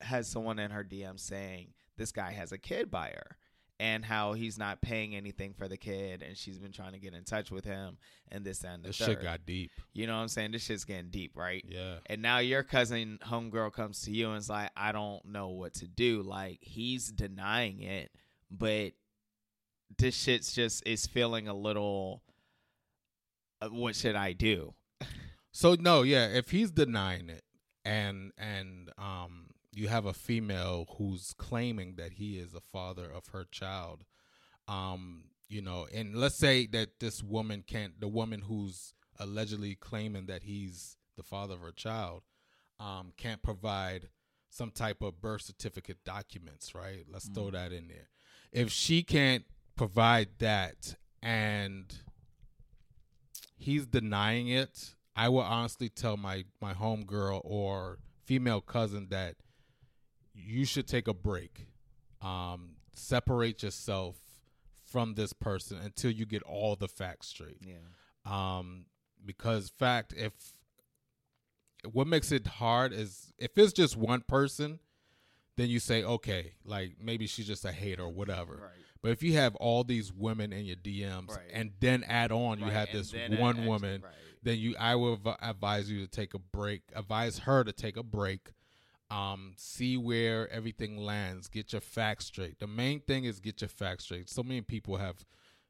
has 0.00 0.26
someone 0.28 0.58
in 0.58 0.70
her 0.70 0.84
DM 0.84 1.18
saying 1.18 1.68
this 1.96 2.12
guy 2.12 2.32
has 2.32 2.52
a 2.52 2.58
kid 2.58 2.90
by 2.90 3.08
her. 3.08 3.36
And 3.80 4.04
how 4.04 4.34
he's 4.34 4.56
not 4.56 4.80
paying 4.82 5.16
anything 5.16 5.52
for 5.52 5.66
the 5.66 5.76
kid, 5.76 6.22
and 6.22 6.36
she's 6.36 6.60
been 6.60 6.70
trying 6.70 6.92
to 6.92 7.00
get 7.00 7.12
in 7.12 7.24
touch 7.24 7.50
with 7.50 7.64
him, 7.64 7.98
and 8.30 8.44
this 8.44 8.62
and 8.62 8.84
the 8.84 8.88
This 8.90 8.98
third. 8.98 9.06
shit 9.06 9.22
got 9.22 9.44
deep. 9.44 9.72
You 9.92 10.06
know 10.06 10.14
what 10.14 10.22
I'm 10.22 10.28
saying? 10.28 10.52
This 10.52 10.62
shit's 10.62 10.84
getting 10.84 11.10
deep, 11.10 11.36
right? 11.36 11.64
Yeah. 11.68 11.96
And 12.06 12.22
now 12.22 12.38
your 12.38 12.62
cousin 12.62 13.18
homegirl 13.26 13.72
comes 13.72 14.02
to 14.02 14.12
you 14.12 14.28
and 14.28 14.38
is 14.38 14.48
like, 14.48 14.70
I 14.76 14.92
don't 14.92 15.24
know 15.24 15.48
what 15.48 15.74
to 15.74 15.88
do. 15.88 16.22
Like 16.22 16.58
he's 16.60 17.10
denying 17.10 17.80
it, 17.82 18.12
but 18.48 18.92
this 19.98 20.14
shit's 20.16 20.52
just 20.52 20.86
is 20.86 21.08
feeling 21.08 21.48
a 21.48 21.54
little. 21.54 22.22
uh, 23.60 23.70
What 23.70 23.96
should 23.96 24.14
I 24.14 24.34
do? 24.34 24.74
So 25.50 25.74
no, 25.74 26.02
yeah, 26.02 26.28
if 26.28 26.52
he's 26.52 26.70
denying 26.70 27.28
it 27.28 27.42
and 27.84 28.30
and 28.38 28.90
um 28.98 29.48
you 29.76 29.88
have 29.88 30.06
a 30.06 30.12
female 30.12 30.86
who's 30.96 31.34
claiming 31.36 31.96
that 31.96 32.14
he 32.14 32.38
is 32.38 32.54
a 32.54 32.60
father 32.60 33.10
of 33.10 33.28
her 33.28 33.44
child, 33.50 34.04
um, 34.68 35.24
you 35.48 35.62
know, 35.62 35.86
and 35.92 36.14
let's 36.16 36.36
say 36.36 36.66
that 36.66 37.00
this 37.00 37.22
woman 37.22 37.64
can't 37.66 38.00
the 38.00 38.08
woman 38.08 38.42
who's 38.42 38.94
allegedly 39.18 39.74
claiming 39.74 40.26
that 40.26 40.42
he's 40.42 40.96
the 41.16 41.22
father 41.22 41.54
of 41.54 41.60
her 41.60 41.72
child, 41.72 42.22
um, 42.80 43.12
can't 43.16 43.42
provide 43.42 44.08
some 44.50 44.70
type 44.70 45.02
of 45.02 45.20
birth 45.20 45.42
certificate 45.42 45.98
documents, 46.04 46.74
right? 46.74 47.04
Let's 47.10 47.28
throw 47.28 47.50
that 47.50 47.72
in 47.72 47.88
there. 47.88 48.08
If 48.52 48.70
she 48.70 49.02
can't 49.02 49.44
provide 49.76 50.28
that 50.38 50.94
and 51.22 51.92
he's 53.56 53.86
denying 53.86 54.48
it, 54.48 54.94
I 55.16 55.28
will 55.28 55.40
honestly 55.40 55.88
tell 55.88 56.16
my 56.16 56.44
my 56.60 56.74
homegirl 56.74 57.40
or 57.44 57.98
female 58.24 58.60
cousin 58.60 59.08
that 59.10 59.36
you 60.34 60.64
should 60.64 60.86
take 60.86 61.08
a 61.08 61.14
break. 61.14 61.66
Um, 62.20 62.76
separate 62.92 63.62
yourself 63.62 64.16
from 64.84 65.14
this 65.14 65.32
person 65.32 65.78
until 65.82 66.10
you 66.10 66.26
get 66.26 66.42
all 66.42 66.76
the 66.76 66.88
facts 66.88 67.28
straight. 67.28 67.58
Yeah. 67.60 67.74
Um, 68.26 68.86
because 69.24 69.70
fact, 69.70 70.12
if 70.16 70.32
what 71.92 72.06
makes 72.06 72.32
it 72.32 72.46
hard 72.46 72.92
is 72.92 73.32
if 73.38 73.56
it's 73.58 73.72
just 73.72 73.96
one 73.96 74.22
person, 74.22 74.78
then 75.56 75.68
you 75.68 75.78
say 75.78 76.02
okay, 76.02 76.52
like 76.64 76.96
maybe 77.00 77.26
she's 77.26 77.46
just 77.46 77.64
a 77.64 77.72
hater 77.72 78.02
or 78.02 78.12
whatever. 78.12 78.54
Right. 78.54 78.70
But 79.02 79.10
if 79.10 79.22
you 79.22 79.34
have 79.34 79.54
all 79.56 79.84
these 79.84 80.12
women 80.12 80.52
in 80.52 80.64
your 80.64 80.76
DMs 80.76 81.28
Right. 81.28 81.50
and 81.52 81.72
then 81.80 82.04
add 82.04 82.32
on 82.32 82.58
you 82.58 82.64
Right, 82.64 82.72
have 82.72 82.88
this 82.92 83.12
one 83.38 83.58
add- 83.60 83.66
woman, 83.66 84.02
then 84.42 84.58
you 84.58 84.74
I 84.78 84.94
will 84.94 85.14
adv- 85.14 85.36
advise 85.42 85.90
you 85.90 86.00
to 86.00 86.06
take 86.08 86.32
a 86.32 86.38
break. 86.38 86.82
Advise 86.94 87.40
her 87.40 87.64
to 87.64 87.72
take 87.72 87.96
a 87.98 88.02
break. 88.02 88.50
Um, 89.14 89.52
see 89.56 89.96
where 89.96 90.50
everything 90.50 90.96
lands. 90.96 91.48
Get 91.48 91.72
your 91.72 91.80
facts 91.80 92.26
straight. 92.26 92.58
The 92.58 92.66
main 92.66 93.00
thing 93.00 93.24
is 93.24 93.38
get 93.38 93.60
your 93.60 93.68
facts 93.68 94.04
straight. 94.04 94.28
So 94.28 94.42
many 94.42 94.60
people 94.60 94.96
have, 94.96 95.24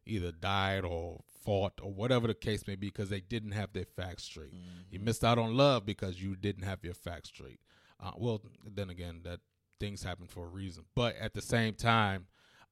either 0.07 0.33
died 0.33 0.85
or 0.85 1.20
fought 1.44 1.80
or 1.83 1.92
whatever 1.92 2.26
the 2.26 2.35
case 2.35 2.66
may 2.66 2.74
be 2.74 2.88
because 2.88 3.09
they 3.11 3.20
didn't 3.20 3.52
have 3.52 3.72
their 3.72 3.85
facts 3.85 4.24
straight. 4.24 4.52
You 4.90 4.98
missed 4.98 5.24
out 5.24 5.38
on 5.38 5.57
love 5.57 5.85
because 5.85 6.22
you 6.22 6.37
didn't 6.37 6.64
have 6.64 6.78
your 6.83 6.94
facts 6.94 7.28
straight. 7.28 7.61
Uh, 8.02 8.12
well, 8.16 8.42
then 8.66 8.90
again, 8.90 9.20
that 9.24 9.40
things 9.80 10.02
happen 10.02 10.26
for 10.26 10.44
a 10.44 10.48
reason. 10.48 10.85
But 10.94 11.16
at 11.16 11.35
the 11.35 11.42
same 11.42 11.74
time, 11.74 12.26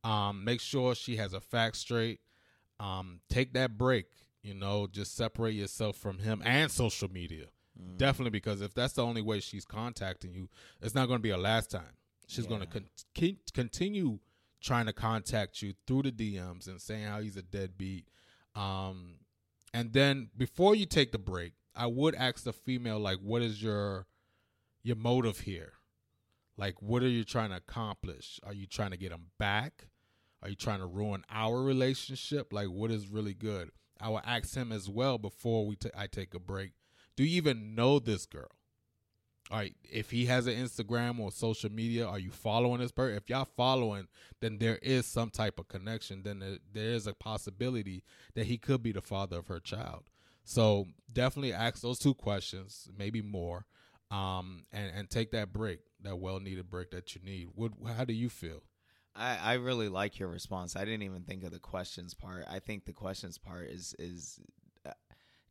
um, 0.04 0.44
make 0.44 0.60
sure 0.60 0.94
she 0.94 1.16
has 1.16 1.32
a 1.32 1.40
facts 1.40 1.78
straight. 1.80 2.20
Um, 2.80 3.20
take 3.28 3.52
that 3.54 3.76
break. 3.78 4.06
You 4.42 4.54
know, 4.54 4.88
just 4.90 5.14
separate 5.16 5.54
yourself 5.54 5.96
from 5.96 6.18
him 6.18 6.42
and 6.44 6.70
social 6.70 7.10
media. 7.10 7.46
Definitely, 7.96 8.30
because 8.30 8.60
if 8.60 8.74
that's 8.74 8.92
the 8.94 9.04
only 9.04 9.22
way 9.22 9.40
she's 9.40 9.64
contacting 9.64 10.34
you, 10.34 10.48
it's 10.80 10.94
not 10.94 11.06
going 11.06 11.18
to 11.18 11.22
be 11.22 11.30
a 11.30 11.38
last 11.38 11.70
time. 11.70 11.96
She's 12.26 12.46
going 12.46 12.60
to 12.60 12.66
con- 12.66 12.88
con- 13.18 13.38
continue 13.52 14.18
trying 14.60 14.86
to 14.86 14.92
contact 14.92 15.62
you 15.62 15.74
through 15.86 16.02
the 16.02 16.12
DMs 16.12 16.66
and 16.66 16.80
saying 16.80 17.04
how 17.04 17.20
he's 17.20 17.36
a 17.36 17.42
deadbeat. 17.42 18.06
Um, 18.54 19.16
and 19.74 19.92
then 19.92 20.28
before 20.36 20.74
you 20.74 20.86
take 20.86 21.12
the 21.12 21.18
break, 21.18 21.52
I 21.74 21.86
would 21.86 22.14
ask 22.14 22.44
the 22.44 22.52
female 22.52 22.98
like, 22.98 23.18
"What 23.18 23.42
is 23.42 23.62
your 23.62 24.06
your 24.82 24.96
motive 24.96 25.40
here? 25.40 25.74
Like, 26.56 26.82
what 26.82 27.02
are 27.02 27.08
you 27.08 27.24
trying 27.24 27.50
to 27.50 27.56
accomplish? 27.56 28.38
Are 28.42 28.52
you 28.52 28.66
trying 28.66 28.90
to 28.90 28.96
get 28.96 29.12
him 29.12 29.30
back? 29.38 29.88
Are 30.42 30.48
you 30.48 30.56
trying 30.56 30.80
to 30.80 30.86
ruin 30.86 31.24
our 31.30 31.62
relationship? 31.62 32.52
Like, 32.52 32.68
what 32.68 32.90
is 32.90 33.08
really 33.08 33.34
good?" 33.34 33.70
I 34.00 34.08
will 34.08 34.20
ask 34.24 34.54
him 34.54 34.72
as 34.72 34.88
well 34.88 35.16
before 35.16 35.66
we 35.66 35.76
ta- 35.76 35.90
I 35.96 36.08
take 36.08 36.34
a 36.34 36.40
break. 36.40 36.72
Do 37.16 37.24
you 37.24 37.36
even 37.36 37.74
know 37.74 37.98
this 37.98 38.26
girl? 38.26 38.48
All 39.50 39.58
right, 39.58 39.74
if 39.82 40.10
he 40.10 40.26
has 40.26 40.46
an 40.46 40.54
Instagram 40.54 41.20
or 41.20 41.30
social 41.30 41.70
media, 41.70 42.06
are 42.06 42.18
you 42.18 42.30
following 42.30 42.80
this 42.80 42.92
person? 42.92 43.16
If 43.16 43.28
y'all 43.28 43.44
following, 43.44 44.08
then 44.40 44.56
there 44.58 44.78
is 44.80 45.04
some 45.04 45.28
type 45.28 45.58
of 45.58 45.68
connection. 45.68 46.22
Then 46.22 46.58
there, 46.72 46.84
is 46.84 47.06
a 47.06 47.12
possibility 47.12 48.02
that 48.34 48.46
he 48.46 48.56
could 48.56 48.82
be 48.82 48.92
the 48.92 49.02
father 49.02 49.38
of 49.38 49.48
her 49.48 49.60
child. 49.60 50.04
So 50.44 50.86
definitely 51.12 51.52
ask 51.52 51.82
those 51.82 51.98
two 51.98 52.14
questions, 52.14 52.88
maybe 52.96 53.20
more, 53.20 53.66
um, 54.10 54.64
and 54.72 54.90
and 54.94 55.10
take 55.10 55.32
that 55.32 55.52
break, 55.52 55.80
that 56.02 56.16
well 56.16 56.40
needed 56.40 56.70
break 56.70 56.90
that 56.92 57.14
you 57.14 57.20
need. 57.22 57.48
What? 57.54 57.72
How 57.94 58.04
do 58.04 58.14
you 58.14 58.30
feel? 58.30 58.62
I, 59.14 59.36
I 59.36 59.52
really 59.54 59.88
like 59.88 60.18
your 60.18 60.28
response. 60.28 60.74
I 60.74 60.84
didn't 60.84 61.02
even 61.02 61.24
think 61.24 61.44
of 61.44 61.52
the 61.52 61.58
questions 61.58 62.14
part. 62.14 62.46
I 62.50 62.58
think 62.58 62.86
the 62.86 62.92
questions 62.92 63.36
part 63.38 63.68
is 63.68 63.94
is 63.98 64.40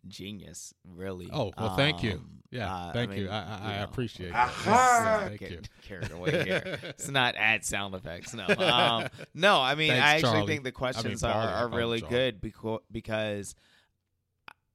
genius. 0.08 0.74
Really. 0.86 1.30
Oh 1.32 1.52
well, 1.58 1.76
thank 1.76 2.04
you. 2.04 2.14
Um, 2.14 2.44
Yeah, 2.52 2.74
uh, 2.74 2.94
thank 2.94 3.12
mean, 3.12 3.20
you. 3.22 3.30
I, 3.30 3.38
I, 3.40 3.60
I 3.74 3.78
know, 3.78 3.84
appreciate 3.86 4.30
it. 4.30 4.34
let's 4.34 4.66
Yeah, 4.66 4.72
not 5.20 5.28
thank 5.28 5.42
you. 5.42 5.62
Carried 5.88 6.12
away 6.12 6.44
here. 6.44 6.80
It's 6.84 7.08
not 7.10 7.36
add 7.38 7.64
sound 7.66 7.96
effects. 7.96 8.34
No. 8.34 8.46
Um, 8.60 9.08
no. 9.34 9.60
I 9.60 9.76
mean, 9.76 9.90
Thanks, 9.90 10.06
I 10.06 10.16
actually 10.16 10.32
Charlie. 10.32 10.48
think 10.48 10.64
the 10.64 10.68
I 10.68 10.72
mean, 10.72 10.74
questions 10.74 11.24
are, 11.24 11.48
are 11.48 11.68
really 11.70 12.02
good 12.02 12.42
because 12.42 12.80
because 12.92 13.56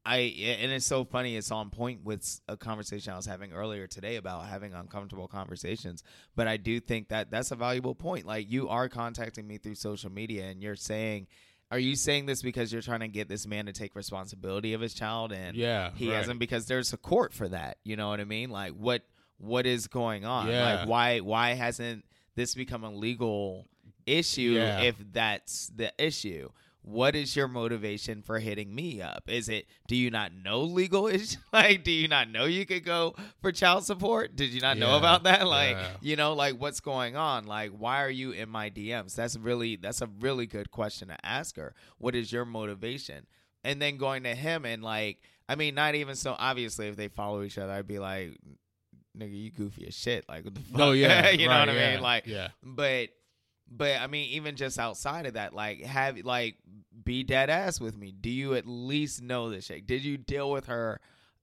I 0.04 0.18
and 0.60 0.70
it's 0.70 0.86
so 0.86 1.04
funny. 1.04 1.36
It's 1.36 1.50
on 1.50 1.70
point 1.70 2.04
with 2.04 2.40
a 2.48 2.56
conversation 2.56 3.12
I 3.12 3.16
was 3.16 3.26
having 3.26 3.52
earlier 3.52 3.86
today 3.88 4.16
about 4.16 4.46
having 4.46 4.72
uncomfortable 4.72 5.26
conversations. 5.26 6.04
But 6.36 6.46
I 6.46 6.58
do 6.58 6.78
think 6.78 7.08
that 7.08 7.30
that's 7.30 7.50
a 7.50 7.56
valuable 7.56 7.94
point. 7.96 8.24
Like 8.24 8.50
you 8.50 8.68
are 8.68 8.88
contacting 8.88 9.46
me 9.48 9.58
through 9.58 9.74
social 9.74 10.10
media, 10.10 10.44
and 10.44 10.62
you're 10.62 10.76
saying. 10.76 11.26
Are 11.70 11.79
you 11.79 11.96
saying 11.96 12.26
this 12.26 12.42
because 12.42 12.72
you're 12.72 12.83
trying 12.83 13.00
to 13.00 13.09
get 13.09 13.29
this 13.29 13.46
man 13.46 13.66
to 13.66 13.72
take 13.72 13.96
responsibility 13.96 14.72
of 14.74 14.81
his 14.81 14.94
child 14.94 15.33
and 15.33 15.57
Yeah, 15.57 15.90
he 15.94 16.09
right. 16.09 16.16
hasn't 16.18 16.38
because 16.38 16.66
there's 16.66 16.92
a 16.92 16.96
court 16.96 17.33
for 17.35 17.48
that. 17.48 17.79
You 17.83 17.96
know 17.96 18.09
what 18.09 18.20
I 18.20 18.24
mean? 18.24 18.50
Like 18.50 18.72
what 18.72 19.02
what 19.38 19.66
is 19.66 19.87
going 19.88 20.24
on? 20.24 20.48
Yeah. 20.48 20.76
Like 20.81 20.88
why 20.88 21.18
why 21.20 21.55
hasn't 21.55 22.05
this 22.37 22.55
become 22.55 22.85
a 22.85 22.90
legal 22.90 23.66
issue 24.07 24.52
Yeah. 24.52 24.83
if 24.83 24.94
that's 25.12 25.68
the 25.74 25.92
issue? 25.98 26.50
What 26.87 27.16
is 27.16 27.35
your 27.35 27.49
motivation 27.49 28.22
for 28.22 28.38
hitting 28.38 28.72
me 28.72 29.03
up? 29.03 29.25
Is 29.27 29.49
it 29.49 29.66
do 29.88 29.96
you 29.96 30.09
not 30.09 30.31
know 30.33 30.61
legal 30.61 31.07
issues? 31.09 31.37
Like 31.53 31.83
do 31.83 31.90
you 31.90 32.07
not 32.07 32.31
know 32.31 32.44
you 32.44 32.64
could 32.64 32.85
go 32.85 33.16
for 33.42 33.51
child 33.51 33.85
support? 33.85 34.37
Did 34.37 34.51
you 34.51 34.61
not 34.61 34.79
know 34.79 34.96
about 34.96 35.25
that? 35.25 35.49
Like 35.49 35.72
Yeah. 35.72 35.88
you 36.01 36.14
know 36.14 36.35
like 36.35 36.61
what's 36.61 36.79
going 36.79 37.16
on? 37.16 37.44
Like 37.46 37.72
why 37.72 38.05
are 38.05 38.11
you 38.11 38.31
in 38.31 38.49
my 38.49 38.70
DMs? 38.70 39.16
That's 39.16 39.37
really 39.37 39.75
that's 39.75 40.01
a 40.01 40.07
really 40.20 40.46
good 40.46 40.70
question 40.70 41.09
to 41.09 41.27
ask 41.27 41.57
her. 41.57 41.75
What 41.99 42.14
is 42.14 42.31
your 42.31 42.44
motivation? 42.44 43.27
And 43.64 43.83
then 43.83 43.96
going 43.96 44.22
to 44.22 44.37
him 44.37 44.64
and 44.64 44.81
like 44.81 45.18
I 45.49 45.57
mean 45.57 45.75
not 45.75 45.96
even 45.96 46.14
so 46.14 46.37
obviously 46.38 46.87
if 46.87 46.94
they 46.94 47.09
follow 47.09 47.42
each 47.42 47.59
other 47.59 47.72
I'd 47.72 47.88
be 47.88 47.99
like 47.99 48.38
nigga 49.18 49.37
you 49.37 49.51
goofy 49.51 49.88
as 49.88 49.94
shit 49.96 50.25
like 50.29 50.44
what 50.44 50.55
the 50.55 50.61
oh, 50.61 50.70
fuck? 50.70 50.79
No, 50.79 50.92
yeah, 50.92 51.31
you 51.31 51.49
know 51.49 51.53
right, 51.55 51.61
what 51.66 51.70
I 51.70 51.72
yeah, 51.81 51.90
mean 51.94 52.01
like 52.01 52.27
yeah. 52.29 52.49
but 52.62 53.09
but 53.70 54.00
I 54.00 54.07
mean, 54.07 54.31
even 54.31 54.57
just 54.57 54.79
outside 54.79 55.26
of 55.26 55.35
that, 55.35 55.55
like 55.55 55.83
have 55.83 56.18
like 56.24 56.57
be 57.05 57.22
dead 57.22 57.50
ass 57.50 57.81
with 57.81 57.96
me. 57.96 58.12
Do 58.12 58.31
you 58.31 58.55
at 58.55 58.66
least 58.66 59.22
know 59.22 59.50
this 59.50 59.66
shit? 59.66 59.87
Did 59.87 60.05
you 60.05 60.16
deal 60.16 60.50
with 60.50 60.66
her 60.66 61.00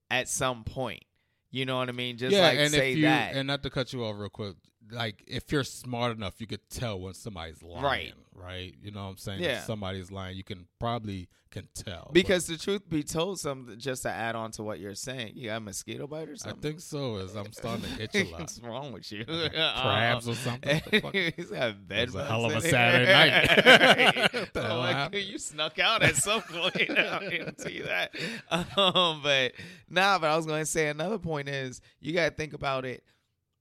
at 0.09 0.27
some 0.27 0.63
point? 0.63 1.03
You 1.51 1.65
know 1.65 1.77
what 1.77 1.89
I 1.89 1.91
mean? 1.91 2.17
Just 2.17 2.35
yeah, 2.35 2.41
like 2.41 2.57
and 2.57 2.71
say 2.71 2.93
you 2.93 3.03
that. 3.03 3.35
and 3.35 3.47
not 3.47 3.61
to 3.63 3.69
cut 3.69 3.93
you 3.93 4.03
off 4.03 4.17
real 4.17 4.29
quick, 4.29 4.55
like 4.91 5.23
if 5.27 5.51
you're 5.51 5.63
smart 5.63 6.15
enough, 6.15 6.39
you 6.39 6.47
could 6.47 6.67
tell 6.69 6.99
when 6.99 7.13
somebody's 7.13 7.61
lying, 7.63 7.83
Right. 7.83 8.13
Right? 8.35 8.75
You 8.81 8.91
know 8.91 9.03
what 9.03 9.09
I'm 9.11 9.17
saying? 9.17 9.41
Yeah. 9.41 9.59
If 9.59 9.63
somebody's 9.65 10.11
lying, 10.11 10.35
you 10.37 10.43
can 10.43 10.65
probably 10.79 11.29
can 11.51 11.67
tell. 11.75 12.09
because 12.11 12.47
the 12.47 12.57
truth 12.57 12.89
be 12.89 13.03
told, 13.03 13.39
some 13.39 13.75
just 13.77 14.01
to 14.01 14.09
add 14.09 14.35
on 14.35 14.49
to 14.53 14.63
what 14.63 14.79
you're 14.79 14.95
saying, 14.95 15.33
you 15.35 15.49
got 15.49 15.57
a 15.57 15.59
mosquito 15.59 16.07
bite 16.07 16.27
or 16.27 16.35
something. 16.35 16.57
I 16.57 16.61
think 16.61 16.79
so. 16.79 17.17
As 17.17 17.35
I'm 17.35 17.53
starting 17.53 17.85
to 17.85 18.03
itch 18.03 18.15
a 18.15 18.23
lot. 18.31 18.39
What's 18.39 18.59
wrong 18.59 18.91
with 18.91 19.11
you? 19.11 19.23
Crabs 19.25 20.27
or 20.27 20.33
something? 20.33 20.81
What 20.81 20.91
the 20.91 20.99
fuck? 21.01 21.13
He's 21.37 21.51
got 21.51 21.87
bed 21.87 22.07
was 22.07 22.15
a 22.15 22.25
hell 22.25 22.45
of 22.45 22.55
a. 22.55 22.61
Saturday 22.61 23.11
night. 23.13 24.33
What 24.33 24.53
the 24.53 24.63
hell 24.63 24.77
like, 24.79 25.13
you 25.13 25.37
snuck 25.37 25.77
out 25.77 26.01
at 26.01 26.15
some 26.15 26.41
point. 26.41 26.75
I 26.89 27.19
didn't 27.29 27.61
see 27.61 27.81
that. 27.81 28.15
Um, 28.49 29.21
but 29.21 29.51
nah, 29.89 30.17
but 30.17 30.31
I 30.31 30.35
was 30.35 30.47
going 30.47 30.61
to 30.61 30.65
say 30.65 30.87
another 30.87 31.19
point 31.19 31.49
is 31.49 31.81
you 31.99 32.13
got 32.13 32.29
to 32.29 32.35
think 32.35 32.53
about 32.53 32.83
it. 32.85 33.03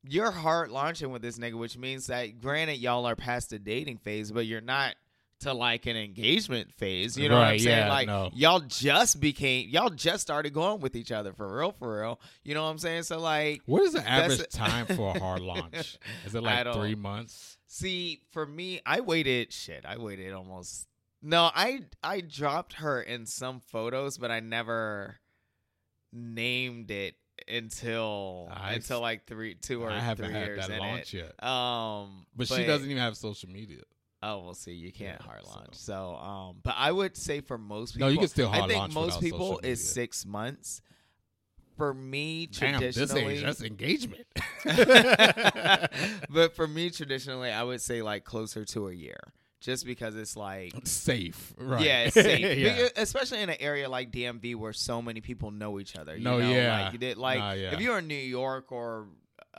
You're 0.05 0.31
hard 0.31 0.71
launching 0.71 1.11
with 1.11 1.23
this 1.23 1.39
nigga, 1.39 1.55
which 1.55 1.79
means 1.79 2.09
that 2.09 2.41
granted 2.41 2.79
y'all 2.79 3.07
are 3.07 3.17
past 3.17 3.51
the 3.51 3.59
dating 3.59 3.99
phase, 3.99 4.33
but 4.33 4.47
you're 4.47 4.61
not 4.61 4.97
to 5.43 5.53
like 5.53 5.87
an 5.87 5.97
engagement 5.97 6.73
phase. 6.73 7.17
You 7.17 7.29
know 7.29 7.39
what 7.39 7.49
I'm 7.49 7.59
saying? 7.59 7.79
yeah, 7.79 7.89
like 7.89 8.07
no. 8.07 8.31
y'all 8.35 8.61
just 8.61 9.21
became 9.21 9.69
y'all 9.69 9.91
just 9.91 10.23
started 10.23 10.53
going 10.53 10.81
with 10.81 10.97
each 10.97 11.13
other 11.13 11.33
for 11.33 11.57
real, 11.57 11.73
for 11.73 12.01
real. 12.01 12.21
You 12.43 12.55
know 12.55 12.65
what 12.65 12.71
I'm 12.71 12.79
saying? 12.79 13.05
So 13.05 13.19
like 13.19 13.63
What 13.67 13.83
is 13.83 13.93
the 13.93 14.09
average 14.09 14.49
time 14.51 14.87
for 14.87 15.15
a 15.15 15.19
hard 15.19 15.41
launch? 15.41 15.99
Is 16.25 16.35
it 16.35 16.43
like 16.43 16.73
three 16.73 16.95
months? 16.95 17.59
See, 17.67 18.23
for 18.31 18.47
me, 18.47 18.81
I 18.87 19.01
waited 19.01 19.53
shit. 19.53 19.85
I 19.87 19.99
waited 19.99 20.33
almost 20.33 20.87
No, 21.21 21.51
I 21.55 21.83
I 22.03 22.21
dropped 22.21 22.75
her 22.75 23.01
in 23.01 23.27
some 23.27 23.61
photos, 23.61 24.19
but 24.19 24.31
I 24.31 24.41
never 24.41 25.19
named 26.13 26.91
it 26.91 27.15
until 27.49 28.49
I- 28.53 28.73
until 28.75 29.01
like 29.01 29.27
three 29.27 29.55
two 29.55 29.83
or 29.83 29.91
I 29.91 29.99
haven't 30.01 30.27
three 30.27 30.35
had 30.35 30.47
years 30.47 30.67
that 30.67 30.71
in 30.71 30.79
launch 30.79 31.15
it. 31.15 31.19
yet. 31.39 31.45
Um 31.47 32.27
But, 32.37 32.49
she 32.49 32.65
doesn't 32.65 32.89
even 32.91 33.03
have 33.03 33.17
social 33.17 33.49
media. 33.51 33.83
Oh, 34.23 34.41
we'll 34.45 34.55
see. 34.55 34.73
You 34.73 34.93
can't 34.93 35.19
Yeah, 35.21 35.27
hard 35.27 35.45
launch. 35.45 35.75
So, 35.75 36.15
um, 36.15 36.59
but 36.63 36.75
I 36.79 36.93
would 36.93 37.17
say 37.17 37.41
for 37.41 37.59
most 37.59 37.95
people, 37.95 38.07
No, 38.07 38.13
you 38.13 38.19
can 38.21 38.29
still 38.29 38.49
hard 38.49 38.65
I 38.65 38.67
think 38.69 38.79
launch 38.79 38.95
most 38.95 39.21
people 39.21 39.59
is 39.65 39.93
six 39.93 40.25
months. 40.25 40.81
For 41.77 41.93
me, 41.93 42.47
Damn, 42.47 42.79
traditionally, 42.79 43.39
age, 43.39 43.43
that's 43.43 43.63
engagement. 43.63 44.27
but 46.31 46.55
for 46.55 46.69
me, 46.69 46.91
traditionally, 46.91 47.51
I 47.51 47.63
would 47.65 47.81
say 47.81 48.03
like 48.03 48.25
closer 48.25 48.65
to 48.67 48.89
a 48.89 48.93
year, 48.93 49.33
just 49.63 49.87
because 49.87 50.17
it's 50.17 50.37
like 50.37 50.73
safe, 50.85 51.55
right? 51.57 51.81
yeah, 51.85 52.05
it's 52.05 52.15
safe. 52.21 52.59
yeah. 52.59 52.89
Especially 52.97 53.41
in 53.41 53.49
an 53.49 53.57
area 53.61 53.89
like 53.89 54.11
DMV 54.11 54.57
where 54.57 54.73
so 54.73 55.01
many 55.01 55.21
people 55.21 55.51
know 55.51 55.79
each 55.81 55.97
other. 55.97 56.17
You 56.17 56.25
No, 56.25 56.39
know? 56.39 56.51
yeah. 56.53 56.83
Like, 56.85 56.93
you 56.93 56.99
did- 56.99 57.17
like 57.17 57.39
Nah, 57.39 57.53
yeah. 57.53 57.73
if 57.75 57.81
you're 57.81 57.99
in 57.99 58.09
New 58.09 58.15
York 58.15 58.73
or 58.73 59.07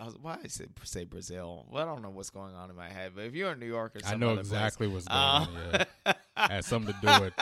was, 0.03 0.15
why 0.21 0.37
I 0.43 0.47
say, 0.47 0.65
say 0.83 1.03
Brazil. 1.05 1.65
Well, 1.71 1.81
I 1.83 1.85
don't 1.85 2.01
know 2.01 2.09
what's 2.09 2.29
going 2.31 2.53
on 2.55 2.69
in 2.69 2.75
my 2.75 2.89
head, 2.89 3.13
but 3.15 3.25
if 3.25 3.33
you're 3.35 3.51
in 3.53 3.59
New 3.59 3.67
York 3.67 3.95
or 3.95 3.99
I 4.05 4.15
know 4.15 4.33
exactly 4.33 4.87
place, 4.87 5.05
what's 5.05 5.07
going 5.07 5.19
on. 5.19 5.85
Yeah. 6.05 6.13
Had 6.35 6.65
something 6.65 6.93
to 6.93 6.99
do 7.17 7.23
with. 7.25 7.33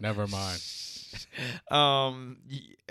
Never 0.00 0.26
mind. 0.28 0.62
um, 1.70 2.36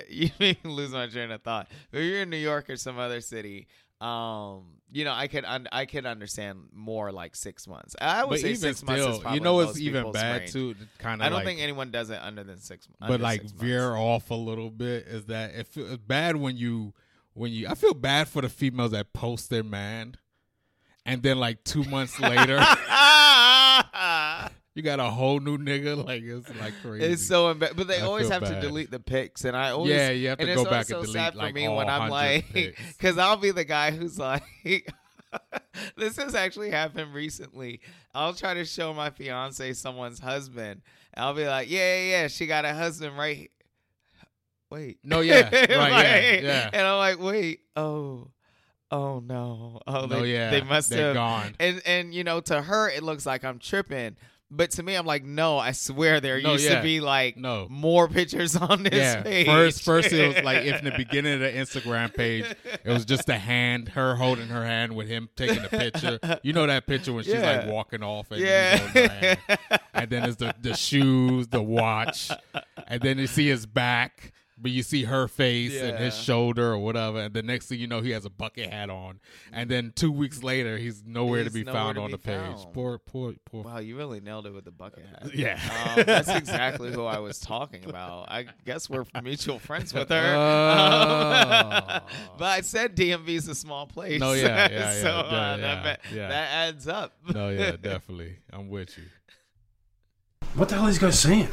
you 0.09 0.29
make 0.39 0.63
lose 0.65 0.91
my 0.91 1.07
train 1.07 1.31
of 1.31 1.41
thought. 1.41 1.67
If 1.91 2.03
you're 2.03 2.21
in 2.23 2.29
New 2.29 2.37
York 2.37 2.69
or 2.69 2.75
some 2.77 2.97
other 2.99 3.21
city, 3.21 3.67
um, 4.01 4.63
you 4.91 5.03
know, 5.05 5.13
I 5.13 5.27
could 5.27 5.45
un- 5.45 5.67
I 5.71 5.85
could 5.85 6.05
understand 6.05 6.69
more 6.73 7.11
like 7.11 7.35
six 7.35 7.67
months. 7.67 7.95
I 7.99 8.23
would 8.23 8.29
But 8.31 8.39
say 8.41 8.49
even 8.49 8.59
six 8.61 8.83
months 8.83 9.01
is 9.03 9.19
probably 9.19 9.37
you 9.39 9.43
know, 9.43 9.59
it's 9.61 9.79
even 9.79 10.11
bad 10.11 10.41
range. 10.41 10.53
too. 10.53 10.75
Kind 10.99 11.21
of. 11.21 11.25
I 11.25 11.29
don't 11.29 11.37
like, 11.39 11.45
think 11.45 11.59
anyone 11.61 11.91
does 11.91 12.09
it 12.09 12.19
under 12.21 12.43
than 12.43 12.59
six. 12.59 12.87
months 12.99 13.11
but 13.11 13.21
like 13.21 13.41
six 13.41 13.53
months. 13.53 13.63
veer 13.63 13.95
off 13.95 14.29
a 14.31 14.35
little 14.35 14.69
bit 14.69 15.07
is 15.07 15.25
that 15.25 15.55
it 15.55 15.67
feels 15.67 15.97
bad 15.97 16.35
when 16.35 16.55
you 16.57 16.93
when 17.33 17.51
you 17.51 17.67
I 17.67 17.75
feel 17.75 17.93
bad 17.93 18.27
for 18.27 18.41
the 18.41 18.49
females 18.49 18.91
that 18.91 19.11
post 19.13 19.49
their 19.49 19.63
man 19.63 20.15
and 21.05 21.21
then 21.23 21.37
like 21.39 21.63
two 21.63 21.83
months 21.85 22.19
later 22.19 22.57
you 24.75 24.81
got 24.83 24.99
a 24.99 25.09
whole 25.09 25.39
new 25.39 25.57
nigga 25.57 26.05
like 26.05 26.21
it's 26.23 26.49
like 26.59 26.73
crazy. 26.81 27.05
It's 27.05 27.25
so 27.25 27.49
embarrassing, 27.49 27.77
but 27.77 27.87
they 27.87 27.99
I 28.01 28.05
always 28.05 28.29
have 28.29 28.41
bad. 28.43 28.61
to 28.61 28.67
delete 28.67 28.91
the 28.91 28.99
pics, 28.99 29.45
and 29.45 29.55
I 29.57 29.71
always 29.71 29.91
Yeah, 29.91 30.09
you 30.11 30.27
have 30.29 30.37
to 30.37 30.45
and 30.45 30.53
go 30.55 30.61
it's 30.61 30.69
back 30.69 30.79
also 30.81 30.97
and 30.97 31.05
delete, 31.05 31.15
sad 31.21 31.33
for 31.33 31.39
like, 31.39 31.53
me 31.55 31.67
when 31.69 31.89
I'm 31.89 32.09
like, 32.09 32.45
because 32.53 33.17
I'll 33.17 33.37
be 33.37 33.51
the 33.51 33.63
guy 33.65 33.91
who's 33.91 34.19
like, 34.19 34.43
this 35.97 36.17
has 36.17 36.35
actually 36.35 36.71
happened 36.71 37.13
recently. 37.13 37.81
I'll 38.13 38.33
try 38.33 38.53
to 38.53 38.65
show 38.65 38.93
my 38.93 39.09
fiance 39.09 39.73
someone's 39.73 40.19
husband. 40.19 40.81
And 41.13 41.25
I'll 41.25 41.33
be 41.33 41.47
like, 41.47 41.69
yeah, 41.69 41.95
yeah, 41.97 42.09
yeah, 42.21 42.27
she 42.27 42.45
got 42.45 42.65
a 42.65 42.73
husband 42.73 43.17
right. 43.17 43.37
he- 43.37 43.49
Wait. 44.69 44.97
No, 45.03 45.21
yeah, 45.21 45.49
right, 45.53 45.69
yeah, 45.69 45.77
Like, 45.77 46.41
yeah. 46.43 46.69
And 46.73 46.87
I'm 46.87 46.97
like, 46.97 47.19
wait, 47.19 47.59
oh, 47.77 48.31
oh 48.91 49.19
no, 49.19 49.79
oh, 49.87 50.05
No, 50.07 50.21
they, 50.21 50.33
yeah, 50.33 50.49
they 50.51 50.61
must 50.61 50.91
have 50.91 51.13
gone. 51.13 51.55
And 51.59 51.81
and 51.85 52.13
you 52.13 52.23
know, 52.23 52.41
to 52.41 52.61
her, 52.61 52.89
it 52.89 53.03
looks 53.03 53.25
like 53.25 53.45
I'm 53.45 53.59
tripping. 53.59 54.17
But 54.51 54.71
to 54.71 54.83
me, 54.83 54.95
I'm 54.95 55.05
like, 55.07 55.23
no, 55.23 55.57
I 55.57 55.71
swear 55.71 56.21
there 56.21 56.39
No, 56.39 56.53
used 56.53 56.65
yeah. 56.65 56.75
to 56.77 56.83
be 56.83 56.99
like 57.01 57.35
No. 57.35 57.67
more 57.69 58.07
pictures 58.07 58.55
on 58.55 58.83
this 58.83 58.93
yeah. 58.93 59.23
page. 59.23 59.47
First, 59.47 59.81
first 59.83 60.13
it 60.13 60.27
was 60.35 60.43
like 60.45 60.65
if 60.65 60.79
in 60.79 60.85
the 60.85 60.91
beginning 60.97 61.33
of 61.33 61.39
the 61.39 61.51
Instagram 61.51 62.13
page, 62.13 62.45
it 62.83 62.89
was 62.89 63.05
just 63.05 63.27
a 63.27 63.37
hand, 63.39 63.89
her 63.89 64.15
holding 64.15 64.47
her 64.49 64.63
hand 64.63 64.95
with 64.95 65.07
him 65.07 65.29
taking 65.35 65.63
the 65.63 65.69
picture. 65.69 66.19
You 66.43 66.53
know 66.53 66.67
that 66.67 66.85
picture 66.85 67.11
when 67.11 67.23
she's 67.23 67.33
like 67.41 67.65
walking 67.67 68.03
off 68.03 68.29
and 68.31 68.39
Yeah. 68.41 68.77
he's 68.77 68.79
holding 68.81 69.09
her 69.09 69.15
hand. 69.17 69.59
and 69.93 70.09
then 70.11 70.23
it's 70.25 70.35
the 70.37 70.53
the 70.61 70.75
shoes, 70.75 71.47
the 71.47 71.61
watch, 71.61 72.29
and 72.87 73.01
then 73.01 73.17
you 73.17 73.27
see 73.27 73.47
his 73.47 73.65
back. 73.65 74.31
But 74.57 74.71
you 74.71 74.83
see 74.83 75.03
her 75.03 75.27
face 75.27 75.75
and 75.79 75.97
his 75.97 76.15
shoulder 76.17 76.71
or 76.71 76.77
whatever, 76.77 77.19
and 77.19 77.33
the 77.33 77.43
next 77.43 77.67
thing 77.67 77.77
you 77.77 77.87
know, 77.87 77.99
he 77.99 78.11
has 78.11 78.23
a 78.23 78.29
bucket 78.29 78.71
hat 78.71 78.89
on, 78.89 79.19
and 79.51 79.69
then 79.69 79.91
two 79.93 80.13
weeks 80.13 80.43
later, 80.43 80.77
he's 80.77 81.03
nowhere 81.05 81.43
to 81.43 81.49
be 81.49 81.65
nowhere 81.65 81.81
found 81.81 81.95
to 81.95 82.01
on 82.01 82.07
be 82.07 82.11
the 82.13 82.17
page. 82.19 82.39
found. 82.39 82.73
Poor, 82.73 82.97
poor, 82.97 83.33
poor. 83.43 83.63
Wow, 83.63 83.79
you 83.79 83.97
really 83.97 84.21
nailed 84.21 84.47
it 84.47 84.53
with 84.53 84.63
the 84.63 84.71
bucket 84.71 85.05
hat. 85.05 85.29
Yeah. 85.35 85.59
um, 85.97 86.03
that's 86.05 86.29
exactly 86.29 86.93
who 86.93 87.03
I 87.03 87.19
was 87.19 87.39
talking 87.41 87.83
about. 87.83 88.31
I 88.31 88.45
guess 88.65 88.89
we're 88.89 89.03
mutual 89.21 89.59
friends 89.59 89.93
with 89.93 90.07
her. 90.07 90.35
Oh. 90.35 91.99
but 92.37 92.45
I 92.45 92.61
said 92.61 92.95
DMV 92.95 93.27
is 93.27 93.49
a 93.49 93.55
small 93.55 93.85
place. 93.87 94.21
No, 94.21 94.31
yeah, 94.31 94.45
yeah, 94.45 94.69
yeah, 94.71 94.91
so 95.01 95.09
yeah, 95.09 95.13
uh, 95.13 95.57
yeah, 95.57 95.83
that, 95.83 95.99
yeah. 96.13 96.27
that 96.29 96.51
adds 96.51 96.87
up. 96.87 97.13
no, 97.33 97.49
yeah, 97.49 97.71
definitely, 97.75 98.37
I'm 98.53 98.69
with 98.69 98.97
you. 98.97 99.03
What 100.53 100.69
the 100.69 100.75
hell 100.75 100.85
are 100.85 100.87
these 100.87 100.99
guys 100.99 101.19
saying? 101.19 101.49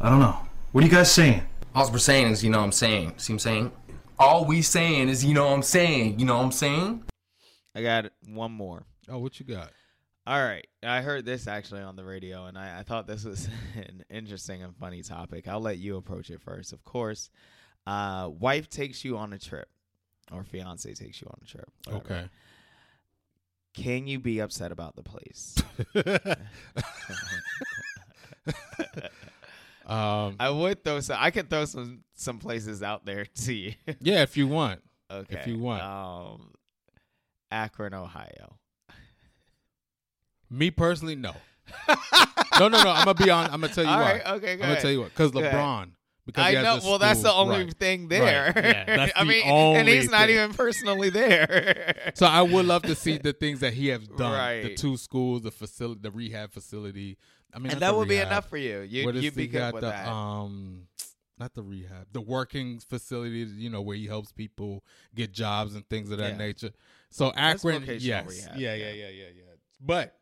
I 0.00 0.10
don't 0.10 0.18
know. 0.18 0.36
What 0.72 0.82
are 0.82 0.86
you 0.86 0.92
guys 0.92 1.12
saying? 1.12 1.42
All 1.72 1.90
we're 1.90 1.98
saying 1.98 2.32
is, 2.32 2.42
you 2.42 2.50
know 2.50 2.58
what 2.58 2.64
I'm 2.64 2.72
saying. 2.72 3.14
See 3.16 3.32
what 3.32 3.34
I'm 3.34 3.38
saying? 3.38 3.72
All 4.18 4.44
we 4.44 4.60
saying 4.60 5.08
is, 5.08 5.24
you 5.24 5.34
know 5.34 5.46
what 5.46 5.54
I'm 5.54 5.62
saying. 5.62 6.18
You 6.18 6.26
know 6.26 6.36
what 6.36 6.44
I'm 6.44 6.52
saying? 6.52 7.04
I 7.76 7.82
got 7.82 8.10
one 8.26 8.50
more. 8.50 8.86
Oh, 9.08 9.18
what 9.18 9.38
you 9.38 9.46
got? 9.46 9.70
All 10.26 10.42
right. 10.42 10.66
I 10.82 11.00
heard 11.00 11.24
this 11.24 11.46
actually 11.46 11.82
on 11.82 11.94
the 11.94 12.04
radio, 12.04 12.46
and 12.46 12.58
I, 12.58 12.80
I 12.80 12.82
thought 12.82 13.06
this 13.06 13.24
was 13.24 13.48
an 13.76 14.02
interesting 14.10 14.64
and 14.64 14.76
funny 14.76 15.02
topic. 15.02 15.46
I'll 15.46 15.60
let 15.60 15.78
you 15.78 15.96
approach 15.96 16.30
it 16.30 16.40
first. 16.40 16.72
Of 16.72 16.84
course, 16.84 17.30
uh, 17.86 18.28
wife 18.30 18.68
takes 18.68 19.04
you 19.04 19.16
on 19.16 19.32
a 19.32 19.38
trip, 19.38 19.68
or 20.32 20.42
fiance 20.42 20.92
takes 20.92 21.20
you 21.20 21.28
on 21.28 21.38
a 21.40 21.46
trip. 21.46 21.68
whatever. 21.84 22.04
Okay. 22.04 22.28
Can 23.74 24.08
you 24.08 24.18
be 24.18 24.40
upset 24.40 24.72
about 24.72 24.96
the 24.96 25.04
place? 25.04 25.54
Um, 29.90 30.36
I 30.38 30.50
would 30.50 30.84
throw 30.84 31.00
some. 31.00 31.16
I 31.20 31.30
could 31.30 31.50
throw 31.50 31.64
some 31.64 32.04
some 32.14 32.38
places 32.38 32.82
out 32.82 33.04
there 33.04 33.24
to 33.44 33.52
you. 33.52 33.74
yeah, 34.00 34.22
if 34.22 34.36
you 34.36 34.46
want. 34.46 34.80
okay. 35.10 35.38
If 35.40 35.46
you 35.46 35.58
want. 35.58 35.82
Um, 35.82 36.52
Akron, 37.50 37.94
Ohio. 37.94 38.56
Me 40.48 40.70
personally, 40.70 41.14
no. 41.16 41.32
no, 42.58 42.68
no, 42.68 42.82
no. 42.82 42.90
I'm 42.90 43.04
gonna 43.04 43.14
be 43.14 43.30
on. 43.30 43.46
I'm 43.46 43.60
gonna 43.60 43.68
tell 43.72 43.84
you 43.84 43.90
All 43.90 44.00
why. 44.00 44.12
right, 44.14 44.26
okay, 44.26 44.46
go 44.46 44.52
I'm 44.52 44.58
gonna 44.58 44.72
ahead. 44.72 44.82
too 44.82 44.88
you 44.90 45.00
what. 45.00 45.10
Because 45.10 45.30
LeBron. 45.32 45.90
Because 46.26 46.44
I 46.54 46.62
know. 46.62 46.78
Well, 46.84 46.98
that's 46.98 47.22
the 47.22 47.32
only 47.32 47.64
right. 47.64 47.74
thing 47.74 48.02
Right. 48.02 48.08
there. 48.10 48.52
Yeah, 48.56 48.96
that's 48.96 49.12
I 49.16 49.24
the 49.24 49.28
mean, 49.30 49.42
only 49.48 49.80
and 49.80 49.88
he's 49.88 50.10
not 50.10 50.28
even 50.30 50.52
personally 50.54 51.10
there. 51.10 52.12
So 52.14 52.26
I 52.26 52.42
would 52.42 52.66
love 52.66 52.82
to 52.82 52.94
see 52.94 53.18
the 53.18 53.32
things 53.32 53.60
that 53.60 53.72
he 53.74 53.88
has 53.88 54.06
done. 54.06 54.32
Right. 54.32 54.62
The 54.62 54.74
two 54.74 54.96
schools, 54.96 55.42
the 55.42 55.50
facility, 55.50 56.00
the 56.02 56.10
rehab 56.10 56.52
facility. 56.52 57.16
I 57.54 57.58
mean, 57.58 57.72
and 57.72 57.80
that 57.80 57.94
would 57.94 58.08
be 58.08 58.16
enough 58.18 58.48
for 58.48 58.56
you. 58.56 58.80
You 58.80 59.04
What 59.06 59.16
is 59.16 59.24
you'd 59.24 59.34
be 59.34 59.42
he 59.42 59.48
good 59.48 59.58
got 59.58 59.74
with 59.74 59.82
the 59.82 59.88
that. 59.90 60.06
um, 60.08 60.86
not 61.38 61.54
the 61.54 61.62
rehab, 61.62 62.06
the 62.12 62.20
working 62.20 62.78
facility. 62.80 63.38
You 63.38 63.70
know 63.70 63.80
where 63.82 63.96
he 63.96 64.06
helps 64.06 64.30
people 64.32 64.84
get 65.14 65.32
jobs 65.32 65.74
and 65.74 65.88
things 65.88 66.10
of 66.10 66.18
that 66.18 66.32
Yeah. 66.32 66.36
nature. 66.38 66.70
So 67.10 67.32
Akron, 67.34 67.84
yes, 67.98 68.26
rehab, 68.28 68.56
yeah, 68.58 68.74
yeah. 68.74 68.90
yeah, 68.90 69.08
yeah, 69.08 69.08
yeah. 69.34 69.42
But 69.80 70.16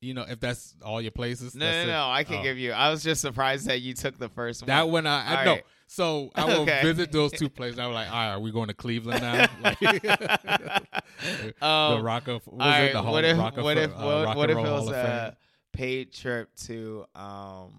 you 0.00 0.14
know, 0.14 0.24
if 0.28 0.38
that's 0.40 0.74
all 0.84 1.00
your 1.00 1.10
places, 1.10 1.54
no, 1.54 1.64
that's 1.64 1.76
no, 1.76 1.82
it. 1.82 1.86
no. 1.96 2.10
I 2.10 2.24
can 2.24 2.36
Oh. 2.36 2.42
give 2.42 2.58
you. 2.58 2.72
I 2.72 2.90
was 2.90 3.02
just 3.02 3.20
surprised 3.20 3.66
that 3.66 3.80
you 3.80 3.94
took 3.94 4.18
the 4.18 4.28
first 4.28 4.62
one. 4.62 4.66
That 4.68 4.88
one, 4.88 5.06
I, 5.06 5.40
I 5.40 5.44
no. 5.44 5.50
right. 5.52 5.64
So 5.88 6.30
I 6.34 6.44
will 6.46 6.60
Okay. 6.62 6.80
visit 6.82 7.12
those 7.12 7.32
two 7.32 7.48
places. 7.48 7.78
I 7.78 7.86
was 7.86 7.94
like, 7.94 8.08
all 8.10 8.14
right, 8.16 8.28
are 8.32 8.40
we 8.40 8.50
going 8.52 8.68
to 8.68 8.74
Cleveland 8.74 9.22
now? 9.22 9.46
Like, 9.62 9.80
Um, 11.62 11.98
the 11.98 12.02
Rocker, 12.02 12.34
what 12.34 12.46
was 12.52 12.66
right, 12.66 12.80
it? 12.84 12.92
The 12.92 13.02
what 13.02 13.04
Hall- 13.04 13.16
if 13.24 13.38
Rockefeller- 13.38 13.64
what 13.64 13.78
if 13.78 13.90
uh, 13.90 14.24
what, 14.26 14.36
what 14.36 14.50
if 14.50 14.58
it 14.58 14.60
was 14.60 14.88
of 14.88 14.94
a 14.94 15.36
paid 15.76 16.12
trip 16.12 16.54
to 16.54 17.04
um 17.14 17.72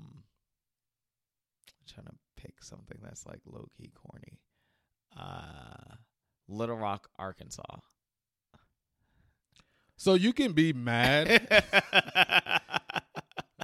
I'm 1.69 1.85
trying 1.93 2.07
to 2.07 2.13
pick 2.35 2.61
something 2.61 2.97
that's 3.03 3.25
like 3.25 3.39
low 3.45 3.67
key 3.77 3.91
corny. 3.95 4.39
Uh 5.17 5.95
Little 6.49 6.77
Rock, 6.77 7.09
Arkansas. 7.19 7.79
So 9.97 10.13
you 10.13 10.31
can 10.31 10.53
be 10.53 10.73
mad. 10.73 11.41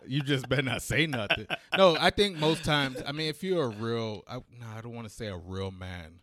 you 0.07 0.21
just 0.21 0.49
better 0.49 0.63
not 0.63 0.81
say 0.81 1.05
nothing. 1.05 1.47
No, 1.77 1.95
I 1.99 2.09
think 2.09 2.37
most 2.37 2.63
times, 2.63 3.01
I 3.05 3.11
mean, 3.11 3.29
if 3.29 3.43
you're 3.43 3.65
a 3.65 3.69
real, 3.69 4.23
I, 4.27 4.35
no, 4.35 4.65
I 4.75 4.81
don't 4.81 4.93
want 4.95 5.07
to 5.07 5.13
say 5.13 5.27
a 5.27 5.37
real 5.37 5.71
man. 5.71 6.19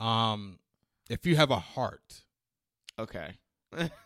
Um, 0.00 0.58
if 1.08 1.24
you 1.26 1.36
have 1.36 1.50
a 1.50 1.58
heart, 1.58 2.22
okay. 2.98 3.38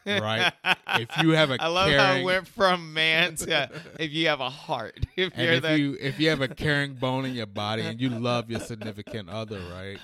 Right. 0.06 0.52
If 1.00 1.10
you 1.22 1.30
have 1.30 1.50
a 1.50 1.62
I 1.62 1.68
love 1.68 1.92
how 1.92 2.14
it 2.14 2.24
went 2.24 2.48
from 2.48 2.92
man 2.92 3.36
to 3.36 3.70
if 4.00 4.10
you 4.10 4.28
have 4.28 4.40
a 4.40 4.50
heart. 4.50 4.98
If 5.16 5.32
and 5.34 5.42
you're 5.42 5.52
if 5.54 5.62
the 5.62 5.78
you 5.78 5.96
if 6.00 6.18
you 6.18 6.30
have 6.30 6.40
a 6.40 6.48
caring 6.48 6.94
bone 6.94 7.24
in 7.24 7.34
your 7.34 7.46
body 7.46 7.82
and 7.82 8.00
you 8.00 8.08
love 8.08 8.50
your 8.50 8.60
significant 8.60 9.28
other, 9.28 9.60
right? 9.72 9.98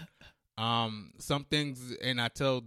Um, 0.57 1.12
some 1.18 1.44
things, 1.44 1.96
and 2.03 2.20
I 2.20 2.29
tell 2.29 2.62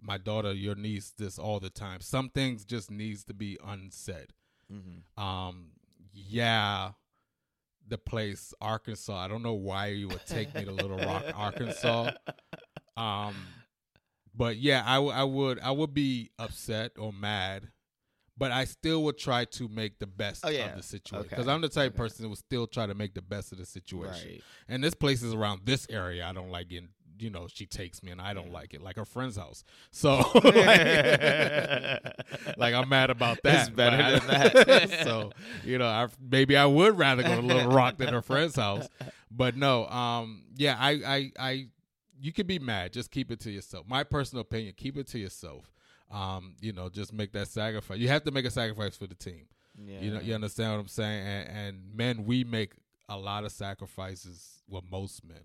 my 0.00 0.18
daughter, 0.18 0.52
your 0.52 0.74
niece, 0.74 1.12
this 1.16 1.38
all 1.38 1.60
the 1.60 1.70
time. 1.70 2.00
Some 2.00 2.30
things 2.30 2.64
just 2.64 2.90
needs 2.90 3.22
to 3.24 3.34
be 3.34 3.58
unsaid. 3.64 4.32
Mhm. 4.72 5.22
Um, 5.22 5.68
yeah, 6.12 6.92
the 7.86 7.98
place 7.98 8.52
Arkansas. 8.60 9.16
I 9.16 9.28
don't 9.28 9.42
know 9.42 9.52
why 9.54 9.88
you 9.88 10.08
would 10.08 10.26
take 10.26 10.54
me 10.54 10.64
to 10.64 10.72
Little 10.72 10.98
Rock, 10.98 11.24
Arkansas. 11.36 12.12
Um, 12.96 13.34
but 14.34 14.56
yeah, 14.56 14.82
I, 14.86 14.94
w- 14.96 15.12
I 15.12 15.24
would 15.24 15.60
I 15.60 15.70
would 15.70 15.94
be 15.94 16.30
upset 16.38 16.92
or 16.98 17.12
mad, 17.12 17.68
but 18.38 18.50
I 18.52 18.64
still 18.64 19.02
would 19.04 19.18
try 19.18 19.44
to 19.44 19.68
make 19.68 19.98
the 19.98 20.06
best 20.06 20.44
Oh, 20.44 20.48
yeah. 20.50 20.70
of 20.70 20.76
the 20.76 20.82
situation 20.82 21.18
Okay. 21.26 21.28
because 21.30 21.48
I'm 21.48 21.60
the 21.60 21.68
type 21.68 21.92
of 21.92 21.94
Okay. 21.94 21.98
person 21.98 22.22
that 22.24 22.28
would 22.30 22.38
still 22.38 22.66
try 22.66 22.86
to 22.86 22.94
make 22.94 23.14
the 23.14 23.22
best 23.22 23.52
of 23.52 23.58
the 23.58 23.66
situation. 23.66 24.28
Right. 24.30 24.42
And 24.68 24.82
this 24.82 24.94
place 24.94 25.22
is 25.22 25.34
around 25.34 25.62
this 25.64 25.86
area. 25.90 26.26
I 26.26 26.32
don't 26.32 26.50
like 26.50 26.68
getting. 26.68 26.88
You 27.18 27.30
know, 27.30 27.46
she 27.46 27.66
takes 27.66 28.02
me, 28.02 28.10
and 28.10 28.20
I 28.20 28.34
don't 28.34 28.50
like 28.50 28.74
it, 28.74 28.82
like 28.82 28.96
her 28.96 29.04
friend's 29.04 29.36
house. 29.36 29.62
So, 29.92 30.16
like, 30.34 30.44
like, 32.58 32.74
I'm 32.74 32.88
mad 32.88 33.10
about 33.10 33.38
that. 33.44 33.68
It's 33.68 33.76
better 33.76 33.96
I- 34.02 34.10
than 34.18 34.26
that. 34.28 34.90
so, 35.04 35.30
you 35.64 35.78
know, 35.78 35.86
I, 35.86 36.08
maybe 36.20 36.56
I 36.56 36.66
would 36.66 36.98
rather 36.98 37.22
go 37.22 37.36
to 37.36 37.42
Little 37.46 37.70
Rock 37.70 37.98
than 37.98 38.08
her 38.08 38.22
friend's 38.22 38.56
house. 38.56 38.88
But 39.30 39.56
no, 39.56 39.86
um, 39.86 40.42
yeah, 40.56 40.76
I, 40.78 40.90
I, 40.90 41.32
I, 41.38 41.66
you 42.22 42.32
can 42.32 42.46
be 42.46 42.60
mad. 42.60 42.92
Just 42.92 43.10
keep 43.10 43.32
it 43.32 43.40
to 43.40 43.50
yourself. 43.50 43.86
My 43.88 44.04
personal 44.04 44.42
opinion: 44.42 44.74
keep 44.76 44.96
it 44.96 45.08
to 45.08 45.18
yourself. 45.18 45.72
Um, 46.10 46.54
you 46.60 46.72
know, 46.72 46.88
just 46.88 47.12
make 47.12 47.32
that 47.32 47.48
sacrifice. 47.48 47.98
You 47.98 48.08
have 48.08 48.22
to 48.24 48.30
make 48.30 48.44
a 48.44 48.50
sacrifice 48.50 48.96
for 48.96 49.06
the 49.06 49.14
team. 49.14 49.46
Yeah. 49.76 50.00
You 50.00 50.14
know, 50.14 50.20
you 50.20 50.34
understand 50.34 50.72
what 50.72 50.80
I'm 50.80 50.88
saying? 50.88 51.26
And, 51.26 51.48
and 51.48 51.94
men, 51.94 52.24
we 52.24 52.44
make 52.44 52.74
a 53.08 53.16
lot 53.16 53.44
of 53.44 53.50
sacrifices. 53.50 54.62
Well, 54.68 54.84
most 54.90 55.24
men. 55.24 55.40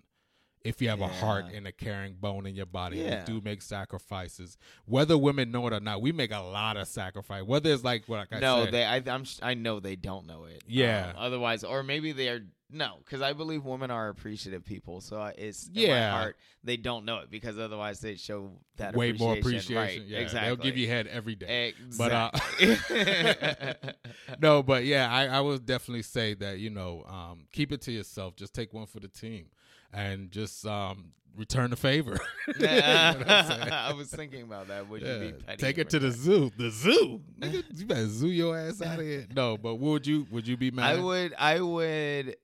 If 0.63 0.81
you 0.81 0.89
have 0.89 1.01
a 1.01 1.07
heart 1.07 1.45
and 1.53 1.65
a 1.65 1.71
caring 1.71 2.15
bone 2.15 2.45
in 2.45 2.55
your 2.55 2.65
body, 2.65 2.97
Yeah. 2.97 3.21
you 3.21 3.25
do 3.25 3.41
make 3.43 3.61
sacrifices. 3.61 4.57
Whether 4.85 5.17
women 5.17 5.51
know 5.51 5.65
it 5.67 5.73
or 5.73 5.79
not, 5.79 6.01
we 6.01 6.11
make 6.11 6.31
a 6.31 6.39
lot 6.39 6.75
of 6.77 6.87
sacrifice. 6.87 7.43
Whether 7.43 7.71
it's 7.71 7.83
like 7.83 8.03
what 8.07 8.17
like 8.17 8.33
I 8.33 8.39
no, 8.39 8.65
said, 8.65 8.73
they. 8.73 8.83
I, 8.85 9.01
I'm. 9.07 9.23
I 9.41 9.53
know 9.53 9.79
they 9.79 9.95
don't 9.95 10.27
know 10.27 10.45
it. 10.45 10.63
Yeah. 10.67 11.11
Um, 11.11 11.15
otherwise, 11.17 11.63
or 11.63 11.83
maybe 11.83 12.11
they 12.11 12.29
are. 12.29 12.41
No, 12.69 12.95
because 12.97 13.21
I 13.21 13.31
believe 13.31 13.63
women 13.63 13.91
are 13.91 14.09
appreciative 14.09 14.65
people. 14.65 14.99
So 14.99 15.23
it's 15.37 15.67
in 15.67 15.73
Yeah. 15.83 16.11
my 16.11 16.17
heart 16.17 16.37
they 16.65 16.75
don't 16.75 17.05
know 17.05 17.19
it 17.19 17.31
because 17.31 17.57
otherwise 17.57 18.01
they 18.01 18.15
show 18.17 18.51
that 18.75 18.93
way 18.93 19.13
more 19.13 19.37
appreciation. 19.37 19.77
appreciation. 19.77 20.01
Right, 20.03 20.09
Yeah, 20.09 20.19
exactly. 20.19 20.47
they'll 20.49 20.63
give 20.65 20.75
you 20.75 20.87
head 20.89 21.07
every 21.07 21.35
day. 21.35 21.75
But 21.97 22.11
uh, 22.11 22.31
no, 24.41 24.63
but 24.63 24.83
yeah, 24.83 25.09
I, 25.09 25.27
I 25.27 25.39
would 25.39 25.65
definitely 25.65 26.01
say 26.03 26.33
that 26.35 26.59
you 26.59 26.69
know, 26.69 27.05
um, 27.07 27.45
keep 27.51 27.71
it 27.71 27.81
to 27.83 27.91
yourself. 27.91 28.35
Just 28.35 28.53
take 28.53 28.73
one 28.73 28.85
for 28.85 28.99
the 28.99 29.07
team, 29.07 29.45
and 29.93 30.31
just 30.31 30.65
um, 30.65 31.11
return 31.35 31.69
the 31.69 31.75
favor. 31.75 32.17
You 32.47 32.65
know? 32.65 32.69
I 33.27 33.93
was 33.95 34.09
thinking 34.09 34.43
about 34.43 34.69
that. 34.69 34.87
Would 34.87 35.01
you 35.01 35.19
be 35.19 35.31
petty? 35.33 35.57
Take 35.61 35.77
it 35.77 35.89
to 35.89 35.99
the 35.99 36.11
zoo. 36.11 36.49
The 36.57 36.69
zoo. 36.71 37.21
Nigga, 37.39 37.63
you 37.77 37.85
better 37.85 38.07
zoo 38.07 38.27
your 38.27 38.57
ass 38.57 38.81
out 38.81 38.99
of 38.99 39.05
here. 39.05 39.27
No, 39.35 39.57
but 39.57 39.75
would 39.75 40.07
you? 40.07 40.25
Would 40.31 40.47
you 40.47 40.55
be 40.55 40.71
mad? 40.71 40.95
I 40.95 41.01
would. 41.01 41.33
I 41.37 41.59
would 41.59 42.37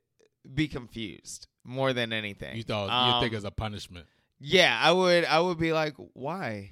be 0.53 0.67
confused 0.67 1.47
more 1.63 1.93
than 1.93 2.11
anything. 2.11 2.57
You 2.57 2.63
thought 2.63 2.89
Um, 2.89 3.15
you 3.15 3.21
think 3.21 3.33
as 3.33 3.45
a 3.45 3.51
punishment? 3.51 4.07
Yeah, 4.39 4.77
I 4.79 4.91
would. 4.91 5.23
I 5.23 5.39
would 5.39 5.57
be 5.57 5.71
like, 5.71 5.93
why? 6.13 6.71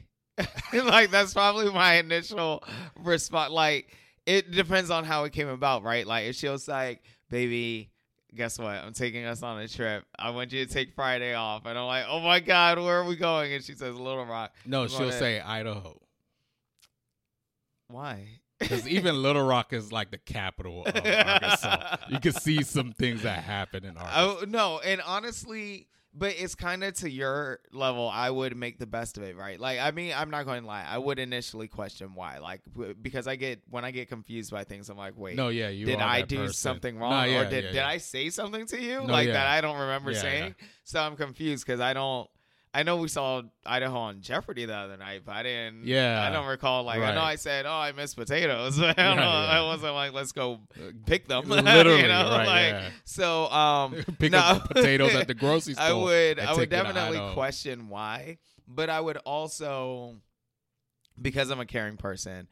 like 0.73 1.09
that's 1.11 1.33
probably 1.33 1.71
my 1.71 1.95
initial 1.95 2.63
response. 2.99 3.51
Like 3.53 3.95
it 4.25 4.51
depends 4.51 4.89
on 4.89 5.05
how 5.05 5.23
it 5.23 5.31
came 5.33 5.47
about, 5.47 5.83
right? 5.83 6.05
Like 6.05 6.25
if 6.25 6.35
she 6.35 6.49
was 6.49 6.67
like, 6.67 7.01
"Baby, 7.29 7.91
guess 8.35 8.57
what? 8.57 8.75
I'm 8.75 8.93
taking 8.93 9.25
us 9.25 9.43
on 9.43 9.59
a 9.59 9.67
trip. 9.67 10.05
I 10.17 10.29
want 10.31 10.51
you 10.51 10.65
to 10.65 10.71
take 10.71 10.93
Friday 10.93 11.33
off," 11.33 11.65
and 11.65 11.77
I'm 11.77 11.85
like, 11.85 12.05
"Oh 12.07 12.19
my 12.19 12.39
god, 12.39 12.79
where 12.79 12.99
are 12.99 13.05
we 13.05 13.15
going?" 13.15 13.53
And 13.53 13.63
she 13.63 13.73
says, 13.73 13.95
"Little 13.95 14.25
Rock." 14.25 14.53
No, 14.65 14.83
I'm 14.83 14.89
she'll 14.89 14.99
gonna- 14.99 15.11
say 15.13 15.39
Idaho. 15.39 15.99
"Why?" 17.87 18.41
Because 18.59 18.87
even 18.87 19.21
Little 19.21 19.45
Rock 19.45 19.73
is 19.73 19.91
like 19.91 20.11
the 20.11 20.17
capital 20.17 20.85
of 20.85 20.95
Arkansas. 21.05 21.97
You 22.09 22.19
can 22.19 22.33
see 22.33 22.63
some 22.63 22.91
things 22.91 23.23
that 23.23 23.43
happen 23.43 23.83
in 23.83 23.97
oh, 23.97 24.01
Arkansas. 24.01 24.37
Oh 24.41 24.45
no, 24.47 24.79
and 24.79 25.01
honestly, 25.01 25.87
but 26.13 26.33
it's 26.37 26.55
kind 26.55 26.83
of 26.83 26.93
to 26.95 27.09
your 27.09 27.59
level. 27.71 28.09
I 28.09 28.29
would 28.29 28.55
make 28.57 28.79
the 28.79 28.85
best 28.85 29.17
of 29.17 29.23
it, 29.23 29.35
right? 29.37 29.59
Like, 29.59 29.79
I 29.79 29.91
mean, 29.91 30.13
I'm 30.15 30.29
not 30.29 30.45
going 30.45 30.61
to 30.61 30.67
lie. 30.67 30.85
I 30.87 30.97
would 30.97 31.19
initially 31.19 31.67
question 31.67 32.15
why, 32.15 32.39
like, 32.39 32.61
because 33.01 33.27
I 33.27 33.35
get 33.37 33.61
when 33.69 33.85
I 33.85 33.91
get 33.91 34.09
confused 34.09 34.51
by 34.51 34.63
things, 34.63 34.89
I'm 34.89 34.97
like, 34.97 35.13
wait, 35.15 35.37
no, 35.37 35.49
yeah, 35.49 35.69
you 35.69 35.85
did 35.85 35.99
I 35.99 36.21
do 36.23 36.37
person. 36.37 36.53
something 36.53 36.95
No, 36.95 37.01
wrong, 37.01 37.29
yeah, 37.29 37.41
or 37.41 37.49
did 37.49 37.63
yeah, 37.65 37.71
did. 37.71 37.81
I 37.81 37.97
say 37.97 38.29
something 38.29 38.65
to 38.67 38.81
you 38.81 39.01
No, 39.05 39.13
like 39.13 39.27
yeah. 39.27 39.33
that 39.33 39.47
I 39.47 39.61
don't 39.61 39.79
remember 39.79 40.11
Yeah, 40.11 40.21
saying? 40.21 40.55
So 40.83 40.99
I'm 40.99 41.15
confused 41.15 41.65
because 41.65 41.79
I 41.79 41.93
don't. 41.93 42.29
I 42.73 42.83
know 42.83 42.97
we 42.97 43.09
saw 43.09 43.41
Idaho 43.65 43.97
on 43.97 44.21
Jeopardy 44.21 44.63
the 44.65 44.75
other 44.75 44.95
night, 44.95 45.23
but 45.25 45.35
I 45.35 45.43
didn't. 45.43 45.85
Yeah. 45.85 46.25
I 46.25 46.31
don't 46.31 46.47
recall. 46.47 46.83
Like 46.83 47.01
I 47.01 47.13
know 47.13 47.21
I 47.21 47.35
said, 47.35 47.65
"Oh, 47.65 47.71
I 47.71 47.91
miss 47.91 48.13
potatoes." 48.15 48.79
I 48.81 48.93
don't 48.93 49.17
know. 49.17 49.23
I 49.23 49.61
wasn't 49.65 49.93
like, 49.93 50.13
"Let's 50.13 50.31
go 50.31 50.61
pick 51.05 51.27
them." 51.27 51.45
Literally, 51.49 52.01
you 52.01 52.07
know, 52.07 52.29
right, 52.29 52.47
like 52.47 52.83
yeah. 52.83 52.89
so. 53.03 53.49
Um, 53.49 53.93
Pick 54.19 54.31
no. 54.31 54.37
up 54.37 54.67
the 54.69 54.75
potatoes 54.75 55.15
at 55.15 55.27
the 55.27 55.33
grocery 55.33 55.73
store. 55.73 55.85
I 55.85 55.93
would 55.93 56.39
I 56.39 56.51
would 56.51 56.69
take 56.69 56.71
it 56.71 56.77
to 56.77 56.93
definitely 56.93 57.33
question 57.33 57.89
why, 57.89 58.37
but 58.67 58.89
I 58.89 59.01
would 59.01 59.17
also 59.17 60.15
because 61.21 61.49
I'm 61.49 61.59
a 61.59 61.65
caring 61.65 61.97
person, 61.97 62.47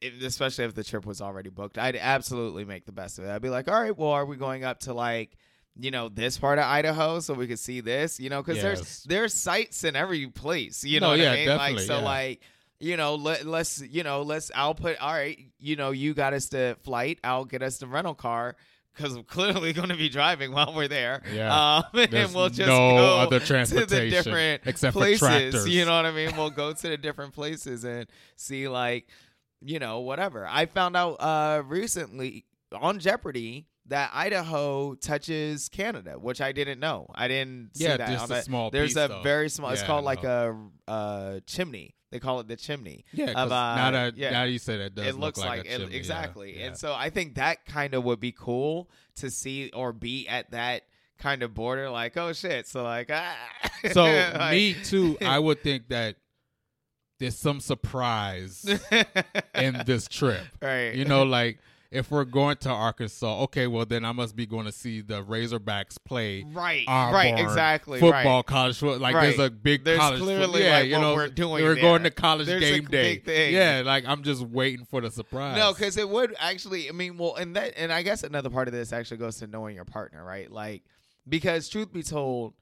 if- 0.00 0.22
especially 0.22 0.66
if 0.66 0.74
the 0.74 0.84
trip 0.84 1.04
was 1.04 1.20
already 1.20 1.50
booked, 1.50 1.78
I'd 1.78 1.96
absolutely 1.96 2.64
make 2.64 2.86
the 2.86 2.92
best 2.92 3.18
of 3.18 3.24
it. 3.24 3.30
I'd 3.30 3.42
be 3.42 3.50
like, 3.50 3.66
"All 3.66 3.80
right, 3.80 3.96
well, 3.96 4.10
are 4.10 4.24
we 4.24 4.36
going 4.36 4.62
up 4.62 4.80
to 4.80 4.94
like 4.94 5.36
you 5.78 5.90
know 5.90 6.08
this 6.08 6.36
part 6.38 6.58
of 6.58 6.64
Idaho 6.64 7.20
so 7.20 7.34
we 7.34 7.46
could 7.46 7.58
see 7.58 7.80
this, 7.80 8.20
you 8.20 8.28
know, 8.30 8.42
because 8.42 8.56
Yes. 8.62 8.64
there's 8.64 9.02
there's 9.04 9.34
sites 9.34 9.84
in 9.84 9.96
every 9.96 10.26
place, 10.28 10.84
you 10.84 11.00
know 11.00 11.06
No, 11.06 11.10
what 11.12 11.18
yeah, 11.20 11.32
I 11.32 11.34
mean? 11.36 11.46
definitely, 11.46 11.74
like 11.76 11.86
so, 11.86 11.98
yeah. 11.98 12.04
like 12.04 12.40
you 12.80 12.96
know, 12.96 13.14
let, 13.14 13.46
let's 13.46 13.80
you 13.80 14.02
know, 14.02 14.22
let's. 14.22 14.50
I'll 14.56 14.74
put 14.74 14.98
all 14.98 15.12
right. 15.12 15.38
You 15.60 15.76
know, 15.76 15.92
you 15.92 16.14
got 16.14 16.32
us 16.32 16.48
the 16.48 16.76
flight. 16.82 17.20
I'll 17.22 17.44
get 17.44 17.62
us 17.62 17.78
the 17.78 17.86
rental 17.86 18.16
car 18.16 18.56
because 18.92 19.14
we're 19.16 19.22
clearly 19.38 19.72
going 19.72 19.90
to 19.90 19.96
be 19.96 20.08
driving 20.08 20.50
while 20.50 20.74
we're 20.74 20.88
there. 20.88 21.22
Yeah. 21.32 21.76
um, 21.76 21.84
and 21.94 22.10
There's 22.10 22.34
we'll 22.34 22.48
just 22.48 22.66
no 22.66 22.76
go 22.96 23.18
other 23.20 23.38
to 23.38 23.40
the 23.40 23.46
transportation 23.46 24.10
different 24.10 24.62
except 24.66 24.94
for 24.94 24.98
places. 24.98 25.20
tractors. 25.20 25.68
You 25.68 25.84
know 25.84 25.94
what 25.94 26.06
I 26.06 26.10
mean? 26.10 26.36
We'll 26.36 26.50
go 26.50 26.72
to 26.72 26.88
the 26.88 26.96
different 26.96 27.34
places 27.34 27.84
and 27.84 28.08
see 28.34 28.66
like 28.66 29.06
you 29.60 29.78
know 29.78 30.00
whatever. 30.00 30.44
I 30.44 30.66
found 30.66 30.96
out 30.96 31.12
uh 31.20 31.62
recently 31.64 32.46
on 32.74 32.98
Jeopardy 32.98 33.68
that 33.86 34.10
Idaho 34.14 34.94
touches 34.94 35.68
Canada, 35.68 36.12
which 36.18 36.40
I 36.40 36.52
didn't 36.52 36.78
know. 36.80 37.06
I 37.14 37.28
didn't 37.28 37.70
see 37.76 37.84
Yeah, 37.84 37.96
that. 37.96 38.08
just 38.08 38.24
a 38.26 38.28
that. 38.28 38.44
small 38.44 38.70
There's 38.70 38.90
piece, 38.94 39.04
a 39.04 39.08
though. 39.08 39.22
very 39.22 39.48
small. 39.48 39.70
It's 39.70 39.82
called 39.82 40.04
like 40.04 40.22
no. 40.22 40.70
a 40.86 40.90
uh, 40.90 41.40
chimney. 41.46 41.94
They 42.10 42.20
call 42.20 42.40
it 42.40 42.46
the 42.48 42.56
chimney. 42.56 43.04
Yeah, 43.12 43.30
of, 43.30 43.50
uh, 43.50 43.74
now 43.74 43.90
that 43.90 44.18
yeah. 44.18 44.30
now 44.30 44.42
you 44.44 44.58
say 44.58 44.76
that 44.76 44.94
does 44.94 45.06
it 45.06 45.12
look 45.14 45.20
looks 45.36 45.38
like, 45.40 45.48
like, 45.48 45.66
a 45.66 45.74
it- 45.74 45.78
chimney, 45.78 45.92
yeah, 45.92 45.98
exactly. 45.98 46.58
yeah. 46.58 46.66
And 46.66 46.76
so 46.76 46.92
I 46.94 47.08
think 47.10 47.36
that 47.36 47.64
kind 47.64 47.94
of 47.94 48.04
would 48.04 48.20
be 48.20 48.32
cool 48.32 48.90
to 49.16 49.30
see 49.30 49.70
or 49.74 49.92
be 49.94 50.28
at 50.28 50.50
that 50.50 50.82
kind 51.18 51.42
of 51.42 51.54
border. 51.54 51.88
Like, 51.88 52.16
oh 52.18 52.32
shit. 52.34 52.68
So 52.68 52.82
like, 52.84 53.10
ah. 53.10 53.34
So 53.92 54.04
Like- 54.34 54.52
me 54.52 54.74
too. 54.74 55.16
I 55.22 55.38
would 55.38 55.62
think 55.62 55.88
that 55.88 56.16
there's 57.18 57.36
some 57.38 57.60
surprise 57.60 58.64
in 59.54 59.82
this 59.86 60.06
trip. 60.06 60.42
right. 60.60 60.94
You 60.94 61.04
know, 61.06 61.22
like 61.22 61.58
if 61.92 62.10
we're 62.10 62.24
going 62.24 62.56
to 62.56 62.70
Arkansas, 62.70 63.42
okay, 63.42 63.66
well 63.66 63.84
then 63.84 64.04
I 64.04 64.12
must 64.12 64.34
be 64.34 64.46
going 64.46 64.64
to 64.64 64.72
see 64.72 65.02
the 65.02 65.22
Razorbacks 65.22 65.98
play. 66.02 66.42
Right, 66.50 66.84
Auburn 66.88 67.14
right, 67.14 67.38
exactly, 67.38 68.00
Football, 68.00 68.38
right. 68.38 68.46
college 68.46 68.78
football. 68.78 68.98
Like 68.98 69.14
Right. 69.14 69.36
there's 69.36 69.46
a 69.46 69.50
big 69.50 69.84
There's 69.84 69.98
college. 69.98 70.20
clearly, 70.22 70.64
yeah, 70.64 70.78
like, 70.78 70.86
you 70.88 70.98
know, 70.98 71.14
we're 71.14 71.28
doing 71.28 71.62
We're 71.62 71.74
going 71.76 72.02
to 72.04 72.10
college 72.10 72.46
There's 72.46 72.62
game 72.62 72.86
day. 72.86 73.50
Yeah, 73.52 73.82
like 73.84 74.04
I'm 74.06 74.22
just 74.22 74.42
waiting 74.42 74.86
for 74.86 75.02
the 75.02 75.10
surprise. 75.10 75.56
No, 75.58 75.72
because 75.74 75.96
it 75.98 76.08
would 76.08 76.34
actually. 76.40 76.88
I 76.88 76.92
mean, 76.92 77.18
well, 77.18 77.34
and 77.36 77.54
that, 77.56 77.74
and 77.76 77.92
I 77.92 78.02
guess 78.02 78.22
another 78.24 78.48
part 78.50 78.68
of 78.68 78.72
this 78.74 78.92
actually 78.92 79.18
goes 79.18 79.36
to 79.40 79.46
knowing 79.46 79.76
your 79.76 79.84
partner, 79.84 80.24
right? 80.24 80.50
Like, 80.50 80.82
because 81.28 81.68
truth 81.68 81.92
be 81.92 82.02
told, 82.02 82.54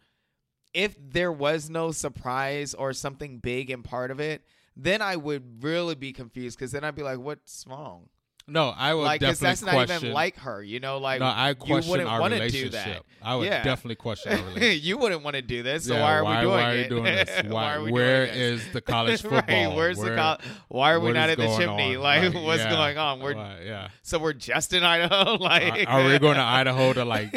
if 0.74 0.96
there 1.00 1.30
was 1.32 1.70
no 1.70 1.92
surprise 1.92 2.74
or 2.74 2.92
something 2.92 3.38
big 3.38 3.70
in 3.70 3.82
part 3.84 4.10
of 4.10 4.18
it, 4.20 4.42
then 4.76 5.02
I 5.02 5.14
would 5.16 5.62
really 5.62 5.94
be 5.94 6.12
confused. 6.12 6.58
Because 6.58 6.72
then 6.72 6.82
I'd 6.82 6.96
be 6.96 7.02
like, 7.04 7.18
"What's 7.18 7.64
wrong?" 7.68 8.08
No, 8.50 8.68
I 8.76 8.94
would 8.94 9.02
Like, 9.04 9.20
because 9.20 9.40
definitely 9.40 9.48
that's 9.50 9.62
not 9.62 9.72
question. 9.86 9.96
even 10.08 10.12
like 10.14 10.36
her, 10.38 10.62
you 10.62 10.80
know? 10.80 10.98
Like, 10.98 11.20
no, 11.20 11.26
I 11.34 11.54
question 11.54 11.84
you 11.84 11.90
wouldn't 11.90 12.08
our 12.10 12.20
wanna 12.20 12.48
do 12.50 12.68
that. 12.70 13.02
I 13.22 13.36
would 13.36 13.46
Yeah. 13.46 13.62
definitely 13.62 13.96
question 13.96 14.32
our 14.32 14.38
relationship. 14.48 14.82
you 14.82 14.96
wouldn't 14.98 15.22
want 15.22 15.36
to 15.36 15.42
do 15.42 15.62
this, 15.62 15.84
so 15.86 15.94
Yeah, 15.94 16.02
why 16.02 16.14
are 16.16 16.24
we 16.24 16.40
doing 16.40 16.50
why 16.50 16.62
are 16.70 16.74
it? 16.74 16.82
you 16.84 16.88
doing 16.88 17.04
this? 17.04 17.42
Why, 17.50 17.74
are 17.74 17.82
we 17.82 17.92
where 17.92 18.26
doing 18.26 18.38
this? 18.38 18.62
is 18.66 18.72
the 18.72 18.80
college 18.94 19.20
football? 19.22 19.40
right, 19.46 19.76
where's 19.76 19.98
Where- 19.98 20.10
the 20.10 20.16
col- 20.16 20.38
Why 20.68 20.92
are 20.92 21.00
we 21.00 21.12
not 21.12 21.28
at 21.28 21.36
the 21.38 21.46
chimney? 21.58 21.96
on? 21.96 22.02
Like, 22.02 22.22
Right, 22.22 22.42
what's 22.42 22.62
yeah. 22.62 22.70
going 22.70 22.96
on? 22.98 23.20
We're 23.20 23.32
yeah. 23.34 23.88
so 24.02 24.18
we're 24.18 24.32
just 24.32 24.72
in 24.72 24.82
Idaho. 24.84 25.34
like, 25.36 25.86
Are, 25.86 26.00
are 26.00 26.06
we 26.08 26.18
going 26.18 26.36
to 26.36 26.42
Idaho 26.42 26.92
to 26.94 27.04
like 27.04 27.30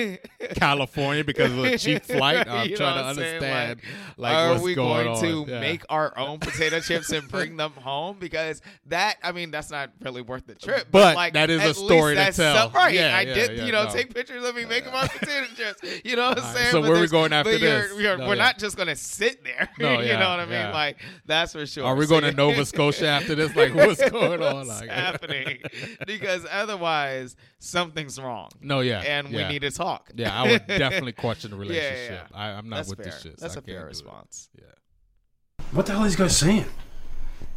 California 0.55 1.23
because 1.23 1.51
of 1.51 1.59
a 1.59 1.77
cheap 1.77 2.03
flight? 2.05 2.47
I'm 2.47 2.69
You 2.69 2.77
trying 2.77 2.95
to 2.95 3.01
what 3.01 3.05
I'm 3.09 3.15
saying? 3.15 3.35
understand. 3.43 3.79
Like, 4.17 4.17
Like, 4.17 4.33
are 4.35 4.49
what's 4.51 4.63
we 4.63 4.75
going, 4.75 5.05
going, 5.05 5.17
on. 5.17 5.45
to 5.47 5.59
make 5.59 5.81
our 5.89 6.17
own 6.17 6.39
potato 6.39 6.79
chips 6.79 7.11
and 7.11 7.27
bring 7.29 7.57
them 7.57 7.71
home? 7.73 8.17
Because 8.19 8.61
that, 8.87 9.17
I 9.21 9.31
mean, 9.33 9.51
that's 9.51 9.69
not 9.69 9.91
really 10.01 10.21
worth 10.21 10.45
the 10.47 10.55
trip. 10.55 10.87
But 10.91 11.02
like, 11.15 11.33
that 11.33 11.49
is 11.49 11.63
a 11.63 11.73
story 11.73 12.15
to 12.15 12.31
tell. 12.31 12.55
some- 12.55 12.71
right? 12.73 12.93
Yeah, 12.93 13.15
I 13.17 13.21
yeah, 13.21 13.33
did, 13.33 13.57
yeah, 13.57 13.65
you 13.65 13.71
know, 13.71 13.83
no. 13.85 13.89
take 13.91 14.13
pictures 14.13 14.43
of 14.43 14.55
me 14.55 14.65
making 14.65 14.91
my 14.91 15.07
potato 15.07 15.45
chips. 15.55 15.81
You 16.05 16.15
know 16.15 16.29
what 16.29 16.37
I'm 16.39 16.43
All 16.45 16.49
right, 16.49 16.57
saying? 16.57 16.71
so 16.71 16.81
But 16.81 16.89
where 16.91 17.01
we 17.01 17.07
going 17.07 17.33
after 17.33 17.51
but 17.51 17.59
you're- 17.61 17.81
this? 17.81 17.99
you're- 17.99 18.17
No, 18.17 18.27
we're 18.27 18.35
yeah. 18.35 18.43
not 18.43 18.57
just 18.57 18.75
going 18.77 18.87
to 18.87 18.95
sit 18.95 19.43
there. 19.43 19.69
No, 19.79 19.99
you 19.99 20.13
know 20.13 20.29
what 20.29 20.39
I 20.39 20.45
mean? 20.45 20.53
yeah. 20.53 20.71
Like 20.73 20.97
that's 21.25 21.53
for 21.53 21.65
sure. 21.65 21.85
Are 21.85 21.95
we 21.95 22.07
going 22.07 22.23
to 22.23 22.31
Nova 22.31 22.65
Scotia 22.65 23.07
after 23.07 23.35
this? 23.35 23.55
Like, 23.55 23.73
what's 23.75 24.09
going 24.09 24.41
on? 24.41 24.67
What's 24.67 24.81
Like, 24.81 24.89
happening? 24.89 25.59
because 26.07 26.45
otherwise, 26.51 27.35
something's 27.59 28.19
wrong. 28.19 28.49
No, 28.61 28.79
yeah, 28.81 28.99
and 29.01 29.29
we 29.29 29.43
need 29.47 29.61
to 29.63 29.71
talk. 29.71 30.11
Yeah, 30.15 30.33
I 30.39 30.51
would 30.51 30.67
definitely 30.67 31.11
question 31.25 31.51
the 31.51 31.57
Yeah, 31.57 31.63
yeah, 31.73 31.79
relationship. 31.89 32.27
yeah. 32.31 32.37
I, 32.37 32.45
I'm 32.51 32.69
not 32.69 32.75
That's 32.77 32.89
with 32.89 32.97
fair. 32.99 33.05
this 33.11 33.21
shit. 33.21 33.37
That's 33.37 33.55
a 33.55 33.59
a 33.59 33.61
fair 33.61 33.85
response. 33.85 34.49
Yeah. 34.57 34.65
What 35.71 35.85
the 35.85 35.93
hell 35.93 36.01
are 36.01 36.05
these 36.05 36.15
guys 36.15 36.37
saying? 36.37 36.65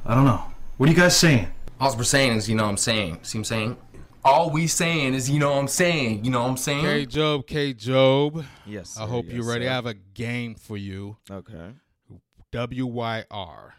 I 0.05 0.15
don't 0.15 0.25
know. 0.25 0.43
What 0.77 0.89
are 0.89 0.93
you 0.93 0.99
guys 0.99 1.17
saying? 1.17 1.49
All 1.79 1.95
we're 1.95 2.05
saying 2.05 2.39
is, 2.39 2.49
you 2.49 2.55
know 2.55 2.65
what 2.65 2.71
I'm 2.71 2.77
saying. 2.79 3.19
See 3.23 3.37
what 3.37 3.41
I'm 3.41 3.45
saying? 3.45 3.77
All 4.25 4.51
we 4.51 4.67
saying 4.67 5.13
is, 5.13 5.29
you 5.29 5.39
know 5.39 5.51
what 5.51 5.59
I'm 5.59 5.69
saying. 5.69 6.25
You 6.25 6.31
know 6.31 6.43
what 6.43 6.49
I'm 6.49 6.57
saying? 6.57 6.83
K 6.83 7.07
Joe, 7.07 7.43
K 7.43 7.75
Joe. 7.75 8.45
Yes. 8.65 8.99
I 8.99 9.07
hope 9.07 9.27
yes, 9.27 9.35
you're 9.35 9.45
ready. 9.45 9.67
sir. 9.67 9.71
I 9.71 9.75
have 9.75 9.87
a 9.87 9.95
game 9.95 10.55
for 10.55 10.79
you. 10.79 11.19
Okay. 11.31 11.73
WYR, 12.51 13.73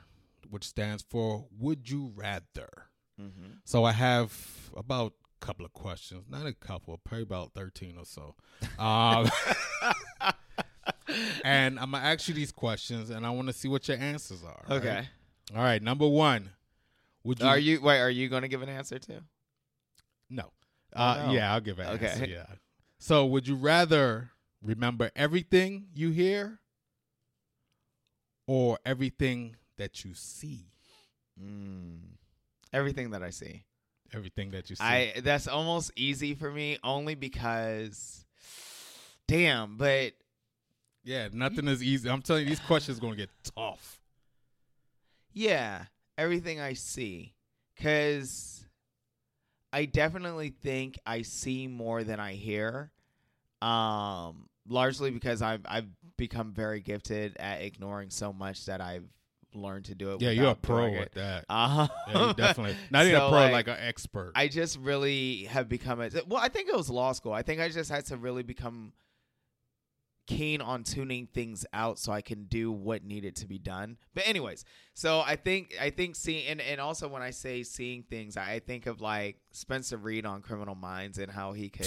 which 0.48 0.64
stands 0.66 1.04
for 1.10 1.48
Would 1.60 1.90
You 1.90 2.12
Rather. 2.16 2.70
Mm-hmm. 3.20 3.54
So 3.66 3.84
I 3.84 3.94
have 3.94 4.70
about 4.76 5.14
a 5.42 5.46
couple 5.46 5.66
of 5.66 5.74
questions. 5.74 6.26
Not 6.30 6.46
a 6.46 6.54
couple, 6.54 6.96
probably 7.04 7.24
about 7.24 7.54
13 7.56 7.96
or 7.98 8.06
so. 8.06 8.36
Um, 8.78 9.28
and 11.44 11.80
I'm 11.80 11.92
going 11.92 12.04
to 12.04 12.10
ask 12.10 12.28
you 12.28 12.36
these 12.36 12.52
questions, 12.52 13.10
and 13.10 13.26
I 13.26 13.32
want 13.32 13.48
to 13.48 13.54
see 13.54 13.68
what 13.68 13.88
your 13.88 13.98
answers 13.98 14.44
are. 14.44 14.64
right? 14.70 14.78
Okay. 14.78 15.10
All 15.56 15.64
right. 15.64 15.82
Number 15.82 16.08
one. 16.08 16.52
Would 17.28 17.40
you? 17.42 17.46
Are 17.46 17.58
you 17.58 17.82
wait? 17.82 18.00
Are 18.00 18.10
you 18.10 18.30
going 18.30 18.44
to 18.44 18.48
give 18.48 18.62
an 18.62 18.70
answer 18.70 19.00
too? 19.00 19.20
No. 20.30 20.52
Oh, 20.96 21.04
Uh, 21.04 21.24
no. 21.28 21.32
Yeah, 21.34 21.54
I'll 21.54 21.60
give 21.62 21.78
an 21.80 21.88
Okay. 21.96 22.08
answer. 22.08 22.26
Yeah. 22.30 22.46
So, 23.00 23.26
would 23.26 23.48
you 23.48 23.56
rather 23.56 24.32
remember 24.62 25.12
everything 25.16 25.88
you 25.94 26.10
hear 26.12 26.60
or 28.48 28.80
everything 28.86 29.56
that 29.78 30.04
you 30.06 30.14
see? 30.14 30.72
Mm. 31.42 32.00
Everything 32.74 33.12
that 33.12 33.22
I 33.24 33.30
see. 33.30 33.64
Everything 34.14 34.52
that 34.52 34.70
you 34.70 34.76
see. 34.78 34.84
I 34.84 35.14
that's 35.22 35.48
almost 35.50 35.92
easy 35.98 36.34
for 36.34 36.50
me 36.50 36.78
only 36.84 37.14
because 37.16 38.26
damn, 39.28 39.76
but 39.78 40.14
yeah, 41.04 41.28
nothing 41.34 41.68
is 41.68 41.84
easy. 41.84 42.10
I'm 42.10 42.22
telling 42.22 42.44
you, 42.44 42.50
these 42.50 42.60
questions 42.62 42.98
are 42.98 43.02
going 43.02 43.14
to 43.14 43.18
get 43.20 43.30
tough. 43.56 44.00
yeah, 45.34 45.86
everything 46.18 46.60
I 46.60 46.74
see 46.74 47.34
cuz 47.80 48.66
I 49.72 49.86
definitely 49.86 50.50
think 50.50 51.00
I 51.06 51.22
see 51.22 51.68
more 51.68 52.04
than 52.04 52.20
I 52.20 52.34
hear. 52.34 52.92
Um 53.62 54.50
largely 54.68 55.12
because 55.12 55.42
I've 55.42 55.62
I've 55.66 55.88
become 56.18 56.52
very 56.52 56.82
gifted 56.82 57.38
at 57.38 57.62
ignoring 57.62 58.10
so 58.10 58.34
much 58.34 58.66
that 58.66 58.82
I've 58.82 59.08
learned 59.54 59.86
to 59.86 59.96
do 59.96 60.14
it 60.14 60.22
Yeah, 60.22 60.32
you're 60.32 60.52
a 60.52 60.56
pro 60.56 60.94
at 60.96 61.14
that. 61.14 61.46
Uh-huh. 61.50 61.88
Yeah, 62.08 62.28
you 62.28 62.34
definitely. 62.34 62.76
Not 62.90 63.06
even 63.06 63.16
a 63.16 63.30
pro, 63.30 63.40
like, 63.40 63.52
like, 63.52 63.68
an 63.68 63.78
expert. 63.80 64.32
I 64.36 64.48
just 64.48 64.78
really 64.78 65.46
have 65.46 65.68
become 65.68 66.02
a 66.02 66.10
well. 66.28 66.42
I 66.42 66.50
think 66.50 66.70
it 66.70 66.76
was 66.76 66.90
law 66.90 67.12
school. 67.12 67.34
I 67.34 67.42
think 67.42 67.60
I 67.60 67.70
just 67.70 67.90
had 67.90 68.06
to 68.08 68.18
really 68.18 68.44
become 68.44 68.94
keen 70.28 70.62
on 70.62 70.84
tuning 70.84 71.26
things 71.34 71.66
out 71.74 71.98
so 71.98 72.12
I 72.12 72.22
can 72.22 72.44
do 72.44 72.72
what 72.72 73.04
needed 73.04 73.36
to 73.38 73.48
be 73.48 73.58
done. 73.58 73.98
But 74.14 74.28
anyways, 74.28 74.66
so 74.94 75.22
I 75.26 75.38
think 75.38 75.76
I 75.82 75.90
think 75.90 76.16
seeing 76.16 76.46
and, 76.48 76.62
and 76.62 76.80
also 76.80 77.08
when 77.08 77.22
I 77.22 77.32
say 77.32 77.64
seeing 77.64 78.04
things, 78.04 78.38
I 78.38 78.60
think 78.60 78.86
of 78.86 79.02
like 79.02 79.38
Spencer 79.52 79.98
Reid 79.98 80.26
on 80.26 80.42
Criminal 80.42 80.76
Minds 80.76 81.18
and 81.18 81.32
how 81.32 81.54
he 81.54 81.70
could 81.70 81.86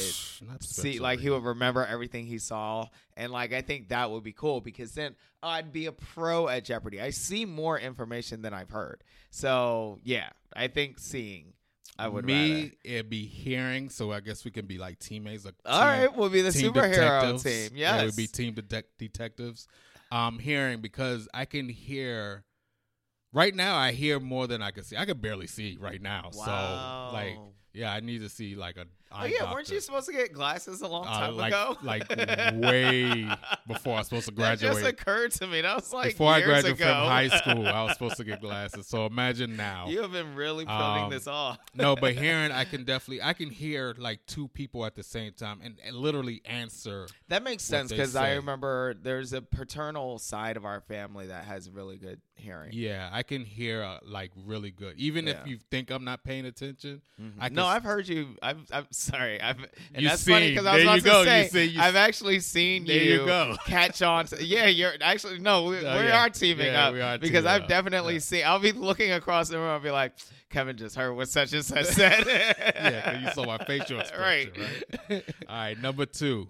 see 0.61 0.99
like 0.99 1.21
he 1.21 1.31
would 1.31 1.45
remember 1.45 1.85
everything 1.85 2.27
he 2.27 2.39
saw 2.39 2.89
and 3.17 3.31
like 3.31 3.53
I 3.53 3.61
think 3.61 3.91
that 3.91 4.11
would 4.11 4.25
be 4.25 4.33
cool 4.33 4.61
because 4.61 4.93
then 4.93 5.15
I'd 5.43 5.73
be 5.73 5.87
a 5.87 5.93
pro 5.93 6.49
at 6.49 6.65
Jeopardy. 6.65 7.01
I 7.01 7.11
see 7.11 7.45
more 7.45 7.79
information 7.79 8.43
than 8.43 8.55
I've 8.55 8.71
heard. 8.71 9.05
So 9.31 9.99
yeah, 10.03 10.31
I 10.57 10.69
think 10.69 10.99
seeing 10.99 11.53
I 11.99 12.09
would 12.09 12.25
me 12.25 12.49
rather. 12.63 12.71
it'd 12.85 13.11
be 13.11 13.27
hearing 13.27 13.91
so 13.91 14.11
i 14.13 14.21
guess 14.21 14.45
we 14.45 14.51
can 14.51 14.67
be 14.67 14.79
like 14.79 14.99
teammates 14.99 15.45
like 15.45 15.55
All 15.67 15.83
right, 15.85 16.15
we'll 16.17 16.31
be 16.31 16.41
the 16.43 16.53
team 16.53 16.73
superhero 16.73 17.21
detectives. 17.21 17.43
team. 17.43 17.71
yeah 17.79 17.95
it 17.95 17.97
Yes. 17.97 18.05
would 18.07 18.17
be 18.17 18.27
team 18.27 18.55
detec 18.55 18.85
detectives 18.99 19.67
um 20.11 20.39
hearing 20.39 20.81
because 20.81 21.29
i 21.35 21.45
can 21.45 21.69
hear 21.69 22.45
right 23.33 23.55
now 23.55 23.77
i 23.77 23.93
hear 23.93 24.19
more 24.19 24.47
than 24.47 24.63
i 24.63 24.71
can 24.71 24.83
see 24.85 24.97
i 24.97 25.05
can 25.05 25.19
barely 25.19 25.47
see 25.47 25.77
right 25.79 26.01
now 26.03 26.31
so 26.33 26.41
like 27.13 27.35
Wow. 27.37 27.53
Yeah 27.73 27.93
i 27.93 28.01
need 28.01 28.21
to 28.21 28.29
see 28.29 28.55
like 28.55 28.77
a 28.77 28.87
Oh 29.13 29.25
yeah, 29.25 29.53
weren't 29.53 29.69
you 29.69 29.81
supposed 29.81 30.07
to 30.07 30.13
get 30.13 30.33
glasses 30.33 30.83
a 30.83 30.87
long 30.87 31.05
Uh, 31.05 31.19
time 31.19 31.37
like- 31.37 31.53
ago? 31.53 31.77
like 31.83 32.09
way 32.55 33.29
before 33.67 33.95
I 33.95 33.99
was 33.99 34.07
supposed 34.07 34.27
to 34.27 34.33
graduate. 34.33 34.73
That 34.75 34.81
just 34.83 34.87
occurred 34.89 35.33
to 35.33 35.49
me. 35.49 35.63
That 35.63 35.75
was 35.77 35.93
like 35.93 36.13
Before 36.13 36.33
I 36.33 36.41
graduated 36.43 36.81
ago. 36.81 36.85
from 36.85 37.09
high 37.09 37.29
school, 37.39 37.67
I 37.67 37.83
was 37.83 37.95
supposed 37.95 38.19
to 38.19 38.25
get 38.25 38.41
glasses. 38.41 38.87
So 38.87 39.07
imagine 39.07 39.57
now. 39.57 39.89
You 39.89 40.03
have 40.03 40.13
been 40.13 40.37
really 40.37 40.65
putting 40.65 40.81
Um, 41.05 41.11
this 41.11 41.27
off. 41.27 41.59
no, 41.75 41.97
but 41.97 42.15
hearing, 42.15 42.53
I 42.53 42.65
can 42.65 42.85
definitely, 42.85 43.21
I 43.21 43.33
can 43.33 43.51
hear 43.51 43.97
like 43.99 44.25
two 44.27 44.47
people 44.47 44.87
at 44.87 44.95
the 44.95 45.03
same 45.03 45.33
time 45.33 45.61
and, 45.63 45.77
and 45.85 45.97
literally 45.97 46.41
answer. 46.45 47.09
That 47.27 47.43
makes 47.43 47.65
sense 47.65 47.91
because 47.91 48.15
I 48.15 48.35
remember 48.35 48.95
there's 48.95 49.33
a 49.33 49.43
paternal 49.43 50.21
side 50.21 50.57
of 50.57 50.65
our 50.65 50.81
family 50.83 51.27
that 51.27 51.47
has 51.47 51.69
really 51.69 51.99
good 51.99 52.21
hearing. 52.37 52.71
Yeah, 52.73 53.09
I 53.13 53.25
can 53.25 53.45
hear 53.45 53.83
uh, 53.83 53.99
like 54.05 54.31
really 54.37 54.71
good. 54.71 54.97
Even 54.99 55.27
Yeah. 55.27 55.41
if 55.41 55.49
you 55.49 55.59
think 55.71 55.91
I'm 55.91 56.05
not 56.05 56.23
paying 56.23 56.47
attention, 56.47 57.03
I 57.41 57.49
can 57.49 57.57
no, 57.61 57.67
I've 57.67 57.83
heard 57.85 58.09
you. 58.09 58.37
I'm, 58.43 58.65
I'm 58.73 58.87
sorry. 58.91 59.41
I've, 59.41 59.59
and 59.95 60.03
You 60.03 60.09
that's 60.09 60.27
funny 60.27 60.51
because 60.51 60.67
I 60.67 60.75
was 60.75 60.83
about 60.85 60.95
you 60.97 61.01
to 61.03 61.07
go. 61.07 61.21
You 61.21 61.27
say 61.27 61.49
see, 61.49 61.65
you 61.65 61.81
I've 61.81 61.97
actually 61.97 62.41
seen 62.41 62.85
There 62.85 62.97
you 63.03 63.27
go. 63.27 63.57
catch 63.67 64.03
on. 64.03 64.27
To, 64.27 64.45
yeah, 64.45 64.67
you're 64.67 64.93
actually 65.01 65.39
no. 65.39 65.65
We, 65.65 65.77
Oh, 65.79 65.99
we 66.01 66.07
yeah. 66.07 66.21
are 66.23 66.31
teaming 66.31 66.67
Yeah, 66.67 66.89
up 66.89 66.95
are 66.95 67.19
because 67.19 67.31
teaming 67.31 67.47
I've 67.47 67.63
up. 67.63 67.69
definitely 67.69 68.15
Yeah. 68.15 68.21
seen. 68.21 68.45
I'll 68.47 68.59
be 68.59 68.73
looking 68.73 69.13
across 69.13 69.49
the 69.49 69.59
room. 69.59 69.69
I'll 69.69 69.81
be 69.81 69.91
like, 69.91 70.13
Kevin 70.51 70.77
just 70.77 70.97
heard 70.97 71.13
what 71.15 71.29
such 71.29 71.53
and 71.53 71.65
such 71.65 71.87
said. 72.01 72.25
yeah, 72.27 73.21
you 73.21 73.31
saw 73.33 73.45
my 73.47 73.59
facial 73.59 74.01
expression, 74.01 74.53
right. 74.57 74.89
right? 75.09 75.25
All 75.49 75.57
right, 75.57 75.81
number 75.81 76.07
two. 76.07 76.49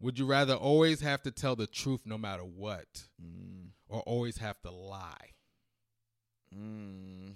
Would 0.00 0.18
you 0.18 0.26
rather 0.26 0.54
always 0.54 1.00
have 1.00 1.22
to 1.22 1.30
tell 1.30 1.56
the 1.56 1.66
truth 1.66 2.02
no 2.04 2.18
matter 2.18 2.42
what, 2.42 2.84
Mm, 3.22 3.68
or 3.88 4.00
always 4.00 4.36
have 4.38 4.60
to 4.62 4.70
lie? 4.70 5.30
mm. 6.54 7.34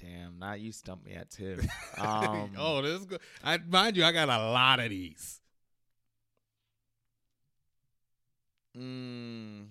Damn, 0.00 0.38
now 0.38 0.52
you 0.54 0.70
stumped 0.72 1.04
me 1.04 1.14
at 1.14 1.30
two. 1.30 1.58
Um, 1.98 2.52
oh, 2.56 2.80
this 2.82 3.00
is 3.00 3.06
good. 3.06 3.20
I 3.42 3.58
mind 3.58 3.96
you, 3.96 4.04
I 4.04 4.12
got 4.12 4.28
a 4.28 4.38
lot 4.52 4.78
of 4.80 4.90
these. 4.90 5.40
Mm, 8.76 9.66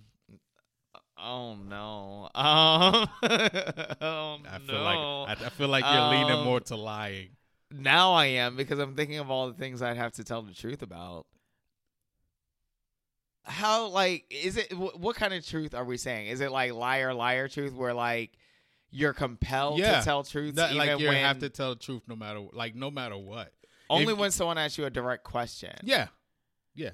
oh 1.18 1.54
no. 1.56 2.28
Um, 2.34 3.08
oh 4.02 4.38
I 4.48 4.58
feel 4.66 4.74
no. 4.76 4.82
like 5.24 5.40
I, 5.40 5.46
I 5.46 5.48
feel 5.50 5.68
like 5.68 5.84
you're 5.84 6.08
leaning 6.10 6.30
Um, 6.38 6.44
more 6.44 6.60
to 6.60 6.76
lying. 6.76 7.30
now 7.70 8.12
I 8.12 8.26
am 8.26 8.56
because 8.56 8.78
I'm 8.78 8.94
thinking 8.94 9.18
of 9.18 9.30
all 9.30 9.48
the 9.48 9.54
things 9.54 9.80
I'd 9.82 9.96
have 9.96 10.12
to 10.12 10.24
tell 10.24 10.42
the 10.42 10.52
truth 10.54 10.82
about. 10.82 11.26
How 13.44 13.86
like 13.88 14.26
is 14.30 14.58
it? 14.58 14.72
Wh- 14.72 15.00
what 15.00 15.16
kind 15.16 15.32
of 15.32 15.46
truth 15.46 15.74
are 15.74 15.84
we 15.84 15.96
saying? 15.96 16.26
Is 16.26 16.40
it 16.42 16.52
like 16.52 16.72
liar 16.74 17.14
liar 17.14 17.48
truth 17.48 17.72
where 17.72 17.94
like 17.94 18.32
you're 18.90 19.12
compelled 19.12 19.78
Yeah. 19.78 19.98
to 19.98 20.04
tell 20.04 20.24
truth. 20.24 20.54
That- 20.56 20.74
like 20.74 20.98
you 20.98 21.08
have 21.10 21.40
to 21.40 21.48
tell 21.48 21.70
the 21.74 21.80
truth 21.80 22.02
no 22.06 22.16
matter 22.16 22.40
like 22.52 22.74
no 22.74 22.90
matter 22.90 23.16
what. 23.16 23.52
only 23.90 24.12
if- 24.12 24.18
when 24.18 24.30
someone 24.30 24.58
asks 24.58 24.78
you 24.78 24.84
a 24.84 24.90
direct 24.90 25.24
question. 25.24 25.74
Yeah, 25.82 26.08
yeah. 26.74 26.90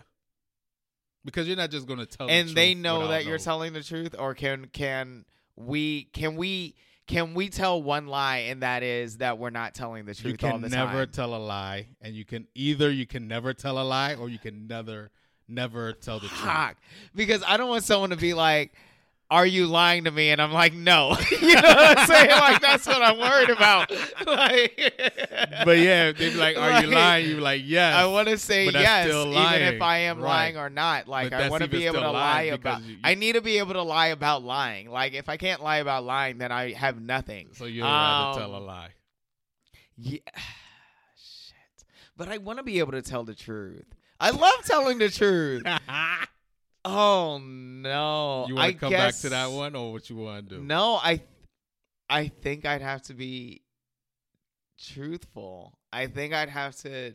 Because 1.25 1.47
you're 1.49 1.57
not 1.57 1.71
just 1.71 1.87
gonna 1.87 2.07
tell. 2.07 2.29
and 2.29 2.51
the 2.51 2.55
they 2.55 2.75
know 2.75 3.09
that 3.09 3.25
you're 3.25 3.39
telling 3.39 3.73
the 3.73 3.83
truth 3.83 4.15
or 4.19 4.35
can 4.35 4.67
can 4.73 5.25
we 5.57 6.05
can 6.13 6.37
we 6.37 6.75
can 7.07 7.35
we 7.35 7.49
tell 7.49 7.83
one 7.83 8.07
lie 8.07 8.39
and 8.39 8.63
that 8.63 8.83
is 8.83 9.19
that 9.19 9.39
we're 9.39 9.51
not 9.51 9.75
telling 9.75 10.05
the 10.05 10.15
truth 10.15 10.43
all 10.45 10.53
can 10.53 10.61
never 10.71 11.07
time 11.07 11.13
tell 11.13 11.35
a 11.35 11.39
lie, 11.39 11.89
and 12.01 12.15
you 12.15 12.25
can 12.25 12.47
either 12.55 12.91
you 12.91 13.07
can 13.07 13.27
never 13.29 13.55
tell 13.55 13.79
a 13.79 13.85
lie, 13.85 14.15
or 14.15 14.29
you 14.29 14.39
can 14.39 14.67
never 14.67 15.11
never 15.49 15.93
tell 15.93 16.19
the 16.21 16.29
truth. 16.29 16.75
Because 17.15 17.43
i 17.47 17.57
don't 17.59 17.69
want 17.69 17.85
someone 17.85 18.11
to 18.11 18.17
be 18.17 18.33
like 18.35 18.73
are 19.31 19.47
you 19.47 19.67
lying 19.67 20.05
to 20.05 20.11
me 20.11 20.31
and 20.31 20.41
i'm 20.41 20.53
like 20.53 20.75
no 20.75 21.17
you 21.41 21.55
know 21.55 21.61
what 21.63 21.99
i'm 21.99 22.07
saying 22.07 22.31
like 22.31 22.61
that's 22.61 22.87
what 22.87 23.01
i'm 23.03 23.19
worried 23.19 23.51
about 23.51 23.91
like 24.27 24.93
But 25.65 25.79
yeah, 25.79 26.13
they'd 26.13 26.31
be 26.33 26.35
like, 26.35 26.57
"Are 26.57 26.83
you 26.83 26.89
lying?" 26.95 27.29
You're 27.31 27.41
like, 27.41 27.63
"Yes." 27.65 27.95
I 27.97 28.07
want 28.07 28.29
to 28.29 28.37
say 28.39 28.67
yes, 28.67 29.07
even 29.09 29.75
if 29.75 29.81
I 29.83 29.99
am 29.99 30.19
Right. 30.21 30.29
lying 30.29 30.57
or 30.59 30.69
not. 30.71 31.09
Like 31.09 31.33
I 31.33 31.49
want 31.49 31.63
to 31.63 31.69
be 31.69 31.87
able 31.87 32.01
to 32.01 32.11
lie 32.11 32.43
about. 32.43 32.81
because 32.81 32.91
you- 32.91 32.99
I 33.05 33.15
need 33.15 33.33
to 33.33 33.41
be 33.41 33.59
able 33.59 33.73
to 33.75 33.83
lie 33.83 34.09
about 34.09 34.43
lying. 34.43 34.91
Like 34.91 35.15
if 35.15 35.29
I 35.29 35.37
can't 35.37 35.63
lie 35.63 35.79
about 35.79 36.05
lying, 36.05 36.39
then 36.39 36.53
I 36.53 36.73
have 36.73 37.01
nothing. 37.01 37.49
So 37.53 37.65
you'd 37.65 37.83
rather 37.83 38.31
Um, 38.33 38.39
tell 38.39 38.57
a 38.57 38.63
lie. 38.65 38.91
Yeah. 39.97 40.19
Shit. 41.17 41.85
But 42.17 42.29
I 42.29 42.39
want 42.39 42.59
to 42.59 42.63
be 42.63 42.79
able 42.79 42.93
to 42.93 43.03
tell 43.03 43.25
the 43.25 43.35
truth. 43.35 43.87
I 44.21 44.31
love 44.31 44.65
telling 44.67 44.99
the 44.99 45.11
truth. 45.11 45.65
Oh 46.85 47.41
no. 47.43 48.47
You 48.49 48.57
want 48.57 48.73
to 48.73 48.79
come 48.79 48.91
guess, 48.91 49.17
back 49.17 49.21
to 49.23 49.29
that 49.31 49.51
one, 49.51 49.75
or 49.75 49.93
what 49.93 50.09
you 50.11 50.17
want 50.17 50.49
to 50.49 50.57
do? 50.57 50.63
No, 50.63 50.95
I 50.97 51.21
I 52.09 52.29
think 52.29 52.67
I'd 52.67 52.83
have 52.83 53.03
to 53.03 53.15
be 53.15 53.63
truthful. 54.79 55.79
I 55.93 56.07
think 56.07 56.35
I'd 56.35 56.51
have 56.51 56.77
to 56.79 57.15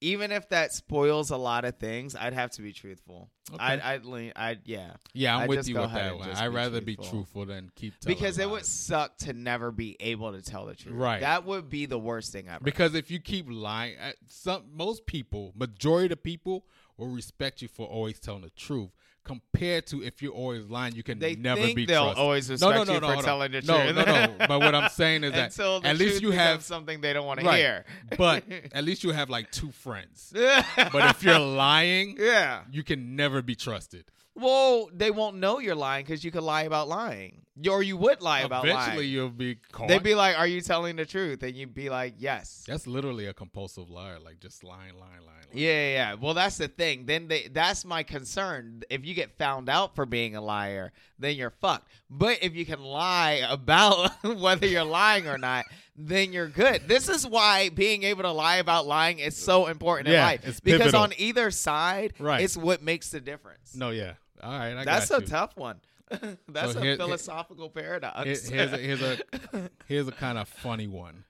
even 0.00 0.30
if 0.30 0.48
that 0.50 0.72
spoils 0.72 1.30
a 1.30 1.36
lot 1.36 1.64
of 1.64 1.76
things, 1.78 2.14
I'd 2.14 2.32
have 2.32 2.52
to 2.52 2.62
be 2.62 2.72
truthful. 2.72 3.30
Okay. 3.52 3.62
I'd 3.62 3.80
I'd 3.80 4.04
lean 4.04 4.32
I'd 4.36 4.60
yeah. 4.64 4.92
Yeah, 5.12 5.36
I'm 5.36 5.42
I'd 5.42 5.48
with 5.48 5.68
you 5.68 5.78
with 5.78 5.92
that 5.92 6.16
one. 6.16 6.30
I'd 6.30 6.48
be 6.50 6.54
rather 6.54 6.80
be 6.80 6.94
truthful. 6.94 7.18
truthful 7.18 7.46
than 7.46 7.70
keep 7.74 7.98
telling 7.98 8.16
Because 8.16 8.38
it 8.38 8.44
lies. 8.44 8.52
would 8.52 8.66
suck 8.66 9.16
to 9.18 9.32
never 9.32 9.72
be 9.72 9.96
able 9.98 10.32
to 10.32 10.42
tell 10.42 10.66
the 10.66 10.76
truth. 10.76 10.94
Right. 10.94 11.20
That 11.20 11.44
would 11.44 11.68
be 11.68 11.86
the 11.86 11.98
worst 11.98 12.32
thing 12.32 12.48
ever. 12.48 12.62
Because 12.62 12.94
if 12.94 13.10
you 13.10 13.18
keep 13.18 13.46
lying, 13.48 13.98
uh, 13.98 14.12
some 14.28 14.64
most 14.72 15.06
people, 15.06 15.52
majority 15.56 16.12
of 16.12 16.22
people, 16.22 16.64
will 16.96 17.08
respect 17.08 17.62
you 17.62 17.68
for 17.68 17.86
always 17.86 18.20
telling 18.20 18.42
the 18.42 18.50
truth. 18.50 18.90
Compared 19.28 19.86
to 19.88 20.02
if 20.02 20.22
you're 20.22 20.32
always 20.32 20.64
lying, 20.70 20.94
you 20.94 21.02
can 21.02 21.18
They 21.18 21.36
never 21.36 21.60
think 21.60 21.76
be 21.76 21.84
they'll 21.84 22.04
trusted. 22.04 22.22
always 22.24 22.50
respect 22.50 22.74
no, 22.74 22.84
no, 22.84 22.94
you 22.94 23.00
no, 23.00 23.06
for 23.06 23.12
hold 23.12 23.18
on. 23.18 23.24
telling 23.24 23.52
the 23.52 23.60
no, 23.60 23.82
truth. 23.82 23.94
No, 23.94 24.04
no, 24.04 24.26
no. 24.26 24.46
But 24.48 24.60
what 24.60 24.74
I'm 24.74 24.88
saying 24.88 25.22
is 25.24 25.32
that 25.38 25.50
Until 25.50 25.80
the 25.82 25.88
at 25.88 25.98
least 25.98 26.20
truth 26.20 26.22
you 26.22 26.30
have 26.30 26.62
something 26.62 27.02
they 27.02 27.12
don't 27.12 27.26
want 27.26 27.40
to 27.40 27.52
hear. 27.52 27.84
but 28.16 28.42
at 28.72 28.84
least 28.84 29.04
you 29.04 29.10
have 29.12 29.28
like 29.28 29.50
two 29.50 29.70
friends. 29.70 30.32
but 30.34 31.10
if 31.10 31.22
you're 31.22 31.38
lying, 31.38 32.16
yeah. 32.18 32.62
you 32.72 32.82
can 32.82 33.14
never 33.16 33.42
be 33.42 33.54
trusted. 33.54 34.06
Well, 34.34 34.88
they 34.94 35.10
won't 35.10 35.36
know 35.36 35.58
you're 35.58 35.74
lying 35.74 36.04
because 36.06 36.24
you 36.24 36.30
could 36.30 36.44
lie 36.44 36.62
about 36.62 36.88
lying, 36.88 37.42
or 37.68 37.82
you 37.82 37.96
would 37.96 38.20
lie 38.22 38.40
about 38.40 38.64
Eventually, 38.64 38.96
lying. 38.98 39.10
you'll 39.10 39.30
be 39.30 39.56
caught. 39.72 39.88
They'd 39.88 40.02
be 40.02 40.14
like, 40.14 40.38
"Are 40.38 40.46
you 40.46 40.60
telling 40.60 40.96
the 40.96 41.06
truth?" 41.06 41.42
And 41.42 41.54
you'd 41.56 41.74
be 41.74 41.88
like, 41.90 42.14
"Yes." 42.18 42.64
That's 42.66 42.86
literally 42.86 43.26
a 43.26 43.32
compulsive 43.34 43.88
liar, 43.90 44.18
like 44.20 44.38
just 44.40 44.62
lying, 44.62 44.94
lying, 44.94 45.12
lying. 45.12 45.22
lying. 45.26 45.34
Yeah, 45.52 45.92
yeah. 45.92 46.14
Well, 46.14 46.34
that's 46.34 46.58
the 46.58 46.68
thing. 46.68 47.06
Then 47.06 47.28
they, 47.28 47.48
that's 47.50 47.84
my 47.84 48.02
concern. 48.02 48.82
If 48.90 49.06
you 49.06 49.14
get 49.14 49.38
found 49.38 49.68
out 49.68 49.94
for 49.94 50.04
being 50.04 50.36
a 50.36 50.40
liar, 50.42 50.92
then 51.18 51.36
you're 51.36 51.50
fucked. 51.50 51.88
But 52.10 52.38
if 52.42 52.54
you 52.54 52.66
can 52.66 52.82
lie 52.82 53.42
about 53.48 54.10
whether 54.24 54.66
you're 54.66 54.84
lying 54.84 55.26
or 55.26 55.38
not, 55.38 55.64
then 55.96 56.32
you're 56.32 56.48
good. 56.48 56.82
This 56.86 57.08
is 57.08 57.26
why 57.26 57.70
being 57.70 58.02
able 58.04 58.22
to 58.24 58.30
lie 58.30 58.56
about 58.56 58.86
lying 58.86 59.18
is 59.20 59.36
so 59.36 59.66
important 59.66 60.08
in 60.08 60.14
Yeah, 60.14 60.26
life. 60.26 60.40
it's 60.46 60.60
because 60.60 60.80
pivotal. 60.80 61.00
on 61.02 61.12
either 61.16 61.50
side, 61.50 62.12
Right. 62.18 62.42
it's 62.42 62.56
what 62.56 62.82
makes 62.82 63.08
the 63.10 63.20
difference. 63.20 63.74
No, 63.74 63.90
yeah. 63.90 64.12
All 64.42 64.50
right, 64.58 64.76
I 64.76 64.84
that's 64.84 65.10
a 65.10 65.20
you. 65.20 65.26
tough 65.26 65.56
one. 65.56 65.80
that's 66.48 66.72
So 66.72 66.78
a 66.78 66.82
here- 66.82 66.82
here- 66.82 66.96
philosophical 66.96 67.68
paradox. 67.70 68.48
Here- 68.48 68.66
here's 68.66 68.72
a 68.72 68.78
here's 68.78 69.02
a 69.02 69.70
here's 69.86 70.08
a 70.08 70.12
kind 70.12 70.38
of 70.38 70.48
funny 70.48 70.86
one. 70.86 71.24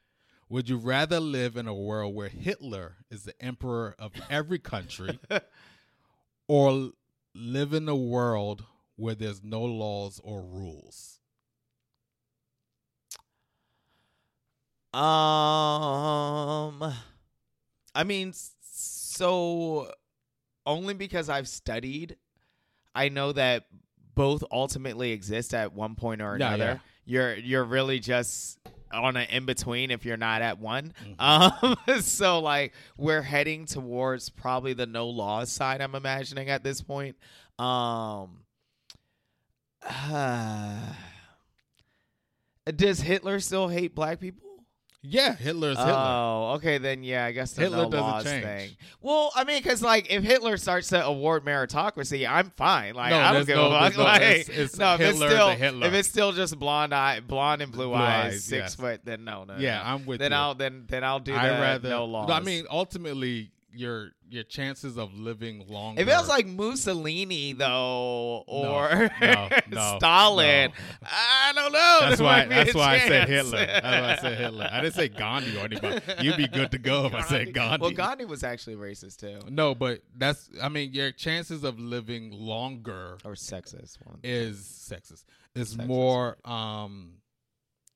Would 0.50 0.68
you 0.68 0.78
rather 0.78 1.20
live 1.20 1.56
in 1.56 1.66
a 1.68 1.74
world 1.74 2.14
where 2.14 2.28
Hitler 2.28 2.96
is 3.10 3.24
the 3.24 3.34
emperor 3.42 3.94
of 3.98 4.12
every 4.30 4.58
country, 4.58 5.18
or 6.48 6.92
live 7.34 7.74
in 7.74 7.86
a 7.88 7.96
world 7.96 8.64
where 8.96 9.14
there's 9.14 9.42
no 9.42 9.62
laws 9.62 10.20
or 10.24 10.42
rules? 10.42 11.20
Um, 14.94 16.82
I 17.94 18.04
mean, 18.04 18.32
so 18.62 19.92
only 20.64 20.94
because 20.94 21.28
I've 21.28 21.46
studied, 21.48 22.16
I 22.94 23.08
know 23.08 23.32
that 23.32 23.64
both 24.14 24.42
ultimately 24.50 25.12
exist 25.12 25.54
at 25.54 25.72
one 25.72 25.94
point 25.94 26.20
or 26.20 26.34
another. 26.34 26.64
yeah. 26.64 26.78
You're 27.04 27.34
you're 27.36 27.64
really 27.64 28.00
just 28.00 28.58
on 28.92 29.16
an 29.16 29.28
in 29.30 29.46
between 29.46 29.90
if 29.90 30.04
you're 30.04 30.16
not 30.16 30.42
at 30.42 30.58
one. 30.58 30.92
Mm-hmm. 31.20 31.66
Um, 31.88 31.88
so 32.02 32.40
like 32.40 32.74
we're 32.96 33.22
heading 33.22 33.66
towards 33.66 34.28
probably 34.28 34.74
the 34.74 34.86
no 34.86 35.08
laws 35.08 35.50
side. 35.50 35.80
I'm 35.80 35.94
imagining 35.94 36.50
at 36.50 36.64
this 36.64 36.82
point. 36.82 37.16
Um, 37.58 38.40
does 42.76 43.00
Hitler 43.00 43.40
still 43.40 43.68
hate 43.68 43.94
black 43.94 44.20
people? 44.20 44.47
Yeah, 45.10 45.34
Hitler's 45.34 45.78
Hitler. 45.78 45.92
Oh, 45.96 46.52
okay. 46.56 46.78
Then 46.78 47.02
yeah, 47.02 47.24
I 47.24 47.32
guess 47.32 47.52
the 47.52 47.62
Hitler 47.62 47.84
no 47.84 47.90
doesn't 47.90 48.30
change. 48.30 48.44
thing. 48.44 48.70
Well, 49.00 49.32
I 49.34 49.44
mean, 49.44 49.62
because 49.62 49.80
like 49.82 50.10
if 50.12 50.22
Hitler 50.22 50.56
starts 50.58 50.88
to 50.88 51.04
award 51.04 51.44
meritocracy, 51.44 52.28
I'm 52.28 52.50
fine. 52.56 52.94
Like 52.94 53.10
No, 53.10 53.18
I 53.18 53.32
don't 53.32 53.46
give 53.46 53.56
no- 53.56 53.68
a 53.72 53.78
fuck. 53.80 53.96
no- 53.96 54.02
Like, 54.04 54.20
it's- 54.22 54.48
it's 54.48 54.78
no, 54.78 54.94
if 54.94 55.00
Hitler 55.00 55.26
it's 55.26 55.34
still 55.34 55.48
Hitler. 55.50 55.86
if 55.86 55.94
it's 55.94 56.08
still 56.08 56.32
just 56.32 56.58
blonde 56.58 56.94
eye, 56.94 57.20
blonde 57.20 57.62
and 57.62 57.72
blue, 57.72 57.86
Blue 57.88 57.94
eyes, 57.94 58.34
eyes, 58.34 58.44
six 58.44 58.60
yes. 58.64 58.74
foot, 58.74 59.00
then 59.04 59.24
no, 59.24 59.44
no. 59.44 59.56
Yeah. 59.58 59.80
I'm 59.84 60.04
with 60.04 60.18
then 60.20 60.32
you. 60.32 60.36
I'll 60.36 60.54
then 60.54 60.84
then 60.88 61.04
I'll 61.04 61.20
do 61.20 61.34
I 61.34 61.48
rather. 61.60 61.88
no 61.88 62.04
laws. 62.04 62.30
I 62.30 62.40
mean, 62.40 62.66
ultimately, 62.70 63.50
your 63.72 64.10
your 64.30 64.42
chances 64.44 64.96
of 64.98 65.14
living 65.14 65.66
longer. 65.68 66.00
It 66.02 66.06
feels 66.06 66.28
like 66.28 66.46
Mussolini 66.46 67.52
though, 67.52 68.44
or 68.46 69.10
no, 69.20 69.48
no, 69.70 69.96
Stalin. 69.98 70.70
no. 70.70 71.08
I 71.10 71.52
don't 71.54 71.72
know. 71.72 71.98
That's 72.00 72.16
There 72.18 72.26
why. 72.26 72.38
might 72.40 72.48
be 72.48 72.54
a 72.54 72.64
That's 72.64 72.74
why 72.74 72.94
I 72.94 72.98
said. 73.00 73.28
Hitler. 73.28 73.66
That's 73.66 73.82
why 73.84 74.12
I 74.12 74.16
said 74.16 74.38
Hitler. 74.42 74.68
I 74.72 74.80
didn't 74.80 74.94
say 74.94 75.08
Gandhi 75.08 75.56
or 75.56 75.64
anybody. 75.64 76.00
You'd 76.20 76.36
be 76.36 76.48
good 76.48 76.70
to 76.72 76.78
go 76.78 77.06
if 77.06 77.14
I 77.14 77.22
said 77.22 77.52
Gandhi. 77.54 77.82
Well, 77.82 77.90
Gandhi 77.90 78.24
was 78.24 78.42
actually 78.42 78.76
racist 78.76 79.18
too, 79.18 79.38
No, 79.50 79.74
but 79.74 80.00
that's. 80.16 80.50
I 80.62 80.68
mean, 80.68 80.92
your 80.92 81.10
chances 81.12 81.64
of 81.64 81.78
living 81.78 82.30
longer 82.32 83.18
or 83.24 83.32
sexist. 83.32 83.98
One. 84.04 84.18
is 84.22 84.58
sexist. 84.58 85.24
Is 85.54 85.74
Sexist, 85.76 85.86
more. 85.86 86.36
Um, 86.44 87.12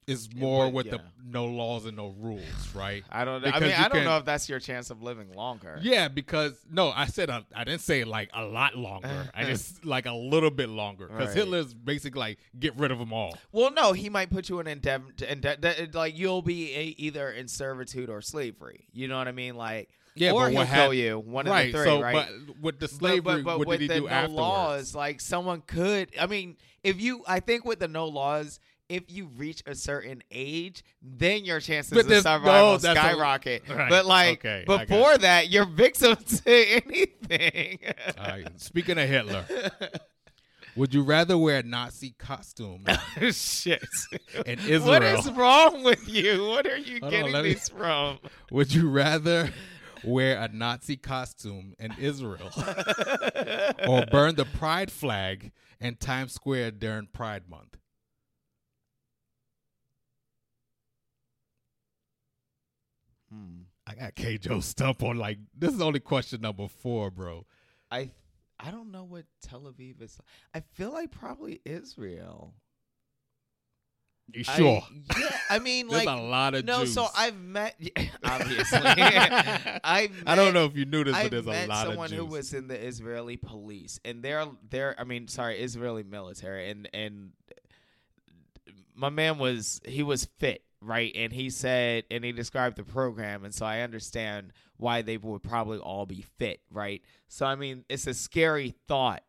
is 0.07 0.29
more 0.35 0.67
but, 0.67 0.73
with 0.75 0.87
yeah. 0.87 0.93
the 0.97 1.01
no 1.25 1.45
laws 1.47 1.87
and 1.87 1.97
no 1.97 2.15
rules, 2.19 2.43
right? 2.75 3.05
I 3.11 3.25
don't. 3.25 3.41
know. 3.43 3.51
I 3.53 3.61
mean, 3.61 3.71
I 3.73 3.83
don't 3.83 3.93
can- 3.93 4.05
know 4.05 4.17
if 4.17 4.25
that's 4.25 4.49
your 4.49 4.59
chance 4.59 4.91
of 4.91 5.01
living 5.03 5.33
longer. 5.33 5.79
Yeah, 5.81 6.09
because 6.09 6.55
no, 6.71 6.91
I 6.91 7.07
said 7.07 7.31
I, 7.31 7.45
I 7.55 7.63
didn't 7.65 7.83
say 7.83 8.03
like 8.05 8.29
a 8.35 8.45
lot 8.45 8.77
longer. 8.77 9.31
I 9.35 9.45
just 9.45 9.85
like 9.85 10.07
a 10.07 10.13
little 10.13 10.51
bit 10.51 10.69
longer 10.69 11.07
because 11.07 11.29
Right. 11.29 11.37
Hitler's 11.37 11.73
basically 11.73 12.19
like 12.19 12.39
get 12.59 12.77
rid 12.77 12.91
of 12.91 12.99
them 12.99 13.13
all. 13.13 13.39
Well, 13.53 13.71
no, 13.73 13.93
he 13.93 14.09
might 14.09 14.31
put 14.31 14.49
you 14.49 14.59
in 14.61 14.67
endeavor, 14.67 15.07
ende- 15.27 15.95
like 15.95 16.19
you'll 16.19 16.43
be 16.43 16.75
a, 16.75 16.83
either 16.99 17.31
in 17.31 17.47
servitude 17.47 18.11
or 18.11 18.21
slavery. 18.21 18.89
You 18.93 19.07
know 19.09 19.19
what 19.19 19.29
I 19.29 19.33
mean? 19.33 19.55
Like, 19.57 19.89
Yeah, 20.17 20.33
or 20.33 20.49
he'll 20.51 20.67
kill 20.67 20.93
you. 20.93 21.21
One 21.21 21.47
right? 21.47 21.67
of 21.67 21.73
the 21.73 21.79
three, 21.79 21.87
so, 21.87 22.03
right? 22.03 22.15
but 22.49 22.61
with 22.61 22.81
the 22.81 22.87
But- 22.89 22.91
slavery, 22.91 23.43
but, 23.43 23.45
but 23.45 23.59
what 23.61 23.69
with 23.69 23.79
did 23.79 23.91
he 23.91 23.95
the 24.01 24.01
do 24.01 24.07
no 24.09 24.13
afterwards? 24.13 24.35
laws, 24.37 24.95
like 24.97 25.21
someone 25.21 25.63
could. 25.65 26.09
I 26.21 26.27
mean, 26.27 26.57
if 26.83 27.01
you, 27.01 27.23
I 27.29 27.39
think 27.39 27.65
with 27.65 27.79
the 27.79 27.87
no 27.89 28.07
laws. 28.09 28.59
If 28.93 29.05
you 29.11 29.27
reach 29.37 29.63
a 29.67 29.75
certain 29.75 30.23
age, 30.31 30.85
then 31.01 31.45
your 31.45 31.61
chances 31.61 31.93
But 31.93 32.07
of 32.07 32.23
survival 32.23 32.47
no, 32.53 32.77
that's 32.77 32.99
a- 32.99 33.01
skyrocket. 33.01 33.63
Right, 33.69 33.89
But 33.89 34.05
like 34.07 34.45
okay, 34.45 34.65
before 34.67 35.17
that, 35.19 35.51
you're 35.51 35.65
victim 35.65 36.15
to 36.45 36.51
anything. 36.51 37.79
Right, 38.19 38.47
Speaking 38.61 38.99
of 38.99 39.09
Hitler, 39.09 39.47
would 40.77 40.93
you 40.93 41.03
rather 41.03 41.39
wear 41.39 41.59
a 41.59 41.63
Nazi 41.63 42.15
costume 42.19 42.85
Shit. 43.33 43.83
in 44.47 44.59
Israel? 44.61 44.81
What 44.87 45.03
is 45.03 45.31
wrong 45.33 45.83
with 45.85 46.07
you? 46.09 46.47
What 46.49 46.67
are 46.67 46.77
you 46.77 46.99
Hold 47.01 47.05
on, 47.05 47.11
getting 47.21 47.33
let 47.33 47.45
me- 47.45 47.55
these 47.55 47.69
from? 47.71 48.19
Would 48.51 48.75
you 48.75 48.91
rather 48.91 49.51
wear 50.05 50.39
a 50.39 50.49
Nazi 50.49 50.97
costume 50.97 51.75
in 51.79 51.95
Israel 51.99 52.51
or 53.89 54.05
burn 54.11 54.35
the 54.35 54.47
pride 54.59 54.91
flag 54.93 55.53
in 55.81 55.95
Times 55.97 56.33
Square 56.35 56.73
during 56.73 57.07
Pride 57.07 57.49
Month? 57.49 57.77
Hmm. 63.33 63.63
I 63.87 63.95
got 63.95 64.15
K. 64.15 64.39
Joe 64.39 64.61
stump 64.61 65.03
on 65.03 65.17
like 65.17 65.39
this 65.57 65.73
is 65.73 65.81
only 65.81 66.01
question 66.01 66.41
number 66.41 66.69
four, 66.69 67.11
bro. 67.11 67.47
I 67.91 68.11
I 68.61 68.71
don't 68.71 68.93
know 68.93 69.05
what 69.05 69.25
Tel 69.41 69.63
Aviv 69.63 70.03
is. 70.03 70.19
I 70.55 70.61
feel 70.61 70.93
like 70.93 71.11
probably 71.11 71.61
Israel. 71.65 72.55
You 74.33 74.45
I- 74.47 74.57
sure? 74.57 74.83
yeah, 75.19 75.37
I 75.51 75.59
mean, 75.59 75.89
like 75.89 76.07
a 76.07 76.13
lot 76.13 76.55
of 76.55 76.65
no. 76.65 76.81
Jews. 76.81 76.95
So 76.95 77.07
I've 77.17 77.39
met 77.41 77.75
obviously. 78.25 78.79
I've 78.85 80.23
I 80.27 80.35
don't 80.37 80.55
know 80.55 80.65
if 80.67 80.77
you 80.77 80.85
knew 80.85 81.05
this, 81.05 81.15
I've 81.15 81.25
but 81.25 81.31
there's 81.31 81.47
met 81.47 81.67
a 81.67 81.69
lot 81.69 81.87
someone 81.87 82.05
of 82.07 82.11
Jews. 82.11 82.19
who 82.21 82.27
was 82.27 82.55
in 82.55 82.69
the 82.69 82.87
Israeli 82.87 83.37
police, 83.37 83.99
and 84.05 84.23
they're 84.23 84.47
they're 84.71 84.95
I 84.99 85.05
mean, 85.05 85.27
sorry, 85.29 85.59
Israeli 85.59 86.03
military, 86.03 86.71
and 86.71 86.89
and 86.95 87.33
my 88.95 89.09
man 89.11 89.39
was 89.39 89.81
he 89.85 90.03
was 90.03 90.27
fit, 90.39 90.63
right? 90.83 91.13
And 91.15 91.33
he 91.33 91.51
said, 91.51 92.05
and 92.11 92.25
he 92.25 92.33
described 92.33 92.77
the 92.77 92.85
program, 92.85 93.45
and 93.45 93.55
so 93.55 93.65
I 93.65 93.81
understand 93.81 94.53
why 94.77 95.03
they 95.03 95.17
would 95.17 95.43
probably 95.43 95.79
all 95.79 96.07
be 96.07 96.25
fit, 96.39 96.61
right? 96.71 97.03
So 97.29 97.47
I 97.47 97.55
mean, 97.55 97.85
it's 97.89 98.07
a 98.07 98.15
scary 98.15 98.75
thought. 98.89 99.23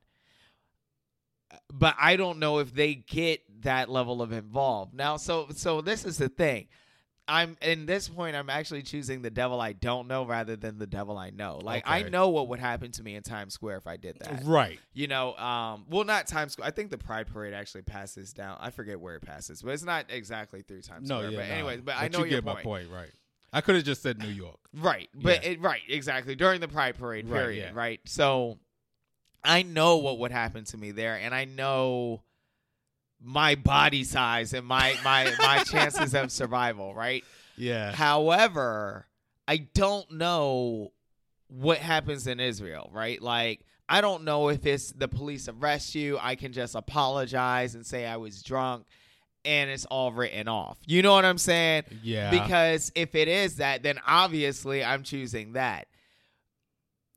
But 1.72 1.96
I 2.00 2.16
don't 2.16 2.40
know 2.40 2.58
if 2.58 2.74
they 2.74 2.96
get 2.96 3.42
that 3.62 3.88
level 3.88 4.24
of 4.24 4.32
involved. 4.32 4.96
Now 4.96 5.18
so 5.18 5.48
so 5.54 5.82
this 5.82 6.04
is 6.04 6.18
the 6.18 6.30
thing. 6.30 6.68
I'm 7.28 7.56
in 7.62 7.86
this 7.86 8.10
point 8.10 8.36
I'm 8.36 8.50
actually 8.50 8.82
choosing 8.82 9.22
the 9.22 9.30
devil 9.30 9.62
I 9.62 9.72
don't 9.74 10.08
know 10.10 10.26
rather 10.26 10.56
than 10.58 10.78
the 10.78 10.88
devil 10.88 11.18
I 11.18 11.30
know. 11.30 11.60
Like 11.64 11.84
I 11.86 12.04
know 12.04 12.30
what 12.30 12.50
would 12.50 12.60
happen 12.60 12.92
to 12.92 13.04
me 13.04 13.16
in 13.16 13.24
Times 13.24 13.54
Square 13.54 13.78
if 13.78 13.88
I 13.88 13.96
did 13.98 14.20
that. 14.20 14.42
right. 14.44 14.78
You 14.94 15.08
know, 15.08 15.34
um, 15.38 15.86
well, 15.90 16.04
not 16.04 16.28
Times 16.28 16.54
Square. 16.54 16.68
I 16.68 16.72
think 16.72 16.92
the 16.92 16.98
Pride 16.98 17.28
Parade 17.28 17.54
actually 17.54 17.84
passes 17.84 18.34
down. 18.34 18.58
I 18.60 18.72
forget 18.72 19.00
where 19.00 19.16
it 19.16 19.22
passes, 19.22 19.62
but 19.62 19.72
it's 19.72 19.86
not 19.86 20.06
exactly 20.10 20.62
through 20.64 20.82
Times 20.82 21.08
No, 21.08 21.20
Square. 21.20 21.32
yeah, 21.32 21.38
but 21.38 21.46
anyways, 21.50 21.82
but, 21.82 21.96
I 21.98 22.10
know 22.10 22.20
you 22.20 22.32
your 22.32 22.42
get 22.42 22.46
point. 22.46 22.58
my 22.58 22.64
point, 22.64 22.90
right? 22.90 23.12
I 23.54 23.62
could 23.62 23.76
have 23.76 23.86
just 23.86 24.02
said 24.02 24.18
New 24.20 24.28
York. 24.28 24.60
Right, 24.74 25.10
but 25.16 25.44
Yeah. 25.46 25.52
it, 25.52 25.62
right, 25.62 25.82
exactly 25.88 26.36
during 26.36 26.60
the 26.60 26.68
Pride 26.68 26.98
Parade 26.98 27.30
Right, 27.30 27.40
period, 27.40 27.72
yeah. 27.74 27.80
right? 27.80 28.00
So 28.06 28.58
I 29.44 29.62
know 29.62 29.98
what 29.98 30.20
would 30.20 30.32
happen 30.32 30.66
to 30.66 30.78
me 30.78 30.92
there, 30.92 31.16
and 31.16 31.34
I 31.34 31.46
know 31.46 32.24
my 33.24 33.56
body 33.56 34.04
size 34.04 34.54
and 34.54 34.66
my 34.68 34.96
my 35.04 35.34
my 35.40 35.64
chances 35.64 36.14
of 36.14 36.32
survival, 36.32 36.94
right? 36.94 37.24
Yeah. 37.58 37.94
However, 37.94 39.08
I 39.48 39.58
don't 39.58 40.12
know 40.12 40.92
what 41.48 41.78
happens 41.78 42.28
in 42.28 42.40
Israel, 42.40 42.90
right? 42.94 43.22
Like, 43.22 43.62
I 43.88 44.02
don't 44.02 44.24
know 44.24 44.50
if 44.50 44.66
it's 44.66 44.92
the 44.92 45.08
police 45.08 45.48
arrest 45.48 45.94
you. 45.96 46.18
I 46.20 46.36
can 46.36 46.52
just 46.52 46.76
apologize 46.76 47.76
and 47.76 47.86
say 47.86 48.06
I 48.06 48.18
was 48.18 48.42
drunk 48.42 48.86
and 49.46 49.70
it's 49.70 49.86
all 49.86 50.12
written 50.12 50.48
off. 50.48 50.78
You 50.86 51.02
know 51.02 51.14
what 51.14 51.26
I'm 51.26 51.38
saying? 51.38 51.84
Yeah. 52.02 52.32
Because 52.32 52.92
if 52.96 53.14
it 53.14 53.28
is 53.28 53.58
that, 53.58 53.84
then 53.84 54.00
obviously 54.08 54.84
I'm 54.84 55.04
choosing 55.04 55.54
that. 55.54 55.88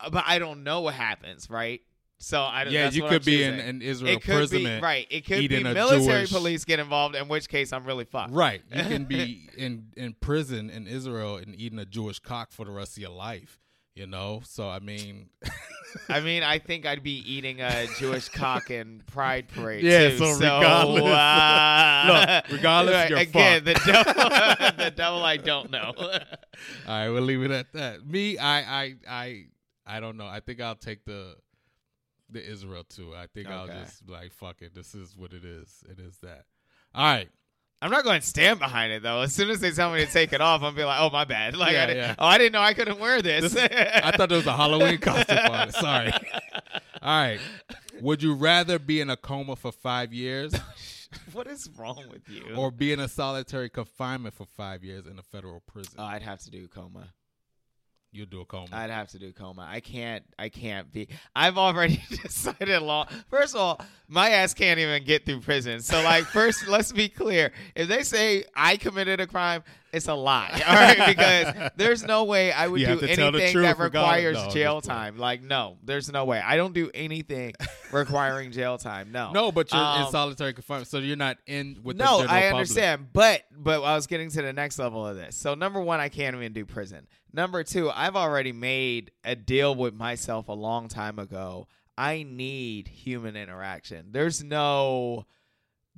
Uh, 0.01 0.11
But 0.11 0.25
I 0.27 0.39
don't 0.39 0.65
know 0.65 0.83
what 0.83 0.95
happens, 0.95 1.49
right? 1.49 1.81
So 2.19 2.41
I 2.43 2.65
don't 2.65 2.73
yeah, 2.73 2.91
you 2.91 3.03
could 3.03 3.25
be 3.25 3.43
in 3.43 3.55
an 3.55 3.83
Israel 3.83 4.15
it 4.17 4.23
could 4.23 4.35
prison. 4.37 4.65
be 4.65 4.81
right. 4.81 5.07
It 5.11 5.27
could 5.27 5.49
be 5.49 5.63
military 5.63 6.21
Jewish- 6.21 6.33
police 6.33 6.65
get 6.65 6.79
involved, 6.79 7.15
in 7.15 7.29
which 7.29 7.49
case 7.49 7.73
I'm 7.73 7.85
really 7.85 8.05
fucked. 8.07 8.33
Right. 8.33 8.63
You 8.75 8.83
can 8.85 9.05
be 9.05 9.49
in 9.57 9.89
in 9.97 10.15
prison 10.15 10.71
in 10.71 10.87
Israel 10.87 11.37
and 11.37 11.55
eating 11.61 11.79
a 11.79 11.85
Jewish 11.85 12.19
cock 12.19 12.53
for 12.53 12.65
the 12.65 12.71
rest 12.73 12.97
of 12.97 13.03
your 13.03 13.11
life. 13.11 13.61
You 13.95 14.07
know. 14.07 14.41
So 14.45 14.69
I 14.69 14.79
mean. 14.79 15.29
I 16.11 16.21
mean, 16.21 16.43
I 16.43 16.59
think 16.59 16.85
I'd 16.85 17.03
be 17.03 17.23
eating 17.33 17.63
a 17.63 17.87
Jewish 17.99 18.29
cock 18.29 18.71
in 18.71 19.03
Pride 19.07 19.49
Parade. 19.49 19.83
Yeah, 19.83 20.11
too. 20.11 20.19
so 20.19 20.33
regardless- 20.35 21.03
uh, 21.05 22.43
Look, 22.43 22.53
regardless, 22.59 23.11
you're 23.11 23.19
again, 23.21 23.65
fucked. 23.65 23.85
the 23.85 23.93
devil, 23.93 24.15
the 24.85 24.91
devil 24.95 25.25
I 25.25 25.37
don't 25.39 25.71
know. 25.71 25.93
All 25.97 26.11
right, 26.87 27.09
we'll 27.09 27.23
leave 27.23 27.43
it 27.43 27.51
at 27.51 27.73
that. 27.73 28.07
Me, 28.07 28.37
I, 28.37 28.83
I, 28.83 28.95
I, 29.09 29.45
I 29.87 30.01
don't 30.01 30.19
know. 30.19 30.27
I 30.27 30.41
think 30.41 30.61
I'll 30.61 30.75
take 30.75 31.05
the 31.07 31.37
the 32.31 32.45
Israel 32.45 32.85
too. 32.85 33.15
I 33.15 33.27
think 33.27 33.49
I'll 33.49 33.67
just 33.67 34.09
like 34.09 34.33
fuck 34.33 34.63
it. 34.63 34.75
This 34.75 34.95
is 34.95 35.17
what 35.17 35.33
it 35.33 35.45
is. 35.45 35.85
It 35.89 35.99
is 36.01 36.19
that. 36.19 36.45
All 36.95 37.05
right. 37.05 37.29
I'm 37.83 37.91
not 37.91 38.05
going 38.05 38.21
to 38.21 38.27
stand 38.27 38.59
behind 38.59 38.91
it 38.93 39.03
though. 39.03 39.21
As 39.21 39.35
soon 39.35 39.51
as 39.51 39.61
they 39.61 39.71
tell 39.71 39.93
me 39.93 40.05
to 40.05 40.11
take 40.11 40.33
it 40.33 40.41
off, 40.41 40.63
I'm 40.63 40.75
be 40.75 40.83
like, 40.83 40.99
"Oh 40.99 41.11
my 41.11 41.25
bad." 41.25 41.57
Like, 41.57 41.73
Yeah, 41.75 41.83
I 41.83 41.87
didn't, 41.87 42.03
yeah. 42.03 42.15
oh, 42.19 42.27
I 42.27 42.39
didn't 42.39 42.53
know 42.53 42.63
I 42.63 42.73
couldn't 42.75 42.99
wear 42.99 43.21
this. 43.21 43.53
This 43.53 43.71
I 44.03 44.13
thought 44.17 44.31
there 44.31 44.39
was 44.39 44.47
a 44.47 44.57
Halloween 44.57 44.99
costume 44.99 45.39
on 45.39 45.69
it. 45.69 45.75
Sorry. 45.75 46.11
All 47.03 47.23
right. 47.23 47.39
Would 48.01 48.23
you 48.23 48.35
rather 48.35 48.79
be 48.79 49.01
in 49.01 49.11
a 49.11 49.17
coma 49.17 49.57
for 49.57 49.73
five 49.73 50.13
years 50.13 50.55
what 51.33 51.47
is 51.47 51.69
wrong 51.77 52.05
with 52.11 52.29
you? 52.29 52.55
or 52.57 52.71
be 52.71 52.93
in 52.93 53.01
a 53.01 53.09
solitary 53.09 53.69
confinement 53.71 54.35
for 54.35 54.47
five 54.47 54.83
years 54.83 55.07
in 55.07 55.19
a 55.19 55.23
federal 55.23 55.61
prison? 55.61 55.95
oh, 55.99 56.05
I'd 56.05 56.23
have 56.23 56.41
to 56.41 56.51
do 56.51 56.69
coma. 56.69 57.09
You'll 58.17 58.27
do 58.27 58.41
a 58.41 58.47
coma. 58.47 58.69
I'd 58.73 58.89
have 58.89 59.09
to 59.09 59.19
do 59.19 59.31
coma. 59.31 59.69
I 59.69 59.81
can't. 59.81 60.25
I 60.39 60.49
can't 60.49 60.91
be. 60.91 61.09
I've 61.35 61.59
already 61.59 62.03
decided 62.23 62.81
law. 62.81 63.07
First 63.29 63.55
of 63.55 63.61
all, 63.61 63.81
my 64.09 64.31
ass 64.31 64.55
can't 64.55 64.81
even 64.81 65.05
get 65.05 65.27
through 65.27 65.41
prison. 65.41 65.81
So, 65.81 66.03
like, 66.03 66.25
first, 66.25 66.67
let's 66.67 66.93
be 66.93 67.11
clear. 67.11 67.53
If 67.75 67.89
they 67.89 68.03
say 68.03 68.45
I 68.55 68.79
committed 68.79 69.21
a 69.21 69.27
crime, 69.27 69.65
It's 69.97 70.09
a 70.09 70.15
lie. 70.15 70.51
All 70.67 70.75
right, 70.75 71.07
because 71.17 71.71
there's 71.77 72.05
no 72.05 72.25
way 72.25 72.53
I 72.53 72.69
would 72.69 72.81
You 72.81 72.87
do 72.87 72.91
have 72.93 73.01
to 73.01 73.17
tell 73.17 73.33
the 73.33 73.39
anything 73.39 73.53
truth 73.55 73.65
that 73.67 73.79
requires 73.79 74.37
No, 74.37 74.51
jail 74.51 74.81
time. 74.81 75.19
Like, 75.19 75.43
no, 75.43 75.79
there's 75.83 76.13
no 76.13 76.25
way. 76.25 76.39
I 76.41 76.57
don't 76.57 76.75
do 76.75 76.91
anything 76.95 77.55
requiring 77.93 78.53
jail 78.53 78.79
time. 78.79 79.11
No, 79.13 79.33
No, 79.33 79.51
but 79.53 79.73
you're 79.73 79.81
in 79.81 80.03
Um, 80.03 80.11
solitary 80.11 80.53
confinement, 80.53 80.89
so 80.89 80.99
you're 80.99 81.17
not 81.17 81.39
in 81.47 81.79
with 81.83 81.97
the 81.99 82.05
no, 82.05 82.19
general 82.19 82.31
I 82.31 82.41
public. 82.43 82.53
understand, 82.55 83.07
but 83.13 83.43
but 83.57 83.83
I 83.83 83.95
was 83.95 84.07
getting 84.07 84.31
to 84.31 84.43
the 84.43 84.53
next 84.53 84.79
level 84.79 85.07
of 85.07 85.17
this. 85.17 85.35
So 85.37 85.55
number 85.55 85.81
one, 85.81 85.99
I 86.01 86.09
can't 86.09 86.37
even 86.37 86.53
do 86.53 86.65
prison. 86.65 87.07
Number 87.33 87.65
two, 87.65 87.91
I've 87.91 88.17
already 88.17 88.53
made 88.53 89.11
a 89.25 89.35
deal 89.35 89.75
with 89.75 89.95
myself 89.95 90.49
a 90.49 90.53
long 90.53 90.89
time 90.89 91.19
ago. 91.19 91.69
I 91.99 92.23
need 92.29 92.89
human 92.89 93.37
interaction. 93.37 94.09
There's 94.11 94.45
no. 94.45 95.25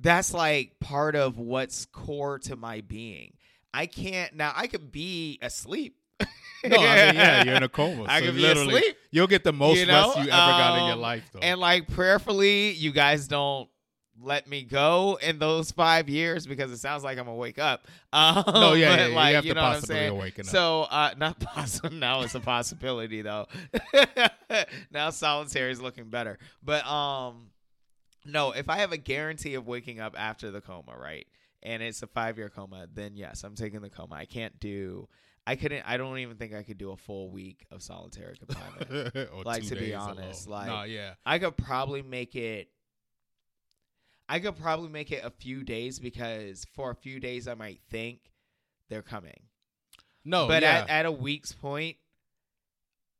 That's 0.01 0.33
like 0.33 0.79
part 0.79 1.17
of 1.17 1.37
what's 1.37 1.85
core 1.85 2.39
to 2.39 2.55
my 2.55 2.79
being. 2.81 3.33
I 3.73 3.85
can't 3.85 4.33
now. 4.35 4.51
I 4.55 4.67
could 4.67 4.91
be 4.91 5.39
asleep. 5.41 5.95
No, 6.61 6.75
I 6.75 7.05
mean, 7.05 7.15
yeah, 7.15 7.43
you're 7.45 7.55
in 7.55 7.63
a 7.63 7.69
coma. 7.79 8.03
I 8.09 8.19
so 8.19 8.25
could 8.25 8.35
be 8.35 8.41
literally, 8.41 8.75
asleep. 8.75 8.97
You'll 9.11 9.27
get 9.27 9.45
the 9.45 9.53
most 9.53 9.79
you 9.79 9.85
know? 9.85 10.07
rest 10.07 10.17
you 10.17 10.23
ever 10.23 10.29
got 10.29 10.77
in 10.79 10.83
your 10.87 10.95
Um, 10.95 10.99
life, 10.99 11.23
though. 11.31 11.39
And 11.39 11.57
like 11.57 11.87
prayerfully, 11.87 12.71
you 12.71 12.91
guys 12.91 13.29
don't 13.29 13.69
let 14.21 14.45
me 14.45 14.63
go 14.63 15.17
in 15.21 15.39
those 15.39 15.71
five 15.71 16.09
years 16.09 16.45
because 16.45 16.69
it 16.71 16.79
sounds 16.79 17.01
like 17.01 17.17
I'm 17.17 17.23
gonna 17.23 17.37
wake 17.37 17.59
up. 17.59 17.87
Um, 18.11 18.43
No, 18.47 18.73
yeah, 18.73 19.07
yeah, 19.07 19.07
you 19.29 19.35
have 19.35 19.45
you 19.45 19.51
the 19.51 19.55
know 19.55 19.61
what 19.61 19.67
I'm 19.67 19.73
possibility 19.75 20.01
saying? 20.01 20.11
of 20.11 20.17
waking 20.17 20.45
up. 20.47 20.51
So 20.51 20.81
uh, 20.83 21.13
not 21.17 21.39
possible. 21.39 21.91
Now 21.95 22.23
it's 22.23 22.35
a 22.35 22.41
possibility 22.41 23.21
though. 23.21 23.47
now 24.91 25.11
solitary 25.11 25.71
is 25.71 25.81
looking 25.81 26.09
better, 26.09 26.37
but 26.61 26.85
um, 26.85 27.51
no. 28.25 28.51
If 28.51 28.69
I 28.69 28.77
have 28.79 28.91
a 28.91 28.97
guarantee 28.97 29.53
of 29.53 29.65
waking 29.67 29.99
up 30.01 30.13
after 30.17 30.51
the 30.51 30.59
coma, 30.59 30.97
right, 30.99 31.25
and 31.63 31.83
it's 31.83 32.01
a 32.01 32.07
five 32.07 32.37
year 32.37 32.49
coma, 32.49 32.87
then 32.93 33.15
yes, 33.15 33.43
I'm 33.43 33.55
taking 33.55 33.81
the 33.81 33.89
coma. 33.89 34.15
I 34.15 34.25
can't 34.25 34.59
do. 34.59 35.07
I 35.47 35.55
couldn't. 35.55 35.83
I 35.85 35.97
don't 35.97 36.17
even 36.19 36.37
think 36.37 36.53
I 36.53 36.63
could 36.63 36.77
do 36.77 36.91
a 36.91 36.97
full 36.97 37.29
week 37.31 37.65
of 37.71 37.81
solitary 37.81 38.37
confinement. 38.47 39.45
Like, 39.45 39.67
to 39.67 39.75
be 39.75 39.93
honest, 39.93 40.47
alone. 40.47 40.59
like- 40.59 40.67
no, 40.67 40.83
yeah, 40.83 41.13
I 41.25 41.39
could 41.39 41.57
probably 41.57 42.01
make 42.01 42.35
it. 42.35 42.69
I 44.27 44.39
could 44.39 44.57
probably 44.57 44.89
make 44.89 45.11
it 45.11 45.23
a 45.23 45.31
few 45.31 45.63
days 45.63 45.97
because 45.97 46.65
for 46.75 46.91
a 46.91 46.95
few 46.95 47.19
days 47.19 47.47
I 47.47 47.55
might 47.55 47.81
think 47.89 48.19
they're 48.87 49.01
coming, 49.01 49.41
no, 50.23 50.47
but 50.47 50.61
yeah. 50.61 50.81
at, 50.81 50.89
at 50.89 51.05
a 51.07 51.11
week's 51.11 51.51
point, 51.51 51.97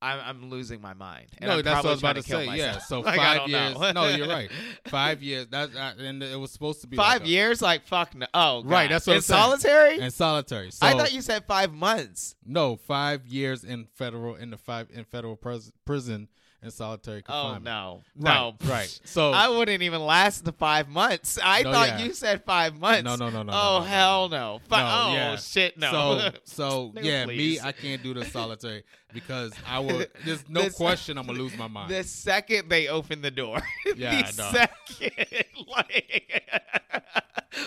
I'm, 0.01 0.19
I'm 0.23 0.49
losing 0.49 0.79
my 0.81 0.93
mind. 0.93 1.27
And 1.39 1.49
no, 1.49 1.57
I'm 1.57 1.61
that's 1.63 1.83
what 1.83 1.89
I 1.89 1.91
was 1.91 1.99
about 1.99 2.15
to 2.15 2.23
say. 2.23 2.45
kill 2.45 2.55
Yeah, 2.55 2.77
so 2.79 2.99
Like, 3.01 3.17
five 3.17 3.49
years. 3.49 3.75
no, 3.93 4.07
you're 4.07 4.27
right. 4.29 4.49
Five 4.87 5.21
years. 5.21 5.47
That's 5.49 5.75
uh, 5.75 5.93
and 5.99 6.23
it 6.23 6.39
was 6.39 6.51
supposed 6.51 6.81
to 6.81 6.87
be 6.87 6.95
Five 6.97 7.21
like 7.21 7.27
a- 7.27 7.31
years, 7.31 7.61
like 7.61 7.85
fuck 7.85 8.15
no. 8.15 8.25
Oh, 8.33 8.63
Right, 8.63 8.89
that's 8.89 9.05
what 9.07 9.13
in 9.13 9.17
I'm 9.17 9.21
saying. 9.21 9.39
solitary. 9.41 9.99
and 9.99 10.13
solitary. 10.13 10.71
So 10.71 10.85
I 10.87 10.93
thought 10.93 11.11
you 11.13 11.21
said 11.21 11.43
five 11.47 11.73
months. 11.73 12.35
no 12.45 12.77
five 12.77 13.27
years 13.27 13.63
in 13.63 13.87
federal 13.93 14.35
in 14.35 14.51
the 14.51 14.57
five 14.57 14.87
in 14.93 15.03
federal 15.03 15.35
pres- 15.35 15.71
prison 15.85 16.29
in 16.61 16.71
solitary 16.71 17.21
confinement. 17.21 17.67
Oh 17.67 17.71
no, 17.71 18.01
Right, 18.29 18.33
no, 18.61 18.69
right. 18.69 18.99
So 19.05 19.31
I 19.33 19.47
wouldn't 19.47 19.81
even 19.81 20.01
last 20.01 20.43
the 20.43 20.51
five 20.51 20.89
months. 20.89 21.39
I 21.41 21.61
No, 21.61 21.71
thought 21.71 21.87
yeah. 21.87 21.99
you 21.99 22.13
said 22.13 22.43
five 22.43 22.77
months. 22.77 23.03
No, 23.03 23.15
no, 23.15 23.29
no, 23.29 23.43
no, 23.43 23.53
Oh 23.53 23.73
no, 23.75 23.79
no, 23.79 23.85
hell 23.85 24.29
no. 24.29 24.59
Fi- 24.67 24.81
oh 25.09 25.13
yeah. 25.13 25.35
shit 25.37 25.77
no. 25.77 25.91
So, 25.91 26.31
so 26.43 26.93
yeah, 27.01 27.23
please. 27.25 27.61
me, 27.61 27.65
I 27.65 27.71
can't 27.71 28.03
do 28.03 28.13
the 28.13 28.25
solitary 28.25 28.83
because 29.13 29.53
I 29.67 29.79
will. 29.79 30.05
There's 30.25 30.47
no 30.49 30.63
This- 30.63 30.75
question 30.75 31.17
I'm 31.17 31.25
gonna 31.27 31.39
lose 31.39 31.57
my 31.57 31.67
mind. 31.67 31.89
the 31.91 32.03
second 32.03 32.69
they 32.69 32.87
open 32.87 33.21
the 33.21 33.31
door, 33.31 33.59
Yeah, 33.95 34.21
the 34.21 34.27
I 34.27 34.31
know. 34.37 34.51
second, 34.97 35.45
like, 35.67 36.43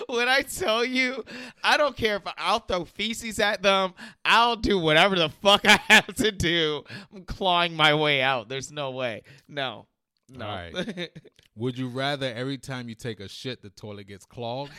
when 0.07 0.29
I 0.29 0.43
tell 0.43 0.85
you, 0.85 1.25
I 1.63 1.77
don't 1.77 1.97
care 1.97 2.17
if 2.17 2.23
I'll 2.39 2.61
throw 2.61 2.85
feces 2.85 3.39
at 3.39 3.63
them. 3.63 3.95
I'll 4.25 4.57
do 4.57 4.79
whatever 4.79 5.17
the 5.17 5.29
fuck 5.29 5.63
I 5.67 5.79
have 5.89 6.15
to 6.17 6.31
do. 6.33 6.85
I'm 7.15 7.25
clawing 7.25 7.75
my 7.75 7.95
way 7.95 8.23
out. 8.23 8.49
There's 8.49 8.71
no 8.71 8.91
way. 8.93 9.23
No, 9.49 9.87
no. 10.29 10.47
All 10.47 10.55
right. 10.55 11.11
Would 11.57 11.77
you 11.77 11.89
rather 11.89 12.33
every 12.33 12.57
time 12.59 12.89
you 12.89 12.95
take 12.95 13.21
a 13.21 13.29
shit 13.29 13.61
the 13.63 13.71
toilet 13.71 14.07
gets 14.09 14.25
clogged, 14.25 14.73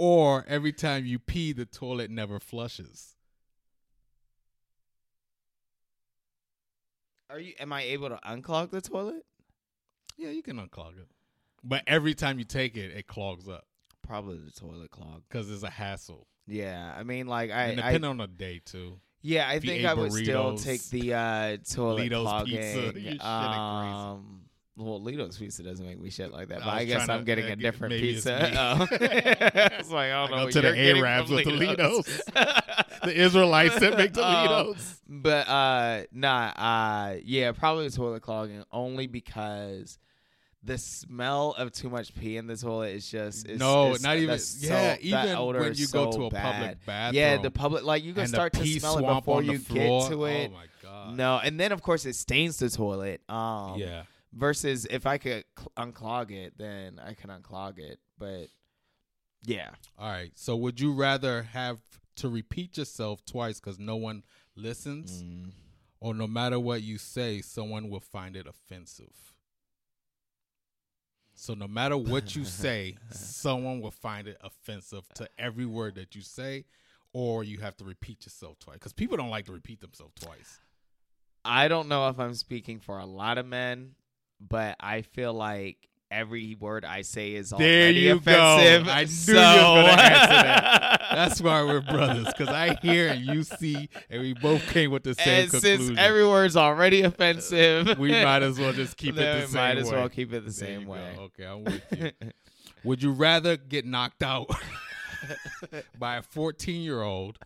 or 0.00 0.46
every 0.48 0.72
time 0.72 1.04
you 1.04 1.18
pee 1.18 1.52
the 1.52 1.66
toilet 1.66 2.10
never 2.10 2.40
flushes? 2.40 3.16
Are 7.28 7.38
you? 7.38 7.52
Am 7.60 7.70
I 7.70 7.82
able 7.82 8.08
to 8.08 8.18
unclog 8.26 8.70
the 8.70 8.80
toilet? 8.80 9.26
Yeah, 10.16 10.30
you 10.30 10.42
can 10.42 10.56
unclog 10.56 10.98
it, 10.98 11.08
but 11.62 11.82
every 11.86 12.14
time 12.14 12.38
you 12.38 12.46
take 12.46 12.78
it, 12.78 12.96
it 12.96 13.06
clogs 13.06 13.46
up 13.46 13.66
Probably 14.02 14.38
the 14.38 14.50
toilet 14.50 14.90
clog. 14.90 15.22
because 15.28 15.50
it's 15.50 15.62
a 15.62 15.70
hassle. 15.70 16.26
Yeah, 16.46 16.94
I 16.96 17.02
mean, 17.02 17.26
like 17.26 17.50
I, 17.50 17.64
and 17.64 17.80
I 17.80 18.08
on 18.08 18.16
the 18.16 18.26
day 18.26 18.62
too. 18.64 19.00
Yeah, 19.20 19.46
I 19.46 19.56
If 19.56 19.64
think 19.64 19.84
I 19.84 19.92
would 19.92 20.12
still 20.14 20.56
take 20.56 20.82
the 20.84 21.12
uh, 21.12 21.56
toilet 21.70 21.98
Lido's 22.04 22.26
clogging. 22.26 22.56
pizza, 22.94 23.26
um, 23.26 24.46
well, 24.76 25.02
Lido's 25.02 25.36
pizza 25.36 25.62
doesn't 25.62 25.84
make 25.84 26.00
me 26.00 26.10
shit 26.10 26.32
like 26.32 26.48
that, 26.48 26.60
but 26.60 26.68
I, 26.68 26.80
was 26.80 26.86
guess 26.86 27.08
I'm 27.08 27.20
to, 27.20 27.24
getting 27.24 27.46
uh, 27.46 27.52
a 27.52 27.56
different 27.56 27.94
it's 27.94 28.24
pizza. 28.24 28.50
Oh. 28.56 28.86
it's 29.00 29.90
like 29.90 30.10
I 30.12 30.26
don't 30.26 30.38
I 30.38 30.44
know. 30.44 30.50
to 30.50 30.60
the 30.60 30.78
Arabs 30.78 31.30
with 31.30 31.44
the 31.44 31.52
Lido's. 31.52 32.22
The 33.02 33.18
Israelites 33.18 33.80
that 33.80 33.96
make 33.96 34.12
the 34.12 34.22
Um. 34.26 34.74
But 35.08 35.48
uh, 35.48 36.02
nah, 36.12 36.48
uh, 36.48 37.16
yeah, 37.24 37.52
probably 37.52 37.88
the 37.88 37.96
toilet 37.96 38.22
clogging 38.22 38.64
only 38.72 39.06
because. 39.06 39.98
The 40.62 40.76
smell 40.76 41.54
of 41.56 41.72
too 41.72 41.88
much 41.88 42.14
pee 42.14 42.36
in 42.36 42.46
the 42.46 42.54
toilet 42.54 42.94
is 42.94 43.10
just 43.10 43.48
is, 43.48 43.58
No, 43.58 43.94
is- 43.94 44.02
not 44.02 44.18
even- 44.18 44.28
that's 44.28 44.62
yeah, 44.62 44.98
even 45.00 45.38
when 45.54 45.72
you 45.74 45.86
go 45.86 46.12
to 46.12 46.24
a 46.26 46.30
public 46.30 46.84
bathroom, 46.84 47.14
Yeah, 47.18 47.38
the 47.38 47.50
public 47.50 47.82
like 47.82 48.04
you 48.04 48.12
can 48.12 48.26
start 48.26 48.52
to 48.52 48.66
smell 48.66 48.98
it 48.98 49.06
before 49.06 49.42
you 49.42 49.56
get 49.56 50.08
to 50.10 50.24
it. 50.26 50.50
Oh 50.50 50.54
my 50.54 50.66
god. 50.82 51.16
No, 51.16 51.40
and 51.42 51.58
then 51.58 51.72
of 51.72 51.80
course 51.80 52.04
it 52.04 52.14
stains 52.14 52.58
the 52.58 52.68
toilet. 52.68 53.22
Um, 53.30 53.78
Yeah. 53.78 54.02
Versus 54.32 54.86
if 54.88 55.06
I 55.06 55.18
could 55.18 55.44
cl- 55.58 55.72
unclog 55.76 56.30
it, 56.30 56.56
then 56.56 57.00
I 57.04 57.14
can 57.14 57.30
unclog 57.30 57.78
it. 57.78 57.98
But 58.18 58.46
yeah, 59.42 59.70
All 59.98 60.10
right. 60.10 60.30
So 60.36 60.54
would 60.56 60.78
you 60.80 60.92
rather 60.92 61.42
have 61.42 61.78
to 62.16 62.28
repeat 62.28 62.76
yourself 62.78 63.24
twice 63.24 63.58
because 63.58 63.78
no 63.78 63.96
one 63.96 64.22
listens, 64.54 65.22
Mm. 65.24 65.52
or 66.00 66.14
no 66.14 66.26
matter 66.26 66.60
what 66.60 66.82
you 66.82 66.98
say, 66.98 67.40
someone 67.40 67.88
will 67.88 68.00
find 68.00 68.36
it 68.36 68.46
offensive? 68.46 69.34
So 71.34 71.54
no 71.54 71.66
matter 71.66 71.96
what 71.96 72.36
you 72.36 72.44
say, 72.44 72.98
someone 73.10 73.80
will 73.80 73.90
find 73.90 74.28
it 74.28 74.36
offensive 74.42 75.08
to 75.14 75.28
every 75.38 75.64
word 75.66 75.94
that 75.94 76.14
you 76.14 76.20
say, 76.20 76.66
or 77.12 77.42
you 77.42 77.58
have 77.58 77.76
to 77.78 77.84
repeat 77.84 78.26
yourself 78.26 78.58
twice 78.58 78.74
because 78.76 78.92
people 78.92 79.16
don't 79.16 79.30
like 79.30 79.46
to 79.46 79.52
repeat 79.52 79.80
themselves 79.80 80.12
twice. 80.20 80.60
I 81.44 81.68
don't 81.68 81.88
know 81.88 82.08
if 82.10 82.18
I'm 82.20 82.34
speaking 82.34 82.78
for 82.80 82.98
a 82.98 83.06
lot 83.06 83.38
of 83.38 83.46
men, 83.46 83.94
but 84.40 84.76
I 84.80 85.02
feel 85.02 85.32
like 85.34 85.88
every 86.10 86.56
word 86.58 86.84
I 86.84 87.02
say 87.02 87.34
is 87.34 87.52
already 87.52 88.00
you 88.00 88.14
go. 88.14 88.16
offensive. 88.18 88.88
I 88.88 89.00
knew 89.04 89.06
so... 89.06 89.32
you 89.32 89.36
was 89.38 89.86
gonna 89.86 90.02
answer 90.02 90.42
that. 90.42 91.02
That's 91.12 91.40
why 91.40 91.62
we're 91.62 91.80
brothers 91.80 92.26
because 92.26 92.48
I 92.48 92.74
hear 92.82 93.08
and 93.08 93.24
you 93.24 93.42
see, 93.42 93.88
and 94.08 94.20
we 94.22 94.34
both 94.34 94.62
came 94.68 94.90
with 94.90 95.04
the 95.04 95.14
same 95.14 95.42
and 95.42 95.50
conclusion. 95.50 95.86
since 95.86 95.98
every 95.98 96.26
word's 96.26 96.56
already 96.56 97.02
offensive, 97.02 97.98
we 97.98 98.10
might 98.10 98.42
as 98.42 98.58
well 98.58 98.72
just 98.72 98.96
keep 98.96 99.14
it 99.14 99.16
the 99.16 99.40
we 99.40 99.46
same 99.46 99.60
might 99.60 99.78
as 99.78 99.90
way. 99.90 99.96
well 99.96 100.08
keep 100.08 100.32
it 100.32 100.44
the 100.44 100.52
same 100.52 100.80
you 100.80 100.86
go. 100.86 100.92
way. 100.92 101.16
Okay, 101.18 101.44
I'm 101.44 101.64
with 101.64 101.82
you. 101.96 102.10
Would 102.84 103.02
you 103.02 103.12
rather 103.12 103.56
get 103.56 103.84
knocked 103.84 104.22
out 104.22 104.48
by 105.98 106.16
a 106.16 106.22
14 106.22 106.80
year 106.80 107.02
old 107.02 107.38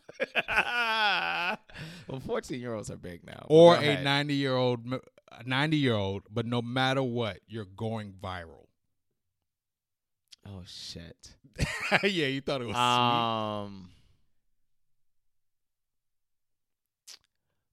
well, 0.48 2.20
14 2.24 2.60
year 2.60 2.74
olds 2.74 2.90
are 2.90 2.96
big 2.96 3.26
now. 3.26 3.46
or 3.48 3.76
a 3.76 4.02
90 4.02 4.34
year 4.34 4.54
old 4.54 4.80
90 5.44 5.76
year 5.76 5.94
old, 5.94 6.22
but 6.30 6.46
no 6.46 6.62
matter 6.62 7.02
what, 7.02 7.38
you're 7.46 7.64
going 7.64 8.12
viral? 8.12 8.66
Oh 10.46 10.62
shit. 10.66 11.36
yeah, 12.02 12.26
you 12.26 12.40
thought 12.40 12.60
it 12.60 12.66
was 12.66 12.76
Um, 12.76 13.90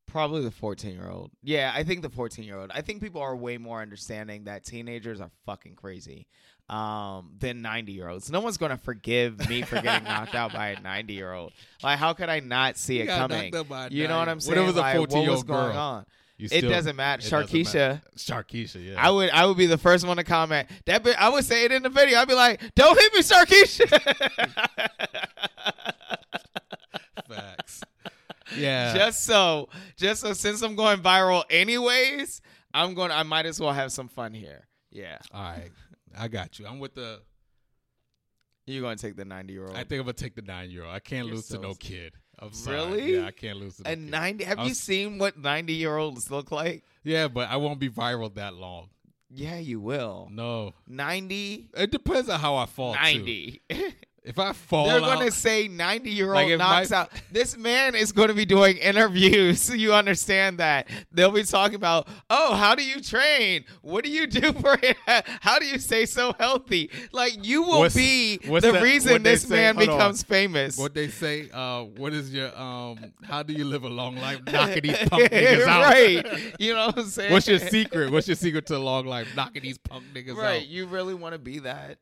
probably 0.07 0.43
the 0.43 0.51
14 0.51 0.93
year 0.93 1.09
old. 1.09 1.31
Yeah, 1.41 1.71
I 1.73 1.83
think 1.83 2.01
the 2.01 2.09
14 2.09 2.45
year 2.45 2.57
old. 2.59 2.71
I 2.73 2.81
think 2.81 3.01
people 3.01 3.21
are 3.21 3.35
way 3.35 3.57
more 3.57 3.81
understanding 3.81 4.43
that 4.45 4.63
teenagers 4.63 5.19
are 5.21 5.31
fucking 5.45 5.75
crazy 5.75 6.27
um, 6.69 7.31
than 7.39 7.61
90 7.61 7.91
year 7.91 8.07
olds. 8.07 8.29
No 8.29 8.39
one's 8.39 8.57
going 8.57 8.71
to 8.71 8.77
forgive 8.77 9.49
me 9.49 9.61
for 9.63 9.81
getting 9.81 10.03
knocked 10.07 10.35
out 10.35 10.53
by 10.53 10.69
a 10.69 10.79
90 10.81 11.13
year 11.13 11.33
old. 11.33 11.53
Like, 11.83 11.97
how 11.97 12.13
could 12.13 12.29
I 12.29 12.39
not 12.39 12.77
see 12.77 12.97
You 12.97 13.03
it 13.03 13.07
coming? 13.07 13.53
You 13.89 14.07
know 14.07 14.19
what 14.19 14.29
I'm 14.29 14.39
saying? 14.39 14.57
if 14.57 14.63
it 14.63 14.67
was 14.67 14.75
a 14.77 14.81
Like, 14.81 14.99
what 14.99 15.09
14-year-old 15.09 15.37
was 15.37 15.43
going 15.43 15.71
girl? 15.71 16.05
You 16.41 16.45
It 16.51 16.57
still- 16.57 16.71
doesn't 16.71 16.95
matter. 16.95 17.21
it 17.23 17.29
Sharkeisha. 17.29 17.73
matter. 17.75 18.01
Sharkeisha, 18.17 18.83
yeah. 18.83 18.95
I 18.97 19.11
would 19.11 19.29
I 19.29 19.45
would 19.45 19.57
be 19.57 19.67
the 19.67 19.77
first 19.77 20.07
one 20.07 20.17
to 20.17 20.23
comment. 20.23 20.67
That 20.87 21.03
bi- 21.03 21.13
I 21.17 21.29
would 21.29 21.45
say 21.45 21.65
it 21.65 21.71
in 21.71 21.83
the 21.83 21.89
video. 21.89 22.17
I'd 22.17 22.27
be 22.27 22.33
like, 22.33 22.59
"Don't 22.73 22.99
hit 22.99 23.13
me, 23.13 23.19
Sharkeisha." 23.21 23.87
Facts. 27.29 27.83
Yeah. 28.57 28.93
just 28.97 29.23
so, 29.23 29.69
just 29.97 30.21
so, 30.21 30.33
since 30.33 30.61
I'm 30.61 30.75
going 30.75 30.99
viral 30.99 31.43
anyways, 31.49 32.41
I'm 32.73 32.93
going. 32.95 33.11
I 33.11 33.23
might 33.23 33.45
as 33.45 33.59
well 33.59 33.71
have 33.71 33.91
some 33.91 34.07
fun 34.07 34.33
here. 34.33 34.67
Yeah. 34.91 35.19
All 35.31 35.41
right, 35.43 35.71
I 36.17 36.27
got 36.27 36.57
you. 36.59 36.65
I'm 36.67 36.79
with 36.79 36.95
the. 36.95 37.21
You're 38.67 38.81
gonna 38.81 38.95
take 38.95 39.15
the 39.15 39.25
90 39.25 39.53
year 39.53 39.65
old. 39.67 39.75
I 39.75 39.79
think 39.83 39.93
I'm 39.99 40.05
gonna 40.05 40.13
take 40.13 40.35
the 40.35 40.41
nine 40.41 40.71
year 40.71 40.83
old. 40.85 40.93
I 40.93 40.99
can't 40.99 41.27
You're 41.27 41.35
lose 41.35 41.47
to 41.49 41.59
no 41.59 41.73
kid. 41.75 42.13
I'm 42.41 42.53
sorry. 42.53 42.77
Really? 42.77 43.15
Yeah, 43.17 43.25
I 43.25 43.31
can't 43.31 43.57
lose 43.59 43.77
to 43.77 43.83
no 43.83 43.91
a 43.91 43.95
kid. 43.95 44.09
90. 44.11 44.43
Have 44.45 44.59
I 44.59 44.63
you 44.63 44.69
was- 44.69 44.79
seen 44.79 45.17
what 45.19 45.37
90 45.37 45.73
year 45.73 45.95
olds 45.97 46.31
look 46.31 46.51
like? 46.51 46.83
Yeah, 47.03 47.27
but 47.27 47.49
I 47.49 47.57
won't 47.57 47.79
be 47.79 47.89
viral 47.89 48.33
that 48.35 48.55
long. 48.55 48.89
Yeah, 49.33 49.57
you 49.59 49.79
will. 49.79 50.27
No, 50.31 50.73
90. 50.87 51.69
it 51.77 51.91
depends 51.91 52.29
on 52.29 52.39
how 52.39 52.55
I 52.57 52.65
fall. 52.65 52.93
too. 52.93 52.99
90. 52.99 53.61
If 54.23 54.37
I 54.37 54.53
fall, 54.53 54.85
They're 54.85 55.01
out, 55.01 55.19
to 55.21 55.31
say 55.31 55.67
90 55.67 56.11
year 56.11 56.27
Like, 56.27 56.43
old 56.43 56.51
if 56.51 56.59
knocks 56.59 56.91
my- 56.91 56.97
out. 56.97 57.11
This 57.31 57.57
man 57.57 57.95
is 57.95 58.11
going 58.11 58.27
to 58.27 58.35
be 58.35 58.45
doing 58.45 58.77
interviews. 58.77 59.59
So 59.63 59.73
you 59.83 59.95
understand 59.95 60.59
that. 60.59 60.87
They'll 61.11 61.31
be 61.31 61.41
talking 61.41 61.73
about, 61.75 62.07
oh, 62.29 62.53
how 62.53 62.75
do 62.75 62.83
you 62.83 63.01
train? 63.01 63.65
What 63.81 64.03
do 64.03 64.11
you 64.11 64.27
do 64.27 64.53
for 64.53 64.77
it? 64.83 64.95
How 65.41 65.57
do 65.57 65.65
you 65.65 65.79
stay 65.79 66.05
so 66.05 66.33
healthy? 66.39 66.91
Like, 67.11 67.43
you 67.45 67.63
will 67.63 67.79
What's- 67.79 67.95
be 67.95 68.39
what's 68.45 68.63
the 68.63 68.73
that- 68.73 68.83
reason 68.83 69.23
this 69.23 69.41
say- 69.41 69.55
man 69.55 69.75
hold 69.75 69.89
on. 69.89 69.97
becomes 69.97 70.21
famous. 70.23 70.77
what 70.77 70.93
they 70.93 71.07
say. 71.07 71.49
Uh, 71.51 71.85
what 71.85 72.13
is 72.13 72.31
your 72.31 72.55
um? 72.55 72.99
How 73.23 73.41
do 73.41 73.53
you 73.53 73.65
live 73.65 73.83
a 73.85 73.89
long 73.89 74.15
life? 74.17 74.39
Knocking 74.45 74.83
these 74.83 74.97
punk 75.09 75.31
niggas 75.31 75.65
out. 75.65 75.81
right. 75.83 76.53
You 76.59 76.75
know 76.75 76.87
what 76.87 76.97
I'm 76.99 77.05
saying? 77.05 77.31
What's 77.33 77.47
your 77.47 77.57
secret? 77.59 78.11
What's 78.11 78.27
your 78.27 78.35
secret 78.35 78.67
to 78.67 78.77
a 78.77 78.77
long 78.77 79.07
life? 79.07 79.35
Knocking 79.35 79.63
these 79.63 79.79
punk 79.79 80.03
niggas 80.13 80.35
Right. 80.35 80.61
out. 80.61 80.67
You 80.67 80.85
really 80.85 81.15
want 81.15 81.33
to 81.33 81.39
be 81.39 81.57
that. 81.59 81.97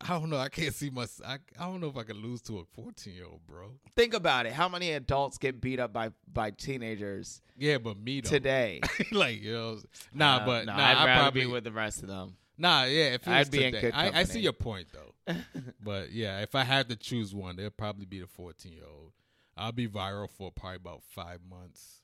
I 0.00 0.08
don't 0.18 0.28
know. 0.28 0.36
I 0.38 0.48
can't 0.48 0.74
see 0.74 0.90
my. 0.90 1.06
I, 1.26 1.38
I 1.58 1.64
don't 1.66 1.80
know 1.80 1.88
if 1.88 1.96
I 1.96 2.02
could 2.02 2.16
lose 2.16 2.42
to 2.42 2.58
a 2.58 2.64
14 2.64 3.14
year 3.14 3.24
old, 3.26 3.46
bro. 3.46 3.70
Think 3.96 4.12
about 4.14 4.44
it. 4.46 4.52
How 4.52 4.68
many 4.68 4.90
adults 4.92 5.38
get 5.38 5.60
beat 5.60 5.78
up 5.80 5.92
by 5.92 6.10
by 6.30 6.50
teenagers 6.50 7.40
Yeah, 7.56 7.78
but 7.78 7.96
me 7.98 8.20
though. 8.20 8.28
today? 8.28 8.80
like 9.12 9.40
you 9.40 9.52
know, 9.52 9.78
nah, 10.12 10.36
Uh, 10.36 10.46
but 10.46 10.66
no, 10.66 10.76
nah, 10.76 10.84
I'd 10.84 10.96
I 10.96 11.16
probably 11.18 11.40
be 11.42 11.46
with 11.46 11.64
the 11.64 11.72
rest 11.72 12.02
of 12.02 12.08
them. 12.08 12.36
nah, 12.58 12.84
yeah. 12.84 13.14
If 13.14 13.26
it 13.26 13.28
I'd 13.28 13.38
was 13.40 13.48
be 13.50 13.64
in 13.64 13.72
today, 13.72 13.80
good 13.82 13.94
I, 13.94 14.20
I 14.20 14.24
see 14.24 14.40
your 14.40 14.52
point 14.52 14.88
though. 14.92 15.34
but 15.82 16.12
yeah, 16.12 16.40
if 16.40 16.54
I 16.54 16.64
had 16.64 16.88
to 16.90 16.96
choose 16.96 17.34
one, 17.34 17.58
it'd 17.58 17.76
probably 17.76 18.04
be 18.04 18.20
the 18.20 18.26
14 18.26 18.72
year 18.72 18.82
old. 18.86 19.12
I'll 19.56 19.72
be 19.72 19.86
viral 19.88 20.28
for 20.28 20.50
probably 20.50 20.76
about 20.76 21.02
five 21.04 21.38
months, 21.48 22.00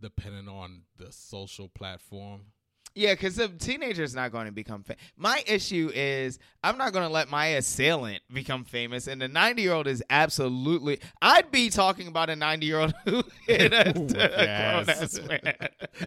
depending 0.00 0.48
on 0.48 0.82
the 0.98 1.12
social 1.12 1.68
platform. 1.68 2.40
Yeah, 2.94 3.12
because 3.12 3.36
the 3.36 3.48
teenager's 3.48 4.14
not 4.14 4.30
going 4.30 4.46
to 4.46 4.52
become 4.52 4.84
famous. 4.84 5.02
My 5.16 5.42
issue 5.48 5.90
is 5.92 6.38
I'm 6.62 6.78
not 6.78 6.92
going 6.92 7.04
to 7.04 7.12
let 7.12 7.28
my 7.28 7.46
assailant 7.46 8.22
become 8.32 8.64
famous, 8.64 9.08
and 9.08 9.20
the 9.20 9.26
90 9.26 9.62
year 9.62 9.72
old 9.72 9.88
is 9.88 10.02
absolutely. 10.10 11.00
I'd 11.20 11.50
be 11.50 11.70
talking 11.70 12.06
about 12.06 12.30
a 12.30 12.36
90 12.36 12.66
year 12.66 12.78
old 12.78 12.94
who 13.04 13.24
hit 13.46 13.72
a, 13.72 13.98
Ooh, 13.98 14.06
yes. 14.14 15.18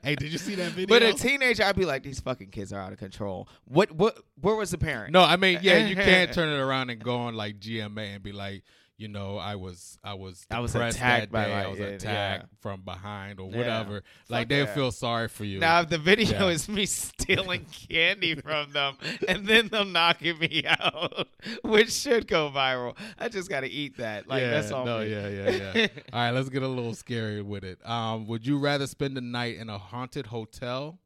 Hey, 0.02 0.16
did 0.16 0.32
you 0.32 0.38
see 0.38 0.56
that 0.56 0.72
video? 0.72 0.88
But 0.88 1.04
a 1.04 1.14
teenager, 1.14 1.64
I'd 1.64 1.76
be 1.76 1.86
like, 1.86 2.04
these 2.04 2.22
fucking 2.22 2.52
kids 2.52 2.72
are 2.72 2.80
out 2.80 2.94
of 2.94 3.00
control. 3.00 3.50
What? 3.66 3.92
What? 3.92 4.18
Where 4.40 4.56
was 4.56 4.72
the 4.72 4.78
parent? 4.78 5.12
No, 5.12 5.22
I 5.22 5.36
mean, 5.36 5.60
yeah, 5.62 5.86
you 5.86 5.96
can't 5.96 6.32
turn 6.32 6.48
it 6.48 6.60
around 6.60 6.90
and 6.90 7.04
go 7.04 7.18
on 7.18 7.36
like 7.36 7.60
GMA 7.60 8.16
and 8.16 8.24
be 8.24 8.32
like, 8.32 8.64
you 8.98 9.08
know, 9.08 9.38
I 9.38 9.56
was, 9.56 10.00
I 10.04 10.16
was, 10.16 10.46
I 10.50 10.60
was 10.60 10.74
attacked 10.74 11.00
that 11.00 11.32
by, 11.32 11.46
day. 11.46 11.54
I 11.54 11.68
was 11.68 11.80
attacked 11.80 12.04
yeah. 12.44 12.58
from 12.62 12.82
behind 12.82 13.40
or 13.40 13.50
Yeah. 13.52 13.58
whatever. 13.58 14.04
Like 14.28 14.50
they'll 14.50 14.66
feel 14.66 14.92
sorry 14.92 15.28
for 15.28 15.46
you. 15.46 15.60
Now, 15.60 15.82
if 15.82 15.90
the 15.90 16.00
video 16.00 16.48
Yeah. 16.48 16.54
is 16.54 16.68
me 16.68 16.86
stealing 16.88 17.66
candy 17.90 18.36
from 18.36 18.72
them 18.74 18.98
and 19.28 19.46
then 19.48 19.68
them 19.68 19.92
knocking 19.94 20.40
me 20.40 20.64
out, 20.68 21.28
which 21.64 21.92
should 21.92 22.28
go 22.28 22.50
viral, 22.50 22.98
I 23.20 23.30
just 23.30 23.50
got 23.50 23.62
to 23.62 23.70
eat 23.70 23.98
that. 23.98 24.28
Like 24.28 24.42
yeah, 24.42 24.50
that's 24.52 24.72
all. 24.72 24.86
no, 24.86 25.00
me. 25.00 25.12
yeah, 25.12 25.28
yeah, 25.28 25.50
yeah. 25.76 25.88
all 26.14 26.20
right, 26.20 26.32
let's 26.32 26.50
get 26.50 26.64
a 26.64 26.68
little 26.68 26.96
scary 26.96 27.42
with 27.44 27.64
it. 27.64 27.80
Um, 27.88 28.26
would 28.28 28.46
you 28.48 28.58
rather 28.58 28.88
spend 28.88 29.16
the 29.16 29.22
night 29.22 29.58
in 29.58 29.70
a 29.70 29.78
haunted 29.78 30.26
hotel 30.28 30.98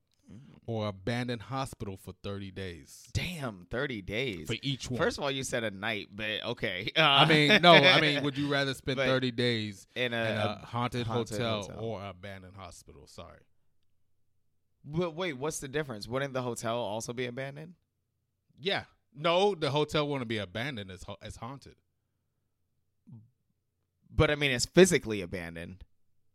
or 0.71 0.87
abandoned 0.87 1.41
hospital 1.43 1.97
for 1.97 2.13
thirty 2.23 2.49
days 2.51 3.07
Damn, 3.13 3.67
thirty 3.69 4.01
days. 4.01 4.47
for 4.47 4.55
each 4.61 4.89
one? 4.89 4.97
First 4.97 5.17
of 5.17 5.23
all, 5.23 5.31
you 5.31 5.43
said 5.43 5.63
a 5.63 5.71
night, 5.71 6.07
but 6.13 6.43
okay. 6.45 6.91
Uh, 6.95 7.01
I 7.01 7.25
mean, 7.25 7.61
no, 7.61 7.73
I 7.73 7.99
mean, 8.05 8.23
would 8.23 8.37
you 8.37 8.47
rather 8.47 8.73
spend 8.73 8.97
But 8.97 9.07
thirty 9.07 9.31
days 9.31 9.85
in 9.95 10.13
in 10.13 10.13
a, 10.13 10.59
a, 10.61 10.65
haunted, 10.65 11.07
haunted 11.07 11.37
hotel, 11.39 11.61
hotel. 11.63 11.79
or 11.79 12.05
abandoned 12.05 12.55
hospital? 12.55 13.05
Sorry. 13.07 13.39
But 14.85 15.13
wait, 15.15 15.33
what's 15.33 15.59
the 15.59 15.67
difference? 15.67 16.07
Wouldn't 16.07 16.33
the 16.33 16.41
hotel 16.41 16.77
also 16.77 17.13
be 17.13 17.25
abandoned? 17.25 17.73
Yeah. 18.59 18.83
No, 19.13 19.55
the 19.55 19.71
hotel 19.71 20.07
wouldn't 20.07 20.29
be 20.29 20.37
abandoned 20.37 20.89
as 20.89 21.03
as 21.21 21.35
haunted. 21.35 21.75
But 24.13 24.31
I 24.31 24.35
mean, 24.35 24.51
it's 24.51 24.65
physically 24.65 25.21
abandoned. 25.21 25.83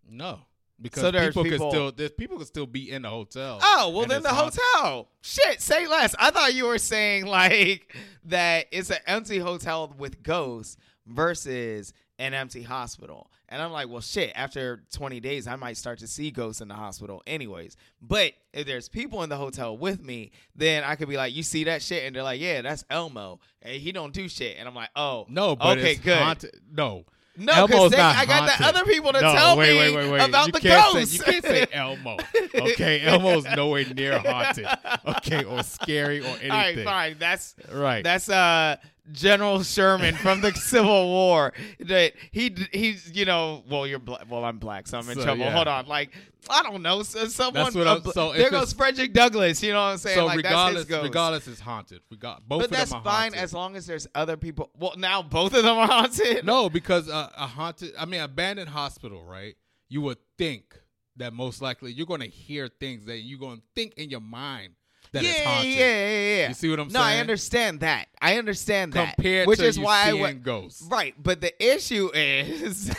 No, 0.09 0.41
because 0.81 1.01
So 1.03 1.11
people, 1.13 1.45
people- 1.45 1.59
could 1.59 1.71
still 1.73 1.93
there's 1.93 2.11
people 2.13 2.39
could 2.39 2.47
still 2.47 2.67
be 2.67 2.91
in 2.91 3.03
the 3.03 3.09
hotel. 3.11 3.59
Oh 3.63 3.91
well, 3.95 4.07
then 4.07 4.23
the 4.23 4.29
haunted. 4.31 4.61
hotel. 4.75 5.09
Shit, 5.23 5.61
say 5.61 5.87
less. 5.87 6.15
I 6.19 6.31
thought 6.31 6.55
you 6.55 6.67
were 6.67 6.79
saying 6.79 7.27
like 7.41 7.95
that 8.25 8.67
it's 8.71 8.91
an 8.91 8.99
empty 9.07 9.39
hotel 9.39 9.95
with 9.99 10.23
ghosts 10.23 10.77
versus 11.07 11.93
an 12.19 12.35
empty 12.35 12.63
hospital. 12.63 13.31
And 13.49 13.63
I'm 13.63 13.71
like, 13.71 13.89
well, 13.89 14.01
shit. 14.01 14.33
After 14.35 14.83
20 14.93 15.21
days, 15.21 15.47
I 15.47 15.55
might 15.55 15.77
start 15.77 16.01
to 16.01 16.09
see 16.09 16.31
ghosts 16.33 16.61
in 16.61 16.67
the 16.69 16.75
hospital, 16.75 17.23
anyways. 17.29 17.77
But 18.03 18.33
if 18.53 18.67
there's 18.67 18.89
people 18.89 19.23
in 19.23 19.29
the 19.29 19.37
hotel 19.37 19.77
with 19.79 20.03
me, 20.03 20.33
then 20.57 20.83
I 20.83 20.97
could 20.97 21.09
be 21.09 21.17
like, 21.17 21.33
you 21.35 21.45
see 21.45 21.63
that 21.65 21.81
shit, 21.83 22.05
and 22.05 22.17
they're 22.17 22.25
like, 22.25 22.41
yeah, 22.41 22.61
that's 22.63 22.85
Elmo, 22.91 23.39
and 23.63 23.75
he 23.81 23.93
don't 23.93 24.13
do 24.13 24.29
shit. 24.29 24.57
And 24.59 24.67
I'm 24.67 24.75
like, 24.75 24.89
oh, 24.97 25.27
No, 25.29 25.55
but 25.55 25.79
okay, 25.79 25.93
it's 25.93 26.01
good. 26.01 26.19
haunted. 26.19 26.59
No. 26.73 27.05
No, 27.39 27.53
Elmo's 27.53 27.69
because 27.71 27.93
not 27.93 28.17
I 28.17 28.25
got 28.25 28.59
the 28.59 28.65
other 28.65 28.85
people 28.85 29.13
to 29.13 29.21
no, 29.21 29.33
tell 29.35 29.57
wait, 29.57 29.73
me 29.91 29.97
wait, 29.97 30.11
wait, 30.11 30.29
about 30.29 30.47
you 30.47 30.53
the 30.53 30.61
can't 30.61 30.93
ghosts. 30.95 31.11
Say, 31.11 31.17
you 31.17 31.43
can't 31.43 31.45
say 31.45 31.67
Elmo. 31.73 32.17
Okay, 32.55 33.01
Elmo's 33.05 33.45
nowhere 33.45 33.85
near 33.95 34.19
haunted. 34.19 34.67
Okay, 35.07 35.45
or 35.45 35.63
scary 35.63 36.21
or 36.21 36.27
anything. 36.29 36.51
All 36.51 36.57
right, 36.57 36.85
fine. 36.85 37.17
That's 37.19 37.55
Right. 37.71 38.03
That's 38.03 38.29
uh 38.29 38.77
General 39.13 39.63
Sherman 39.63 40.15
from 40.17 40.41
the 40.41 40.53
Civil 40.55 41.07
War. 41.09 41.53
That 41.81 42.15
he 42.33 42.55
he's 42.73 43.11
you 43.15 43.25
know 43.25 43.63
well 43.71 43.87
you're 43.87 43.99
black 43.99 44.27
well 44.31 44.45
I'm 44.45 44.59
black 44.59 44.87
so 44.87 44.99
I'm 44.99 45.09
in 45.09 45.15
So, 45.17 45.25
trouble. 45.25 45.45
yeah. 45.45 45.53
Hold 45.53 45.69
on, 45.69 45.87
like 45.87 46.11
I 46.49 46.63
don't 46.63 46.83
know 46.83 47.03
so, 47.03 47.27
someone. 47.27 47.73
Bl- 47.73 48.11
so 48.11 48.33
there 48.33 48.51
goes 48.51 48.73
Frederick 48.73 49.13
Douglass. 49.13 49.63
You 49.63 49.73
know 49.73 49.81
what 49.83 49.93
I'm 49.93 49.99
saying? 49.99 50.17
so 50.17 50.27
like 50.27 50.37
regardless, 50.37 50.85
that's 50.85 50.95
his 51.01 51.03
regardless, 51.09 51.49
it's 51.49 51.61
haunted. 51.61 52.01
We 52.11 52.17
got 52.17 52.47
both 52.49 52.61
but 52.61 52.65
of 52.67 52.71
them 52.71 52.79
that's 52.79 52.93
are 52.93 53.03
fine 53.03 53.35
as 53.35 53.53
long 53.53 53.75
as 53.77 53.87
there's 53.87 54.07
other 54.15 54.37
people. 54.37 54.71
Well, 54.79 54.95
now 54.97 55.23
both 55.23 55.55
of 55.55 55.65
them 55.65 55.77
are 55.77 55.87
haunted. 55.89 56.45
No, 56.45 56.71
because 56.71 57.09
uh, 57.09 57.31
a 57.37 57.47
haunted, 57.47 57.93
I 57.99 58.05
mean, 58.05 58.21
abandoned 58.21 58.69
hospital, 58.69 59.25
right? 59.25 59.57
You 59.89 60.03
would 60.03 60.19
think 60.39 60.79
that 61.17 61.33
most 61.33 61.63
likely 61.63 61.93
you're 61.93 62.07
going 62.07 62.21
to 62.21 62.29
hear 62.29 62.69
things 62.69 63.07
that 63.07 63.19
you're 63.19 63.39
going 63.41 63.57
to 63.57 63.63
think 63.75 63.95
in 63.95 64.09
your 64.11 64.21
mind 64.21 64.75
that 65.17 65.25
yeah, 65.25 65.45
haunted. 65.45 65.73
yeah, 65.73 65.79
yeah, 65.79 66.37
yeah. 66.37 66.49
You 66.49 66.55
see 66.55 66.71
what 66.71 66.81
I'm 66.81 66.91
saying? 66.91 67.03
no, 67.03 67.09
I 67.09 67.19
understand 67.19 67.81
that. 67.81 68.09
I 68.21 68.39
understand 68.39 68.93
that. 68.93 69.17
Compared 69.17 69.49
which 69.49 69.59
to 69.59 69.67
is 69.67 69.79
you 69.79 69.85
why 69.85 70.03
I 70.03 70.11
seeing 70.11 70.23
went 70.23 70.43
ghosts. 70.43 70.83
Right, 70.91 71.15
but 71.21 71.41
the 71.41 71.53
issue 71.63 72.11
is 72.15 72.95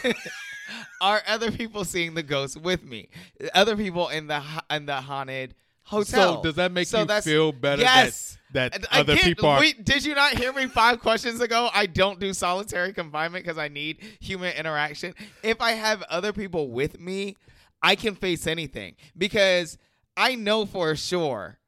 are 1.02 1.22
other 1.28 1.52
people 1.52 1.86
seeing 1.86 2.14
the 2.14 2.24
ghosts 2.24 2.58
with 2.58 2.84
me? 2.84 3.10
Other 3.54 3.76
people 3.76 4.10
in 4.10 4.28
the 4.28 4.44
in 4.70 4.86
the 4.86 4.96
haunted 4.96 5.56
hotel. 5.84 6.38
So 6.38 6.44
does 6.44 6.56
that 6.56 6.72
make 6.72 6.88
So 6.88 7.02
you 7.02 7.22
feel 7.22 7.52
better 7.52 7.82
Yes. 7.82 8.38
that, 8.52 8.74
that 8.74 8.86
other 8.92 9.16
people 9.16 9.50
are 9.50 9.60
wait, 9.60 9.86
did 9.86 10.04
you 10.04 10.16
not 10.16 10.34
hear 10.34 10.52
me 10.54 10.68
five 10.68 11.00
questions 11.00 11.40
ago? 11.42 11.70
I 11.74 11.86
don't 11.86 12.20
do 12.20 12.34
solitary 12.34 12.94
confinement 12.94 13.46
because 13.46 13.58
I 13.58 13.70
need 13.70 14.00
human 14.20 14.56
interaction. 14.56 15.14
If 15.44 15.62
I 15.62 15.72
have 15.72 16.04
other 16.04 16.34
people 16.34 16.72
with 16.72 17.00
me, 17.00 17.36
I 17.82 17.96
can 17.96 18.16
face 18.16 18.48
anything 18.48 18.96
because 19.18 19.78
I 20.16 20.36
know 20.36 20.66
for 20.66 20.96
sure 20.96 21.60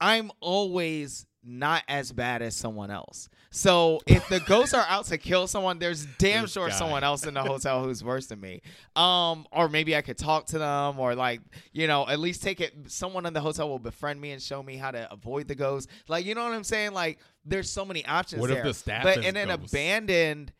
I'm 0.00 0.30
always 0.40 1.26
not 1.44 1.82
as 1.88 2.12
bad 2.12 2.42
as 2.42 2.54
someone 2.54 2.90
else. 2.90 3.28
So 3.50 4.00
if 4.06 4.28
the 4.28 4.40
ghosts 4.40 4.74
are 4.74 4.84
out 4.88 5.06
to 5.06 5.16
kill 5.18 5.46
someone, 5.46 5.78
there's 5.78 6.04
damn 6.18 6.46
sure 6.46 6.70
someone 6.70 7.02
else 7.04 7.24
in 7.24 7.32
the 7.34 7.42
hotel 7.44 7.82
who's 7.82 8.04
worse 8.04 8.26
than 8.26 8.40
me. 8.40 8.60
Um, 8.96 9.46
or 9.50 9.68
maybe 9.68 9.96
I 9.96 10.02
could 10.02 10.18
talk 10.18 10.46
to 10.48 10.58
them, 10.58 10.98
or 10.98 11.14
like 11.14 11.40
you 11.72 11.86
know, 11.86 12.06
at 12.06 12.20
least 12.20 12.42
take 12.42 12.60
it. 12.60 12.74
Someone 12.88 13.24
in 13.24 13.32
the 13.32 13.40
hotel 13.40 13.68
will 13.68 13.78
befriend 13.78 14.20
me 14.20 14.32
and 14.32 14.42
show 14.42 14.62
me 14.62 14.76
how 14.76 14.90
to 14.90 15.10
avoid 15.10 15.48
the 15.48 15.54
ghosts. 15.54 15.90
Like 16.08 16.26
you 16.26 16.34
know 16.34 16.44
what 16.44 16.52
I'm 16.52 16.64
saying? 16.64 16.92
Like 16.92 17.18
there's 17.44 17.70
so 17.70 17.84
many 17.84 18.04
options. 18.04 18.40
What 18.40 18.50
if 18.50 18.62
the 18.62 18.74
staff 18.74 19.04
But 19.04 19.24
in 19.24 19.36
an 19.36 19.48
ghosts? 19.48 19.72
abandoned 19.72 20.52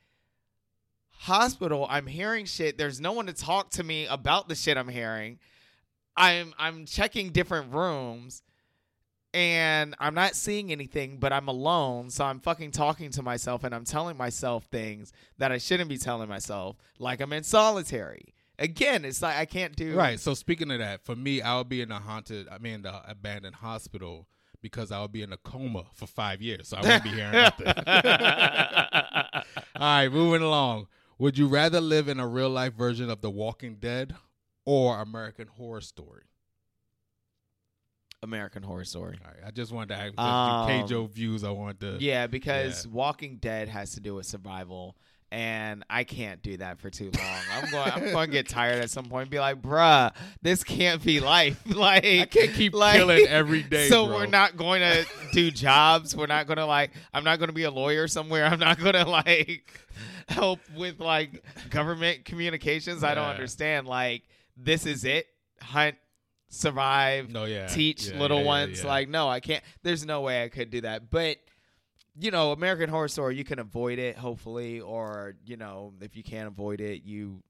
hospital, 1.11 1.87
I'm 1.91 2.07
hearing 2.07 2.47
shit. 2.47 2.79
There's 2.79 3.01
no 3.01 3.13
one 3.13 3.27
to 3.27 3.33
talk 3.33 3.71
to 3.71 3.85
me 3.85 4.07
about 4.07 4.49
the 4.49 4.55
shit 4.55 4.77
I'm 4.77 4.89
hearing. 4.89 5.39
I'm 6.17 6.55
I'm 6.59 6.87
checking 6.87 7.31
different 7.31 7.73
rooms 7.75 8.43
and 9.35 9.95
I'm 9.99 10.15
not 10.15 10.35
seeing 10.35 10.73
anything, 10.73 11.19
but 11.19 11.33
I'm 11.33 11.49
alone, 11.49 12.11
so 12.11 12.25
I'm 12.25 12.41
fucking 12.41 12.71
talking 12.71 13.11
to 13.13 13.23
myself 13.23 13.65
and 13.65 13.75
I'm 13.75 13.85
telling 13.85 14.17
myself 14.17 14.65
things 14.65 15.13
that 15.39 15.53
I 15.53 15.59
shouldn't 15.59 15.89
be 15.89 15.99
telling 15.99 16.29
myself, 16.29 16.77
like 16.99 17.21
I'm 17.21 17.33
in 17.33 17.45
solitary. 17.45 18.35
Again, 18.59 19.05
it's 19.05 19.23
like 19.23 19.37
I 19.37 19.45
can't 19.45 19.77
do 19.77 19.95
Right. 19.95 20.19
So 20.19 20.35
speaking 20.35 20.71
of 20.71 20.79
that, 20.81 21.05
for 21.05 21.15
me, 21.15 21.43
I 21.43 21.57
would 21.59 21.69
be 21.69 21.81
in 21.81 21.93
a 21.93 22.01
haunted, 22.01 22.49
I 22.51 22.59
mean, 22.59 22.83
the 22.83 23.09
abandoned 23.09 23.57
hospital 23.57 24.27
because 24.61 24.91
I 24.91 25.01
would 25.01 25.13
be 25.13 25.23
in 25.23 25.33
a 25.33 25.37
coma 25.37 25.85
for 25.95 26.07
five 26.07 26.43
years, 26.43 26.69
so 26.69 26.79
I 26.79 26.81
wouldn't 26.81 27.05
be 27.05 27.11
hearing 27.11 27.33
nothing. 27.33 27.67
All 27.87 29.43
right, 29.77 30.09
moving 30.11 30.43
along. 30.43 30.89
Would 31.19 31.39
you 31.39 31.47
rather 31.47 31.81
live 31.81 32.09
in 32.09 32.19
a 32.19 32.27
real 32.27 32.51
life 32.51 32.75
version 32.75 33.11
of 33.11 33.21
The 33.21 33.31
Walking 33.31 33.77
Dead 33.77 34.15
or 34.65 35.01
American 35.01 35.49
Horror 35.49 35.81
Story? 35.81 36.25
American 38.23 38.63
Horror 38.63 38.85
Story. 38.85 39.19
Right, 39.25 39.47
I 39.47 39.51
just 39.51 39.73
wanted 39.73 39.91
to 39.91 39.97
have 39.97 40.19
Um, 40.19 40.67
K 40.69 40.85
Joe 40.87 41.07
views. 41.07 41.45
I 41.45 41.51
wanted 41.51 41.81
to. 41.81 41.97
Yeah, 42.05 42.27
because 42.27 42.85
Yeah. 42.87 42.93
Walking 42.93 43.37
Dead 43.37 43.69
has 43.69 43.93
to 43.93 44.01
do 44.01 44.15
with 44.17 44.27
survival, 44.27 44.97
and 45.31 45.85
I 45.91 46.05
can't 46.05 46.43
do 46.43 46.57
that 46.57 46.81
for 46.81 46.91
too 46.91 47.11
long. 47.17 47.41
I'm 47.53 47.71
going. 47.71 47.93
I'm 47.93 48.13
going 48.13 48.27
to 48.29 48.33
get 48.33 48.49
tired 48.49 48.83
at 48.83 48.91
some 48.91 49.05
point. 49.07 49.23
and 49.23 49.31
Be 49.31 49.39
like, 49.39 49.61
bruh, 49.61 50.13
this 50.43 50.65
can't 50.65 51.05
be 51.05 51.21
life. 51.21 51.61
like 51.75 52.05
I 52.05 52.27
can't 52.27 52.53
keep 52.55 52.75
like, 52.75 52.97
killing 52.97 53.27
every 53.27 53.63
day. 53.63 53.89
So 53.89 54.07
bro. 54.07 54.17
we're 54.17 54.27
not 54.27 54.57
going 54.57 54.81
to 54.81 55.07
do 55.33 55.51
jobs. 55.51 56.17
We're 56.17 56.27
not 56.27 56.47
going 56.47 56.57
to 56.57 56.67
like. 56.67 56.93
I'm 57.13 57.25
not 57.25 57.39
going 57.39 57.49
to 57.49 57.55
be 57.55 57.65
a 57.65 57.71
lawyer 57.71 58.09
somewhere. 58.09 58.47
I'm 58.47 58.59
not 58.59 58.79
going 58.79 58.95
to 58.95 59.05
like 59.05 59.81
help 60.29 60.61
with 60.77 60.99
like 60.99 61.45
government 61.71 62.25
communications. 62.25 63.05
I 63.05 63.15
don't 63.15 63.29
understand. 63.29 63.87
Like 63.87 64.23
this 64.57 64.87
is 64.87 65.05
it. 65.05 65.27
Hunt, 65.61 65.97
survive 66.49 67.31
No, 67.31 67.45
yeah. 67.45 67.67
teach 67.67 68.09
Yeah, 68.09 68.19
little 68.19 68.41
yeah, 68.41 68.47
ones. 68.47 68.85
Like, 68.85 69.09
no, 69.09 69.29
I 69.29 69.41
can't. 69.41 69.63
There's 69.83 70.05
no 70.05 70.23
way 70.23 70.43
I 70.43 70.49
could 70.49 70.71
do 70.71 70.81
that. 70.83 71.11
But 71.11 71.39
you 72.21 72.31
know, 72.31 72.53
American 72.53 72.89
Horror 72.91 73.09
Story, 73.09 73.37
you 73.37 73.45
can 73.45 73.59
avoid 73.59 73.99
it, 73.99 74.17
hopefully, 74.17 74.81
or 74.81 75.37
you 75.47 75.57
know, 75.57 75.93
if 76.01 76.17
you 76.17 76.23
can't 76.23 76.49
avoid 76.49 76.81
it, 76.81 77.03
you 77.05 77.43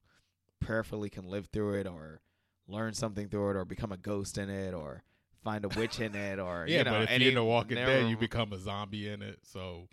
prayerfully 0.60 1.08
can 1.08 1.24
live 1.28 1.46
through 1.46 1.74
it, 1.80 1.86
or 1.86 2.20
learn 2.66 2.92
something 2.92 3.28
through 3.28 3.50
it, 3.50 3.56
or 3.56 3.64
become 3.64 3.92
a 3.92 3.96
ghost 3.96 4.36
in 4.36 4.50
it, 4.50 4.74
or 4.74 5.02
find 5.42 5.64
a 5.64 5.68
witch 5.68 6.00
in 6.00 6.14
it, 6.14 6.38
or 6.38 6.66
Yeah, 6.68 6.78
you 6.78 6.84
know, 6.84 6.90
but 6.92 7.02
if 7.02 7.10
any, 7.10 7.24
you're 7.24 7.30
in 7.30 7.34
The 7.36 7.44
Walking 7.44 7.76
Dead, 7.76 8.10
you 8.10 8.16
become 8.16 8.52
a 8.52 8.58
zombie 8.58 9.08
in 9.08 9.22
it. 9.22 9.38
So 9.42 9.88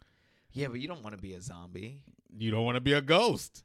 yeah, 0.52 0.68
but 0.68 0.80
you 0.80 0.88
don't 0.88 1.04
want 1.04 1.16
to 1.16 1.22
be 1.22 1.34
a 1.34 1.42
zombie. 1.42 2.02
you 2.38 2.52
don't 2.52 2.66
want 2.66 2.76
to 2.76 2.82
be 2.82 2.94
a 2.94 3.02
ghost. 3.02 3.64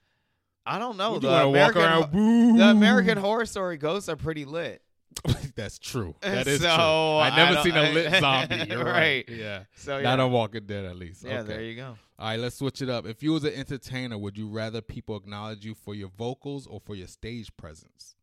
I 0.67 0.79
don't 0.79 0.97
know. 0.97 1.19
The 1.19 1.47
American, 1.47 1.83
around? 1.83 2.57
The 2.59 2.65
American 2.67 3.19
Horror 3.19 3.47
Story 3.47 3.79
ghosts 3.79 4.09
are 4.09 4.17
pretty 4.17 4.45
lit. 4.45 4.83
That's 5.57 5.79
true. 5.79 6.15
That 6.21 6.47
is 6.47 6.61
So, 6.61 6.67
true. 6.67 6.75
I 6.75 7.29
I 7.31 7.37
never 7.37 7.55
don't- 7.55 7.65
seen 7.65 7.77
a 7.77 7.91
lit 7.93 8.13
zombie. 8.21 8.67
You're 8.69 8.85
right. 8.85 9.25
Right. 9.27 9.29
Yeah. 9.29 9.65
So 9.75 9.97
yeah, 9.99 10.05
Not 10.05 10.21
on 10.21 10.33
Walking 10.33 10.65
Dead, 10.67 10.85
at 10.85 10.97
least. 10.97 11.25
yeah, 11.25 11.41
okay. 11.41 11.49
there 11.49 11.63
you 11.63 11.77
go. 11.77 11.97
All 12.19 12.29
right, 12.29 12.39
let's 12.39 12.57
switch 12.57 12.81
it 12.83 12.89
up. 12.91 13.07
If 13.07 13.23
you 13.23 13.33
was 13.33 13.45
an 13.45 13.55
entertainer, 13.55 14.17
would 14.19 14.37
you 14.39 14.49
rather 14.49 14.81
people 14.81 15.17
acknowledge 15.17 15.65
you 15.65 15.75
for 15.75 15.95
your 15.95 16.09
vocals 16.09 16.67
or 16.67 16.81
for 16.81 16.95
your 16.95 17.07
stage 17.09 17.55
presence? 17.57 18.15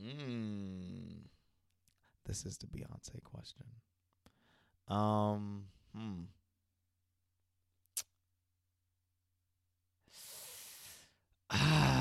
Mm. 0.00 1.26
This 2.26 2.46
is 2.46 2.58
the 2.58 2.66
Beyonce 2.66 3.22
question. 3.22 3.66
Um, 4.88 5.64
hmm. 5.96 6.22
Ah, 11.54 11.91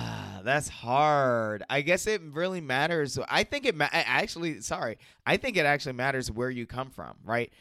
that's 0.44 0.70
hard. 0.70 1.64
I 1.70 1.82
guess 1.82 2.08
it 2.08 2.22
really 2.22 2.62
matters. 2.62 3.18
I 3.30 3.44
think 3.44 3.66
it 3.66 3.76
ma- 3.76 3.90
actually, 3.92 4.62
sorry. 4.62 4.98
I 5.26 5.38
think 5.38 5.58
it 5.58 5.66
actually 5.66 5.94
matters 5.94 6.32
where 6.32 6.50
you 6.50 6.66
come 6.66 6.90
from, 6.90 7.16
right? 7.24 7.52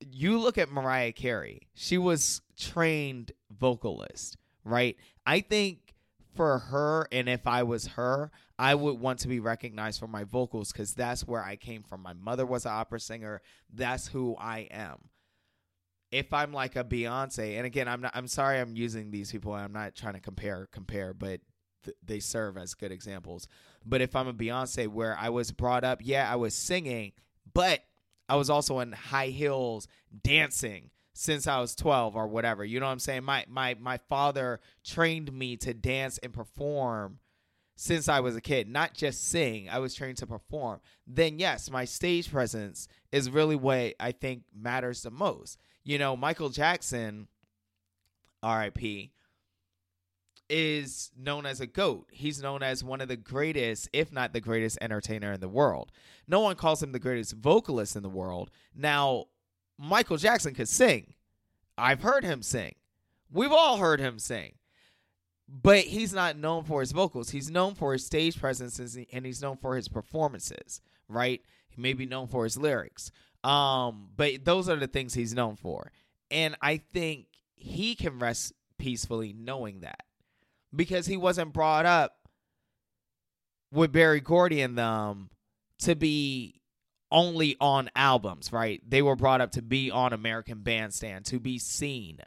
You 0.00 0.38
look 0.38 0.58
at 0.58 0.70
Mariah 0.70 1.12
Carey. 1.12 1.68
She 1.74 1.98
was 1.98 2.42
trained 2.58 3.32
vocalist, 3.50 4.36
right? 4.64 4.96
I 5.26 5.40
think 5.40 5.94
for 6.34 6.58
her 6.58 7.06
and 7.12 7.28
if 7.28 7.46
I 7.46 7.62
was 7.62 7.88
her, 7.88 8.30
I 8.58 8.74
would 8.74 9.00
want 9.00 9.20
to 9.20 9.28
be 9.28 9.40
recognized 9.40 10.00
for 10.00 10.06
my 10.06 10.24
vocals 10.24 10.72
cuz 10.72 10.94
that's 10.94 11.26
where 11.26 11.42
I 11.42 11.56
came 11.56 11.82
from. 11.82 12.02
My 12.02 12.12
mother 12.12 12.46
was 12.46 12.66
an 12.66 12.72
opera 12.72 13.00
singer. 13.00 13.42
That's 13.72 14.08
who 14.08 14.36
I 14.38 14.60
am 14.70 15.10
if 16.10 16.32
I'm 16.32 16.52
like 16.52 16.76
a 16.76 16.84
Beyonce, 16.84 17.56
and 17.56 17.66
again, 17.66 17.86
I'm 17.86 18.00
not. 18.00 18.12
I'm 18.14 18.26
sorry, 18.26 18.58
I'm 18.58 18.74
using 18.74 19.10
these 19.10 19.30
people. 19.30 19.52
I'm 19.52 19.72
not 19.72 19.94
trying 19.94 20.14
to 20.14 20.20
compare, 20.20 20.66
compare, 20.72 21.14
but 21.14 21.40
th- 21.84 21.96
they 22.04 22.20
serve 22.20 22.56
as 22.56 22.74
good 22.74 22.92
examples. 22.92 23.48
But 23.84 24.00
if 24.00 24.14
I'm 24.14 24.28
a 24.28 24.34
Beyonce, 24.34 24.88
where 24.88 25.16
I 25.18 25.28
was 25.30 25.52
brought 25.52 25.84
up, 25.84 26.00
yeah, 26.02 26.30
I 26.30 26.36
was 26.36 26.54
singing, 26.54 27.12
but 27.52 27.80
I 28.28 28.36
was 28.36 28.50
also 28.50 28.80
in 28.80 28.92
high 28.92 29.28
heels 29.28 29.88
dancing 30.22 30.90
since 31.12 31.46
I 31.46 31.60
was 31.60 31.74
12 31.74 32.16
or 32.16 32.28
whatever. 32.28 32.64
You 32.64 32.80
know 32.80 32.86
what 32.86 32.92
I'm 32.92 32.98
saying? 32.98 33.24
My 33.24 33.44
my 33.48 33.76
my 33.80 33.96
father 33.96 34.60
trained 34.84 35.32
me 35.32 35.56
to 35.58 35.74
dance 35.74 36.18
and 36.18 36.32
perform 36.32 37.18
since 37.76 38.08
I 38.08 38.20
was 38.20 38.36
a 38.36 38.40
kid, 38.40 38.68
not 38.68 38.94
just 38.94 39.26
sing. 39.26 39.68
I 39.68 39.78
was 39.78 39.94
trained 39.94 40.18
to 40.18 40.26
perform. 40.26 40.80
Then 41.06 41.38
yes, 41.38 41.70
my 41.70 41.86
stage 41.86 42.30
presence 42.30 42.88
is 43.10 43.30
really 43.30 43.56
what 43.56 43.94
I 43.98 44.12
think 44.12 44.42
matters 44.54 45.02
the 45.02 45.10
most. 45.10 45.58
You 45.82 45.98
know, 45.98 46.16
Michael 46.16 46.50
Jackson, 46.50 47.26
R.I.P., 48.42 49.12
is 50.50 51.10
known 51.16 51.46
as 51.46 51.60
a 51.60 51.66
goat. 51.66 52.08
He's 52.10 52.42
known 52.42 52.62
as 52.62 52.82
one 52.82 53.00
of 53.00 53.08
the 53.08 53.16
greatest, 53.16 53.88
if 53.92 54.12
not 54.12 54.32
the 54.32 54.40
greatest 54.40 54.78
entertainer 54.80 55.32
in 55.32 55.40
the 55.40 55.48
world. 55.48 55.92
No 56.26 56.40
one 56.40 56.56
calls 56.56 56.82
him 56.82 56.92
the 56.92 56.98
greatest 56.98 57.34
vocalist 57.34 57.96
in 57.96 58.02
the 58.02 58.08
world. 58.08 58.50
Now, 58.74 59.26
Michael 59.78 60.16
Jackson 60.16 60.54
could 60.54 60.68
sing. 60.68 61.14
I've 61.78 62.02
heard 62.02 62.24
him 62.24 62.42
sing. 62.42 62.74
We've 63.32 63.52
all 63.52 63.78
heard 63.78 64.00
him 64.00 64.18
sing. 64.18 64.54
But 65.48 65.84
he's 65.84 66.12
not 66.12 66.36
known 66.36 66.64
for 66.64 66.80
his 66.80 66.92
vocals. 66.92 67.30
He's 67.30 67.50
known 67.50 67.74
for 67.74 67.92
his 67.92 68.04
stage 68.04 68.38
presence 68.38 68.78
and 68.78 69.26
he's 69.26 69.42
known 69.42 69.56
for 69.56 69.74
his 69.76 69.88
performances, 69.88 70.80
right? 71.08 71.40
He 71.68 71.80
may 71.80 71.92
be 71.92 72.06
known 72.06 72.28
for 72.28 72.44
his 72.44 72.56
lyrics. 72.56 73.10
Um, 73.42 74.10
but 74.16 74.44
those 74.44 74.68
are 74.68 74.76
the 74.76 74.86
things 74.86 75.14
he's 75.14 75.34
known 75.34 75.56
for. 75.56 75.92
And 76.30 76.56
I 76.60 76.76
think 76.76 77.26
he 77.54 77.94
can 77.94 78.18
rest 78.18 78.52
peacefully 78.78 79.32
knowing 79.32 79.80
that. 79.80 80.02
Because 80.74 81.06
he 81.06 81.16
wasn't 81.16 81.52
brought 81.52 81.86
up 81.86 82.16
with 83.72 83.92
Berry 83.92 84.20
Gordy 84.20 84.60
and 84.60 84.76
them 84.78 85.30
to 85.80 85.94
be 85.94 86.60
only 87.10 87.56
on 87.60 87.90
albums, 87.96 88.52
right? 88.52 88.80
They 88.88 89.02
were 89.02 89.16
brought 89.16 89.40
up 89.40 89.52
to 89.52 89.62
be 89.62 89.90
on 89.90 90.12
American 90.12 90.60
Bandstand, 90.60 91.26
to 91.26 91.40
be 91.40 91.58
seen. 91.58 92.18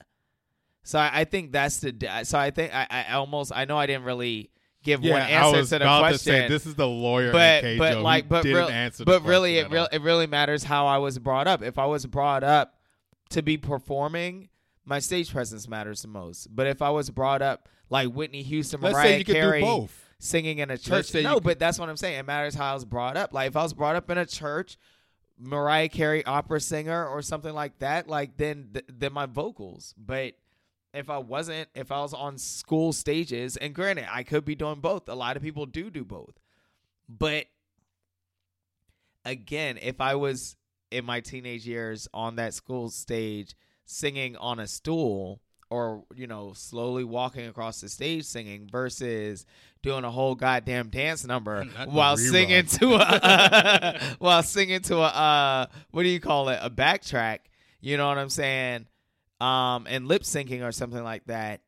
So 0.84 1.00
I, 1.00 1.22
I 1.22 1.24
think 1.24 1.52
that's 1.52 1.80
the. 1.80 2.22
So 2.24 2.38
I 2.38 2.52
think 2.52 2.74
I, 2.74 2.88
I 2.90 3.14
almost 3.14 3.52
I 3.56 3.66
know 3.66 3.78
I 3.78 3.88
didn't 3.88 4.04
really 4.04 4.52
give 4.84 5.02
one 5.02 5.14
I 5.14 5.30
answer 5.30 5.60
was 5.60 5.70
to 5.70 5.80
the 5.80 5.86
about 5.86 6.00
question. 6.02 6.34
to 6.34 6.40
say 6.42 6.48
this 6.50 6.66
is 6.66 6.76
the 6.76 6.88
lawyer, 6.88 7.32
but 7.32 7.62
but 7.62 7.62
K 7.62 7.78
Joe. 7.78 8.02
like 8.02 8.28
but 8.28 8.44
real, 8.44 8.70
but 9.06 9.24
really 9.24 9.58
it 9.58 9.72
real 9.72 9.88
it 9.92 10.02
really 10.02 10.28
matters 10.28 10.64
how 10.64 10.88
I 10.88 10.98
was 10.98 11.18
brought 11.20 11.48
up. 11.48 11.64
If 11.64 11.80
I 11.80 11.86
was 11.86 12.06
brought 12.06 12.44
up 12.44 12.76
to 13.30 13.42
be 13.42 13.58
performing, 13.58 14.50
my 14.86 15.00
stage 15.00 15.32
presence 15.32 15.68
matters 15.68 16.02
the 16.02 16.10
most. 16.10 16.54
But 16.54 16.68
if 16.68 16.82
I 16.82 16.90
was 16.90 17.10
brought 17.10 17.42
up 17.42 17.70
like 17.90 18.10
Whitney 18.10 18.42
Houston, 18.44 18.82
Let's 18.82 18.94
Mariah 18.94 19.18
you 19.18 19.26
could 19.26 19.36
Carey, 19.36 19.60
do 19.62 19.66
both. 19.66 20.10
singing 20.20 20.60
in 20.60 20.70
a 20.72 20.78
church. 20.78 21.14
No, 21.14 21.36
could- 21.36 21.44
but 21.44 21.60
that's 21.60 21.78
what 21.80 21.90
I'm 21.90 21.98
saying. 21.98 22.20
It 22.20 22.26
matters 22.26 22.56
how 22.56 22.72
I 22.72 22.74
was 22.74 22.86
brought 22.86 23.18
up. 23.18 23.34
Like 23.34 23.48
if 23.50 23.56
I 23.56 23.64
was 23.64 23.74
brought 23.74 23.96
up 23.96 24.10
in 24.10 24.18
a 24.18 24.26
church, 24.26 24.78
Mariah 25.38 25.90
Carey 25.90 26.24
opera 26.26 26.60
singer 26.60 27.08
or 27.08 27.22
something 27.22 27.54
like 27.54 27.80
that, 27.80 28.08
like 28.08 28.38
then 28.38 28.70
th- 28.74 28.86
then 28.88 29.14
my 29.14 29.26
vocals. 29.26 29.94
But 29.98 30.36
if 30.94 31.10
I 31.10 31.18
wasn't, 31.18 31.70
if 31.76 31.92
I 31.92 32.02
was 32.02 32.14
on 32.14 32.38
school 32.38 32.94
stages, 32.94 33.58
and 33.58 33.74
granted, 33.74 34.08
I 34.12 34.24
could 34.24 34.46
be 34.46 34.56
doing 34.56 34.80
both. 34.80 35.10
A 35.10 35.16
lot 35.16 35.36
of 35.38 35.44
people 35.44 35.66
do 35.66 35.90
do 35.90 36.06
both. 36.06 36.40
But 37.10 37.48
again, 39.26 39.78
if 39.82 40.02
I 40.02 40.16
was 40.16 40.56
in 40.92 41.06
my 41.06 41.20
teenage 41.20 41.66
years 41.68 42.08
on 42.14 42.36
that 42.36 42.54
school 42.54 42.90
stage 42.90 43.56
singing 43.86 44.36
on 44.38 44.60
a 44.60 44.68
stool 44.68 45.42
or 45.74 46.04
you 46.16 46.28
know 46.28 46.54
slowly 46.54 47.04
walking 47.04 47.48
across 47.48 47.82
the 47.82 47.90
stage 47.90 48.26
singing 48.26 48.68
versus 48.72 49.44
doing 49.82 50.04
a 50.04 50.12
whole 50.12 50.36
goddamn 50.36 50.90
dance 50.90 51.26
number 51.26 51.66
Not 51.66 51.88
while 51.88 52.16
rerun. 52.16 52.32
singing 52.32 52.66
to 52.68 52.94
a 52.96 54.00
while 54.20 54.44
singing 54.44 54.82
to 54.82 54.98
a 54.98 55.08
uh 55.08 55.66
what 55.90 56.04
do 56.04 56.10
you 56.10 56.20
call 56.20 56.50
it? 56.50 56.60
A 56.62 56.70
backtrack 56.70 57.40
you 57.82 57.98
know 57.98 58.08
what 58.08 58.20
i'm 58.20 58.30
saying? 58.30 58.86
Um 59.42 59.88
and 59.90 60.08
lip 60.08 60.22
syncing 60.22 60.62
or 60.64 60.72
something 60.72 61.04
like 61.04 61.26
that 61.26 61.62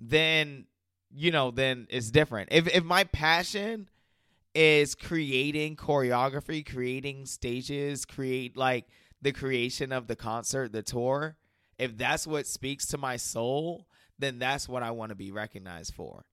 then 0.00 0.66
you 1.14 1.30
know 1.30 1.52
then 1.52 1.86
it's 1.88 2.10
different. 2.10 2.48
If 2.50 2.66
if 2.74 2.82
my 2.82 3.04
passion 3.04 3.88
is 4.56 4.96
creating 4.96 5.76
choreography 5.76 6.66
creating 6.68 7.26
stages 7.26 8.04
create 8.04 8.56
like 8.56 8.86
the 9.22 9.30
creation 9.32 9.92
of 9.92 10.08
the 10.08 10.16
concert 10.16 10.72
the 10.72 10.82
tour 10.82 11.36
if 11.78 11.96
that's 11.96 12.26
what 12.26 12.46
speaks 12.46 12.86
to 12.86 12.98
my 12.98 13.16
soul 13.16 13.86
then 14.18 14.38
that's 14.38 14.68
what 14.68 14.82
i 14.82 14.90
want 14.90 15.10
to 15.10 15.16
be 15.16 15.30
recognized 15.32 15.94
for 15.94 16.24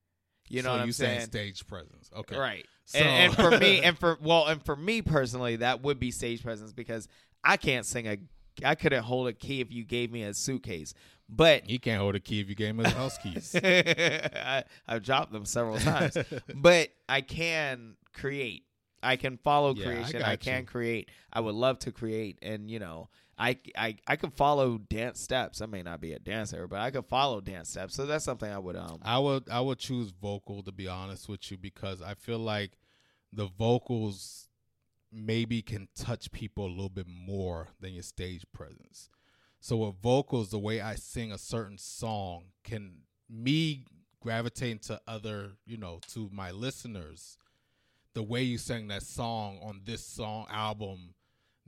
you 0.49 0.61
know 0.61 0.69
so 0.69 0.71
what 0.73 0.81
i'm 0.81 0.87
you 0.87 0.93
saying 0.93 1.21
stage 1.21 1.65
presence. 1.67 2.09
Okay. 2.15 2.35
Right. 2.37 2.65
So- 2.85 2.97
And, 2.99 3.07
and 3.07 3.35
for 3.35 3.59
me, 3.59 3.81
and 3.83 3.97
for 3.99 4.17
well, 4.19 4.47
and 4.47 4.63
for 4.65 4.75
me 4.75 5.03
personally, 5.03 5.57
that 5.57 5.83
would 5.83 5.99
be 5.99 6.09
stage 6.09 6.41
presence 6.41 6.73
because 6.73 7.07
I 7.43 7.55
can't 7.57 7.85
sing 7.85 8.07
a, 8.07 8.17
I 8.65 8.73
couldn't 8.73 9.03
hold 9.03 9.27
a 9.27 9.33
key 9.33 9.61
if 9.61 9.71
you 9.71 9.83
gave 9.83 10.11
me 10.11 10.23
a 10.23 10.33
suitcase, 10.33 10.95
but 11.29 11.65
He 11.67 11.77
can't 11.77 12.01
hold 12.01 12.15
a 12.15 12.19
key 12.19 12.39
if 12.39 12.49
you 12.49 12.55
gave 12.55 12.69
him 12.71 12.79
his 12.79 12.93
house 12.93 13.15
keys. 13.19 13.55
I, 13.63 14.63
I've 14.87 15.03
dropped 15.03 15.31
them 15.31 15.45
several 15.45 15.77
times. 15.91 16.17
but 16.55 16.89
I 17.07 17.21
can 17.21 17.95
create. 18.13 18.63
I 19.03 19.17
can 19.17 19.37
follow 19.37 19.75
Yeah, 19.75 19.85
creation. 19.85 20.19
got 20.21 20.29
I, 20.29 20.35
can 20.35 20.61
you. 20.61 20.65
create. 20.65 21.09
I 21.31 21.41
would 21.41 21.53
love 21.55 21.77
to 21.79 21.91
create, 21.91 22.39
and 22.41 22.71
you 22.71 22.79
know, 22.79 23.09
I 23.39 23.57
I 23.77 23.95
I 24.05 24.15
could 24.17 24.33
follow 24.33 24.77
dance 24.77 25.19
steps. 25.19 25.61
I 25.61 25.65
may 25.65 25.81
not 25.81 26.01
be 26.01 26.13
a 26.13 26.19
dancer, 26.19 26.67
but 26.67 26.79
I 26.79 26.91
could 26.91 27.05
follow 27.05 27.39
dance 27.39 27.69
steps. 27.69 27.95
So 27.95 28.05
that's 28.05 28.25
something 28.25 28.51
I 28.51 28.59
would 28.59 28.75
um. 28.75 28.99
I 29.01 29.17
would 29.17 29.49
I 29.49 29.61
would 29.61 29.79
choose 29.79 30.11
vocal 30.11 30.61
to 30.63 30.71
be 30.71 30.87
honest 30.87 31.29
with 31.29 31.49
you 31.49 31.57
because 31.57 32.01
I 32.01 32.15
feel 32.15 32.39
like 32.39 32.71
the 33.31 33.47
vocals 33.47 34.49
maybe 35.11 35.61
can 35.61 35.87
touch 35.95 36.31
people 36.31 36.65
a 36.65 36.69
little 36.69 36.89
bit 36.89 37.07
more 37.07 37.69
than 37.79 37.93
your 37.93 38.03
stage 38.03 38.43
presence. 38.53 39.09
So 39.61 39.77
with 39.77 39.95
vocals, 40.01 40.51
the 40.51 40.59
way 40.59 40.81
I 40.81 40.95
sing 40.95 41.31
a 41.31 41.37
certain 41.37 41.77
song 41.77 42.45
can 42.63 43.01
me 43.29 43.85
gravitating 44.21 44.79
to 44.79 45.01
other, 45.07 45.51
you 45.65 45.77
know, 45.77 45.99
to 46.09 46.29
my 46.31 46.51
listeners, 46.51 47.37
the 48.13 48.23
way 48.23 48.41
you 48.43 48.57
sang 48.57 48.87
that 48.87 49.03
song 49.03 49.59
on 49.61 49.81
this 49.85 50.05
song 50.05 50.45
album, 50.49 51.13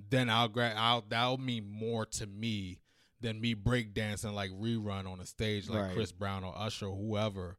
then 0.09 0.29
I'll 0.29 0.47
gra- 0.47 0.73
I'll 0.75 1.03
that'll 1.07 1.37
mean 1.37 1.69
more 1.69 2.05
to 2.05 2.27
me 2.27 2.79
than 3.21 3.39
me 3.39 3.53
breakdancing 3.55 4.33
like 4.33 4.49
rerun 4.51 5.07
on 5.07 5.19
a 5.19 5.25
stage 5.25 5.69
like 5.69 5.83
Right. 5.83 5.93
Chris 5.93 6.11
Brown 6.11 6.43
or 6.43 6.57
Usher 6.57 6.87
or 6.87 6.95
whoever. 6.95 7.57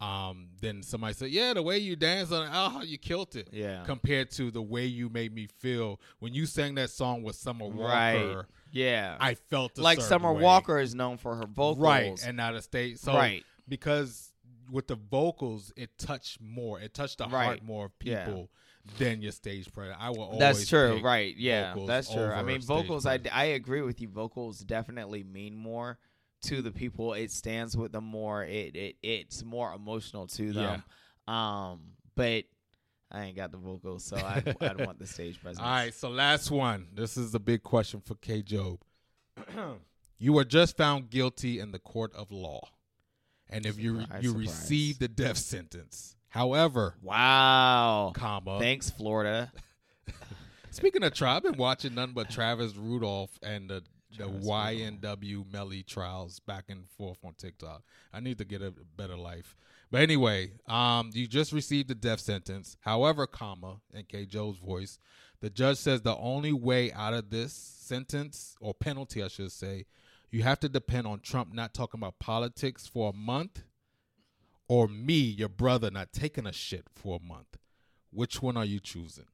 Um, 0.00 0.48
then 0.62 0.82
somebody 0.82 1.12
said, 1.12 1.30
"Yeah, 1.30 1.52
the 1.52 1.62
way 1.62 1.76
you 1.76 1.94
dance 1.94 2.32
on, 2.32 2.46
it, 2.46 2.50
oh, 2.54 2.82
you 2.82 2.96
killed 2.96 3.36
it." 3.36 3.48
Yeah. 3.52 3.82
Compared 3.84 4.30
to 4.32 4.50
the 4.50 4.62
way 4.62 4.86
you 4.86 5.10
made 5.10 5.34
me 5.34 5.46
feel 5.58 6.00
when 6.20 6.32
you 6.32 6.46
sang 6.46 6.74
that 6.76 6.88
song 6.88 7.22
with 7.22 7.36
Summer 7.36 7.66
Walker, 7.66 8.36
Right. 8.36 8.44
Yeah. 8.72 9.18
I 9.20 9.34
felt 9.34 9.76
like 9.76 10.00
Summer 10.00 10.32
way. 10.32 10.42
Walker 10.42 10.78
is 10.78 10.94
known 10.94 11.18
for 11.18 11.36
her 11.36 11.46
vocals. 11.46 11.78
right? 11.84 12.18
And 12.26 12.36
not 12.38 12.54
a 12.54 12.62
state, 12.62 12.98
so 12.98 13.12
Right. 13.14 13.44
because 13.68 14.32
with 14.70 14.86
the 14.86 14.94
vocals, 14.94 15.70
it 15.76 15.98
touched 15.98 16.40
more. 16.40 16.80
It 16.80 16.94
touched 16.94 17.18
the 17.18 17.24
Right. 17.24 17.44
heart 17.44 17.62
more 17.62 17.86
of 17.86 17.92
Yeah. 18.02 18.44
Than 18.98 19.22
your 19.22 19.32
stage 19.32 19.72
presence. 19.72 19.96
I 20.00 20.10
will 20.10 20.22
always. 20.22 20.38
That's 20.38 20.68
true, 20.68 21.00
right? 21.02 21.34
Yeah, 21.36 21.74
that's 21.86 22.12
true. 22.12 22.26
I 22.26 22.42
mean, 22.42 22.60
vocals. 22.60 23.06
I. 23.06 23.18
I 23.32 23.44
agree 23.44 23.82
with 23.82 24.00
you. 24.00 24.08
Vocals 24.08 24.60
definitely 24.60 25.22
mean 25.22 25.56
more 25.56 25.98
to 26.42 26.62
the 26.62 26.70
people. 26.70 27.14
It 27.14 27.30
stands 27.30 27.76
with 27.76 27.92
them 27.92 28.04
more. 28.04 28.44
It 28.44 28.76
it 28.76 28.96
it's 29.02 29.42
more 29.42 29.72
emotional 29.72 30.26
to 30.28 30.52
them. 30.52 30.82
Um, 31.26 31.80
but 32.16 32.44
I 33.10 33.24
ain't 33.24 33.36
got 33.36 33.50
the 33.50 33.58
vocals, 33.58 34.04
so 34.04 34.16
I 34.16 34.42
I 34.60 34.74
want 34.84 34.98
the 34.98 35.06
stage 35.06 35.40
presence. 35.40 35.58
All 35.64 35.70
right, 35.70 35.94
so 35.94 36.10
last 36.10 36.50
one. 36.50 36.88
This 36.94 37.16
is 37.16 37.32
the 37.32 37.40
big 37.40 37.62
question 37.62 38.00
for 38.00 38.14
K. 38.16 38.42
Joe. 38.42 38.78
you 40.18 40.32
were 40.32 40.44
just 40.44 40.76
found 40.76 41.10
guilty 41.10 41.58
in 41.58 41.72
the 41.72 41.78
court 41.78 42.14
of 42.14 42.30
law, 42.30 42.60
and 43.48 43.66
if 43.66 43.78
you 43.78 44.00
Surprise, 44.02 44.22
you 44.22 44.30
surprise. 44.30 44.46
received 44.46 45.00
the 45.00 45.08
death 45.08 45.38
sentence. 45.38 46.16
However, 46.30 46.94
Wow. 47.02 48.12
comma. 48.14 48.58
Thanks, 48.58 48.90
Florida. 48.90 49.52
Speaking 50.70 51.02
of 51.02 51.12
trial, 51.14 51.36
I've 51.36 51.42
been 51.42 51.56
watching 51.56 51.94
none 51.94 52.12
but 52.12 52.30
Travis 52.30 52.76
Rudolph 52.76 53.38
and 53.42 53.68
the 53.68 53.82
the 54.18 54.24
Travis 54.24 54.44
YNW 54.46 55.52
Melly 55.52 55.84
trials 55.84 56.40
back 56.40 56.64
and 56.68 56.88
forth 56.98 57.18
on 57.24 57.34
TikTok. 57.34 57.82
I 58.12 58.18
need 58.18 58.38
to 58.38 58.44
get 58.44 58.60
a 58.60 58.72
better 58.96 59.16
life. 59.16 59.54
But 59.92 60.00
anyway, 60.02 60.52
um, 60.66 61.10
you 61.12 61.28
just 61.28 61.52
received 61.52 61.88
the 61.88 61.94
death 61.94 62.18
sentence. 62.18 62.76
However, 62.80 63.26
comma, 63.28 63.80
in 63.94 64.04
K. 64.04 64.26
Joe's 64.26 64.58
voice, 64.58 64.98
the 65.40 65.48
judge 65.50 65.76
says 65.78 66.02
the 66.02 66.16
only 66.16 66.52
way 66.52 66.92
out 66.92 67.14
of 67.14 67.30
this 67.30 67.52
sentence 67.52 68.56
or 68.60 68.74
penalty, 68.74 69.22
I 69.22 69.28
should 69.28 69.52
say, 69.52 69.86
you 70.32 70.42
have 70.42 70.58
to 70.60 70.68
depend 70.68 71.06
on 71.06 71.20
Trump 71.20 71.52
not 71.54 71.72
talking 71.72 72.00
about 72.00 72.18
politics 72.18 72.86
for 72.88 73.10
a 73.10 73.16
month, 73.16 73.62
or 74.70 74.86
me, 74.86 75.14
your 75.14 75.48
brother, 75.48 75.90
not 75.90 76.12
taking 76.12 76.46
a 76.46 76.52
shit 76.52 76.86
for 76.94 77.18
a 77.20 77.26
month. 77.26 77.58
Which 78.12 78.40
one 78.40 78.56
are 78.56 78.64
you 78.64 78.78
choosing? 78.78 79.24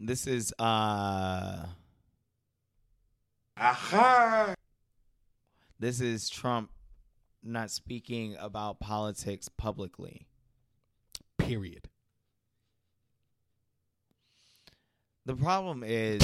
This 0.00 0.26
is 0.26 0.52
uh 0.58 1.66
Aha! 3.56 4.54
this 5.78 6.00
is 6.00 6.28
Trump 6.28 6.70
not 7.44 7.70
speaking 7.70 8.36
about 8.40 8.80
politics 8.80 9.48
publicly. 9.48 10.26
Period. 11.38 11.88
The 15.26 15.34
problem 15.36 15.82
is 15.84 16.20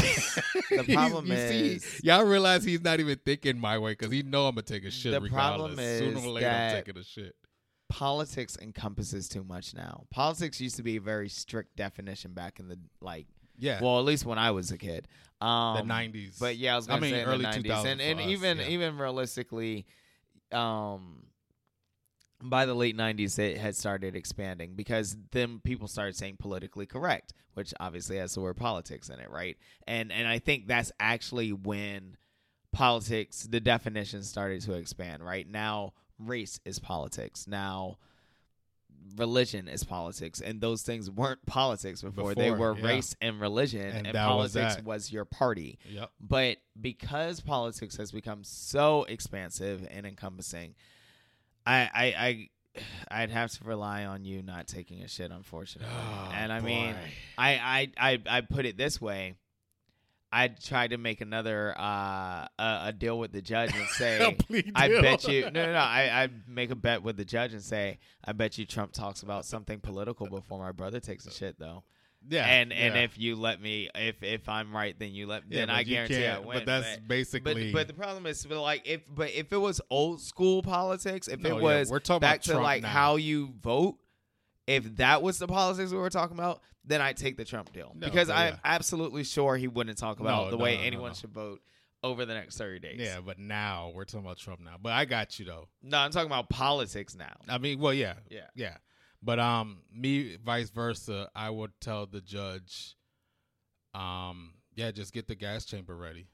the 0.71 0.85
problem 0.95 1.27
You 1.27 1.37
see, 1.37 1.73
is 1.75 2.01
y'all 2.03 2.25
realize 2.25 2.65
he's 2.65 2.81
not 2.83 3.01
even 3.01 3.19
thinking 3.25 3.59
my 3.59 3.77
way 3.79 3.93
because 3.93 4.11
he 4.13 4.23
know 4.23 4.47
I'm 4.47 4.55
gonna 4.55 4.63
take 4.63 4.85
a 4.85 4.91
shit 4.91 5.13
The 5.13 5.21
regardless. 5.21 5.75
problem 5.75 5.77
Sooner 5.77 6.19
is 6.19 6.25
or 6.25 6.31
later, 6.31 6.49
I'm 6.49 6.73
taking 6.77 6.97
a 6.99 7.05
shit. 7.05 7.35
politics 7.89 8.57
encompasses 8.63 9.29
too 9.29 9.45
much 9.45 9.75
now. 9.75 10.05
Politics 10.11 10.61
used 10.61 10.77
to 10.77 10.83
be 10.83 10.97
a 10.97 11.01
very 11.01 11.29
strict 11.29 11.77
definition 11.77 12.33
back 12.33 12.61
in 12.61 12.69
the 12.69 12.79
like 13.01 13.27
Yeah, 13.59 13.81
well, 13.83 13.99
at 13.99 14.05
least 14.05 14.25
when 14.25 14.39
I 14.39 14.53
was 14.53 14.71
a 14.71 14.79
kid. 14.79 15.09
Um 15.41 15.77
the 15.77 15.93
'90s. 15.95 16.39
But 16.39 16.57
yeah, 16.57 16.75
I 16.75 16.77
was 16.77 16.87
I 16.89 16.93
gonna 16.93 17.03
mean, 17.03 17.15
say 17.15 17.25
early 17.25 17.39
the 17.45 17.49
90s. 17.51 17.63
2000s 17.65 17.87
and 17.87 18.01
and 18.01 18.21
us, 18.21 18.27
even 18.27 18.59
yeah. 18.59 18.69
even 18.69 18.99
realistically, 18.99 19.85
um, 20.53 21.25
by 22.43 22.67
the 22.67 22.75
late 22.75 22.97
'90s, 22.97 23.39
it 23.39 23.59
had 23.59 23.77
started 23.77 24.17
expanding 24.17 24.75
because 24.75 25.17
then 25.31 25.61
people 25.63 25.89
started 25.89 26.17
saying 26.17 26.37
politically 26.39 26.87
correct, 26.87 27.33
which 27.55 27.73
obviously 27.81 28.17
has 28.17 28.35
the 28.35 28.41
word 28.41 28.57
politics 28.57 29.09
in 29.09 29.21
it, 29.21 29.31
right? 29.31 29.57
And 29.87 30.11
and 30.13 30.27
I 30.27 30.39
think 30.39 30.67
that's 30.67 30.93
actually 30.99 31.53
when 31.53 32.17
politics, 32.73 33.43
the 33.43 33.61
definition 33.61 34.23
started 34.23 34.63
to 34.63 34.75
expand. 34.75 35.25
Right 35.25 35.49
now, 35.49 35.93
race 36.19 36.61
is 36.65 36.79
politics. 36.79 37.47
Now. 37.47 37.99
Religion 39.17 39.67
is 39.67 39.83
politics, 39.83 40.41
and 40.41 40.61
those 40.61 40.83
things 40.83 41.11
weren't 41.11 41.45
politics 41.45 42.03
before. 42.03 42.37
they 42.37 42.53
were 42.53 42.79
yeah. 42.79 42.87
race 42.87 43.17
and 43.21 43.41
religion, 43.41 43.81
And 43.81 44.07
and, 44.07 44.15
that 44.15 44.29
was 44.29 44.53
politics 44.53 44.85
was 44.85 45.13
your 45.13 45.25
party. 45.25 45.81
Yep. 45.91 46.11
But 46.21 46.59
because 46.81 47.41
politics 47.41 47.97
has 47.97 48.13
become 48.13 48.45
so 48.45 49.03
expansive 49.09 49.85
and 49.91 50.07
encompassing, 50.07 50.77
I 51.67 51.91
I, 51.95 52.05
I 52.19 52.49
I'd 53.23 53.31
have 53.31 53.51
to 53.53 53.65
rely 53.65 54.05
on 54.05 54.25
you 54.25 54.43
not 54.43 54.67
taking 54.67 55.03
a 55.03 55.09
shit, 55.09 55.31
unfortunately. 55.31 55.93
Oh, 55.95 56.31
and 56.33 56.53
I 56.53 56.61
mean. 56.61 56.95
I, 57.37 57.91
I 57.99 58.13
I 58.13 58.39
I 58.39 58.41
put 58.41 58.67
it 58.67 58.77
this 58.77 59.01
way. 59.01 59.35
I 60.35 60.49
tried 60.49 60.91
to 60.91 60.97
make 60.97 61.21
another 61.21 61.75
uh, 61.79 62.47
a, 62.59 62.81
a 62.87 62.95
deal 62.97 63.19
with 63.19 63.33
the 63.33 63.43
judge 63.43 63.77
and 63.77 63.87
say, 63.89 64.35
I 64.75 64.89
bet 64.89 65.29
you 65.29 65.43
no 65.51 65.67
no 65.67 65.73
no 65.73 65.79
I 65.79 66.23
I 66.23 66.29
make 66.49 66.71
a 66.71 66.75
bet 66.75 67.03
with 67.03 67.19
the 67.19 67.25
judge 67.25 67.53
and 67.53 67.63
say, 67.63 67.99
I 68.25 68.33
bet 68.33 68.57
you 68.57 68.65
Trump 68.65 68.93
talks 68.93 69.23
about 69.23 69.45
something 69.45 69.81
political 69.81 70.27
before 70.27 70.59
my 70.59 70.73
brother 70.73 71.01
takes 71.01 71.27
a 71.27 71.31
shit 71.31 71.59
though. 71.59 71.85
Yeah, 72.29 72.47
and 72.47 72.73
and 72.73 72.97
if 72.97 73.19
you 73.19 73.35
let 73.37 73.61
me, 73.61 73.91
if 73.95 74.23
if 74.23 74.49
I'm 74.49 74.75
right, 74.75 74.97
then 74.99 75.13
you 75.13 75.27
let, 75.27 75.43
Yeah, 75.49 75.61
then 75.61 75.71
I 75.71 75.83
guarantee 75.83 76.25
I 76.27 76.39
win. 76.39 76.59
But 76.59 76.67
that's 76.67 76.99
basically. 77.07 77.73
but 77.73 77.81
but 77.81 77.89
the 77.89 77.95
problem 77.95 78.27
is, 78.27 78.45
but 78.47 78.61
like 78.63 78.83
if 78.87 79.01
but 79.13 79.31
if 79.33 79.53
it 79.53 79.57
was 79.57 79.81
old 79.91 80.21
school 80.21 80.63
politics, 80.63 81.27
if 81.29 81.41
No, 81.41 81.49
it 81.49 81.53
oh, 81.53 81.57
yeah, 81.59 81.63
was 81.65 81.91
we're 81.91 81.99
talking 81.99 82.21
back 82.21 82.37
about 82.37 82.43
to 82.45 82.51
Trump 82.53 82.65
like 82.65 82.83
now. 82.83 82.89
how 82.89 83.17
you 83.17 83.53
vote, 83.61 83.97
if 84.67 84.97
that 84.97 85.21
was 85.23 85.39
the 85.39 85.49
politics 85.49 85.91
we 85.91 85.99
were 85.99 86.11
talking 86.11 86.37
about, 86.39 86.61
then 86.85 87.01
I'd 87.01 87.17
take 87.17 87.37
the 87.37 87.45
Trump 87.45 87.73
deal 87.73 87.93
No, 87.97 88.07
because 88.07 88.29
but 88.29 88.37
I'm 88.37 88.59
absolutely 88.65 89.25
sure 89.25 89.57
he 89.57 89.69
wouldn't 89.69 89.99
talk 89.99 90.21
about 90.21 90.45
No, 90.45 90.51
the 90.51 90.59
way 90.59 90.77
anyone 90.79 91.15
should 91.15 91.31
vote 91.33 91.61
over 92.05 92.25
the 92.25 92.35
next 92.35 92.57
thirty 92.57 92.79
days. 92.79 93.01
yeah, 93.01 93.19
but 93.25 93.39
now 93.39 93.91
we're 93.95 94.05
talking 94.05 94.25
about 94.27 94.39
Trump 94.39 94.61
now. 94.61 94.77
But 94.81 94.93
I 94.93 95.05
got 95.05 95.39
you 95.41 95.45
though. 95.45 95.69
no, 95.83 95.99
I'm 95.99 96.11
talking 96.13 96.27
about 96.27 96.49
politics 96.49 97.17
now. 97.17 97.35
I 97.49 97.59
mean, 97.59 97.81
well, 97.81 97.95
yeah, 97.95 98.15
Yeah. 98.31 98.47
yeah. 98.55 98.77
But 99.23 99.39
um, 99.39 99.83
me 99.95 100.37
vice 100.45 100.71
versa. 100.71 101.29
I 101.35 101.49
would 101.51 101.73
tell 101.81 102.07
the 102.07 102.21
judge, 102.21 102.97
um, 103.95 104.55
yeah, 104.75 104.91
just 104.91 105.13
get 105.13 105.29
the 105.29 105.35
gas 105.35 105.65
chamber 105.65 105.95
ready, 105.97 106.27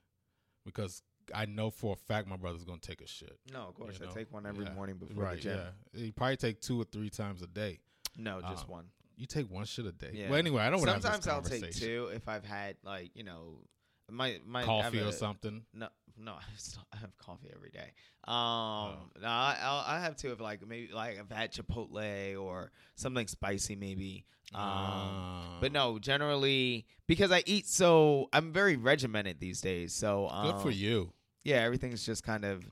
because 0.64 1.02
I 1.34 1.44
know 1.44 1.70
for 1.70 1.92
a 1.92 1.96
fact 1.96 2.28
my 2.28 2.36
brother's 2.36 2.64
gonna 2.64 2.78
take 2.78 3.00
a 3.00 3.06
shit. 3.06 3.38
No, 3.52 3.68
of 3.68 3.74
course 3.74 3.98
you 4.00 4.06
I 4.08 4.12
take 4.12 4.32
one 4.32 4.46
every 4.46 4.64
Yeah. 4.64 4.74
morning 4.74 4.96
before 4.96 5.24
right, 5.24 5.36
the 5.36 5.42
gym. 5.42 5.58
Yeah, 5.92 6.00
he 6.00 6.12
probably 6.12 6.36
take 6.36 6.60
two 6.60 6.80
or 6.80 6.84
three 6.84 7.10
times 7.10 7.42
a 7.42 7.46
day. 7.46 7.80
No, 8.16 8.40
just 8.40 8.64
Um, 8.64 8.70
one. 8.70 8.90
You 9.16 9.26
take 9.26 9.50
one 9.50 9.64
shit 9.64 9.84
a 9.84 9.92
day. 9.92 10.12
Yeah. 10.14 10.30
Well, 10.30 10.38
anyway, 10.38 10.62
I 10.62 10.70
don't 10.70 10.80
Sometimes 10.80 11.26
I'll 11.26 11.42
take 11.42 11.72
two 11.72 12.10
if 12.14 12.28
I've 12.28 12.44
had 12.44 12.76
like 12.82 13.10
you 13.14 13.24
know 13.24 13.64
my 14.10 14.40
my 14.46 14.64
coffee 14.64 15.00
or 15.00 15.12
something. 15.12 15.66
No, 15.74 15.88
no, 16.20 16.32
I, 16.38 16.42
still, 16.56 16.82
I 16.92 16.96
have 16.98 17.16
coffee 17.18 17.50
every 17.54 17.70
day. 17.70 17.92
Um, 18.26 19.10
no, 19.22 19.26
I, 19.28 19.56
I'll, 19.62 19.84
I 19.86 20.00
have 20.00 20.16
two 20.16 20.32
if 20.32 20.40
like 20.40 20.66
maybe 20.66 20.90
like 20.92 21.18
I've 21.18 21.30
had 21.30 21.52
Chipotle 21.52 22.40
or 22.42 22.70
something 22.96 23.26
spicy 23.26 23.76
maybe. 23.76 24.24
Um, 24.54 24.60
Ah. 24.62 25.58
but 25.60 25.72
no, 25.72 25.98
generally 25.98 26.86
because 27.06 27.30
I 27.30 27.42
eat 27.46 27.66
so 27.66 28.28
I'm 28.32 28.52
very 28.52 28.76
regimented 28.76 29.40
these 29.40 29.60
days. 29.60 29.92
So 29.94 30.28
um, 30.30 30.52
Good 30.52 30.62
for 30.62 30.70
you. 30.70 31.12
Yeah, 31.44 31.56
everything's 31.56 32.04
just 32.04 32.22
kind 32.24 32.44
of 32.44 32.64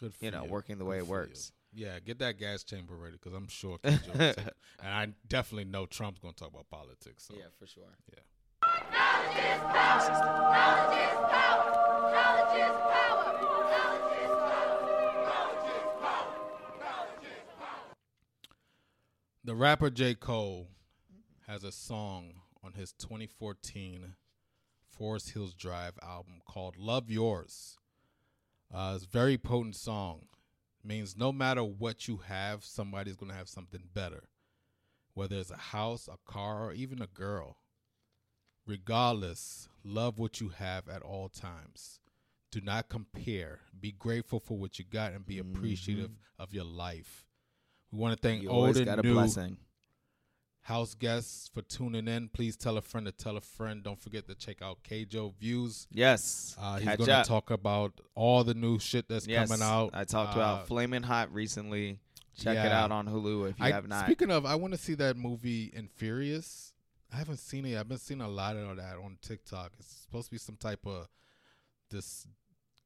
Good 0.00 0.14
for 0.14 0.24
you 0.24 0.30
know 0.30 0.44
working 0.44 0.78
the 0.78 0.84
way 0.84 0.98
it 0.98 1.00
for 1.00 1.06
you. 1.06 1.10
works. 1.10 1.52
Yeah, 1.74 1.98
get 2.00 2.18
that 2.20 2.38
gas 2.38 2.64
chamber 2.64 2.96
ready 2.96 3.14
because 3.22 3.34
I'm 3.34 3.46
sure. 3.48 3.78
Kim 3.84 3.98
Jong 4.06 4.18
will 4.18 4.32
take- 4.34 4.44
and 4.82 4.88
I 4.94 5.08
definitely 5.28 5.64
know 5.66 5.84
Trump's 5.86 6.18
going 6.18 6.32
to 6.34 6.40
talk 6.44 6.52
about 6.52 6.68
politics. 6.70 7.24
So. 7.28 7.34
Yeah, 7.36 7.44
for 7.58 7.66
sure. 7.66 7.84
Yeah. 8.10 8.20
The 19.48 19.54
rapper 19.54 19.88
J. 19.88 20.14
Cole 20.14 20.68
has 21.46 21.64
a 21.64 21.72
song 21.72 22.34
on 22.62 22.74
his 22.74 22.92
2014 22.92 24.14
Forest 24.90 25.30
Hills 25.30 25.54
Drive 25.54 25.94
album 26.02 26.42
called 26.46 26.76
Love 26.76 27.08
Yours. 27.08 27.78
Uh, 28.70 28.92
it's 28.94 29.06
a 29.06 29.08
very 29.08 29.38
potent 29.38 29.76
song. 29.76 30.26
It 30.84 30.86
means 30.86 31.16
no 31.16 31.32
matter 31.32 31.64
what 31.64 32.06
you 32.06 32.18
have, 32.28 32.62
somebody's 32.62 33.16
going 33.16 33.32
to 33.32 33.38
have 33.38 33.48
something 33.48 33.84
better. 33.94 34.24
Whether 35.14 35.36
it's 35.36 35.50
a 35.50 35.56
house, 35.56 36.08
a 36.08 36.18
car, 36.30 36.66
or 36.66 36.74
even 36.74 37.00
a 37.00 37.06
girl. 37.06 37.56
Regardless, 38.66 39.70
love 39.82 40.18
what 40.18 40.42
you 40.42 40.50
have 40.50 40.90
at 40.90 41.00
all 41.00 41.30
times. 41.30 42.00
Do 42.50 42.60
not 42.60 42.90
compare. 42.90 43.60
Be 43.80 43.92
grateful 43.92 44.40
for 44.40 44.58
what 44.58 44.78
you 44.78 44.84
got 44.84 45.14
and 45.14 45.24
be 45.24 45.38
appreciative 45.38 46.10
of 46.38 46.52
your 46.52 46.64
life. 46.64 47.27
We 47.92 47.98
want 47.98 48.16
to 48.20 48.20
thank 48.28 48.42
You 48.42 48.50
old 48.50 48.76
and 48.76 48.86
got 48.86 48.98
a 48.98 49.02
new 49.02 49.14
blessing. 49.14 49.56
house 50.62 50.94
guests 50.94 51.48
for 51.54 51.62
tuning 51.62 52.06
in. 52.08 52.28
Please 52.28 52.56
tell 52.56 52.76
a 52.76 52.82
friend 52.82 53.06
to 53.06 53.12
tell 53.12 53.36
a 53.36 53.40
friend. 53.40 53.82
Don't 53.82 54.00
forget 54.00 54.26
to 54.28 54.34
check 54.34 54.60
out 54.60 54.78
Kjo 54.82 55.34
Views. 55.40 55.86
Yes. 55.90 56.54
Uh, 56.60 56.76
he's 56.76 56.96
going 56.96 57.08
to 57.08 57.24
talk 57.26 57.50
about 57.50 57.92
all 58.14 58.44
the 58.44 58.54
new 58.54 58.78
shit 58.78 59.08
that's 59.08 59.26
yes. 59.26 59.48
coming 59.48 59.62
out. 59.62 59.90
I 59.94 60.04
talked 60.04 60.32
Uh, 60.36 60.40
about 60.40 60.66
Flaming 60.66 61.02
Hot 61.04 61.32
recently. 61.32 61.98
Check 62.38 62.56
it 62.58 62.70
out 62.70 62.92
on 62.92 63.06
Hulu 63.08 63.50
if 63.50 63.58
you 63.58 63.64
I- 63.64 63.70
have 63.72 63.88
not. 63.88 64.04
Speaking 64.04 64.30
of, 64.30 64.44
I 64.46 64.54
want 64.54 64.72
to 64.74 64.78
see 64.78 64.94
that 64.94 65.16
movie 65.16 65.72
Nefarious. 65.74 66.72
I 67.12 67.16
haven't 67.16 67.38
seen 67.38 67.64
it. 67.64 67.78
I've 67.78 67.88
been 67.88 67.96
seeing 67.98 68.20
a 68.20 68.28
lot 68.28 68.54
of 68.54 68.76
that 68.76 68.96
on 68.96 69.16
TikTok. 69.22 69.72
It's 69.78 69.88
supposed 70.02 70.26
to 70.26 70.32
be 70.32 70.38
some 70.38 70.56
type 70.56 70.86
of 70.86 71.08
this 71.90 72.26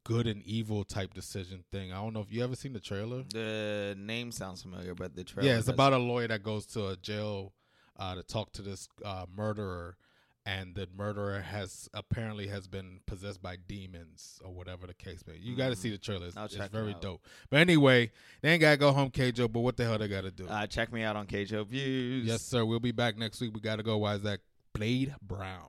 good 0.04 0.26
and 0.26 0.42
evil 0.44 0.84
type 0.84 1.14
decision 1.14 1.64
thing. 1.70 1.92
I 1.92 1.96
don't 1.96 2.12
know 2.12 2.20
if 2.20 2.32
you 2.32 2.42
ever 2.44 2.56
seen 2.56 2.72
the 2.72 2.80
trailer. 2.80 3.22
the 3.32 3.94
name 3.98 4.32
sounds 4.32 4.62
familiar, 4.62 4.94
but 4.94 5.14
the 5.14 5.24
trailer. 5.24 5.48
Yeah, 5.48 5.54
it's 5.56 5.62
doesn't. 5.66 5.74
about 5.74 5.92
a 5.92 5.98
lawyer 5.98 6.28
that 6.28 6.42
goes 6.42 6.66
to 6.66 6.88
a 6.88 6.96
jail 6.96 7.52
uh, 7.98 8.14
to 8.16 8.22
talk 8.22 8.52
to 8.54 8.62
this 8.62 8.88
uh, 9.04 9.26
murderer, 9.36 9.96
and 10.44 10.74
the 10.74 10.88
murderer 10.96 11.40
has 11.40 11.88
apparently 11.94 12.48
has 12.48 12.66
been 12.66 12.98
possessed 13.06 13.40
by 13.40 13.56
demons 13.68 14.40
or 14.44 14.52
whatever 14.52 14.88
the 14.88 14.94
case 14.94 15.22
may. 15.26 15.34
be. 15.34 15.38
You 15.40 15.54
got 15.56 15.68
to 15.68 15.76
see 15.76 15.90
the 15.90 15.98
trailer. 15.98 16.26
It's, 16.26 16.34
Mm. 16.36 16.44
It's 16.46 16.54
it 16.56 16.72
very 16.72 16.94
out. 16.94 17.00
dope. 17.02 17.26
But 17.48 17.60
anyway, 17.60 18.10
they 18.40 18.50
ain't 18.50 18.60
gotta 18.60 18.76
go 18.78 18.90
home, 18.92 19.10
Kjo. 19.10 19.52
But 19.52 19.60
what 19.60 19.76
the 19.76 19.84
hell 19.84 19.98
they 19.98 20.08
gotta 20.08 20.32
do? 20.32 20.48
Uh, 20.48 20.66
check 20.66 20.92
me 20.92 21.04
out 21.04 21.14
on 21.14 21.26
KJO 21.28 21.64
Views. 21.66 22.26
yes, 22.26 22.42
sir. 22.42 22.64
We'll 22.64 22.80
be 22.80 22.90
back 22.92 23.16
next 23.16 23.40
week. 23.40 23.52
We 23.54 23.60
gotta 23.60 23.84
go. 23.84 23.98
Why 23.98 24.14
is 24.14 24.22
that? 24.22 24.40
Blade 24.72 25.14
Brown. 25.22 25.68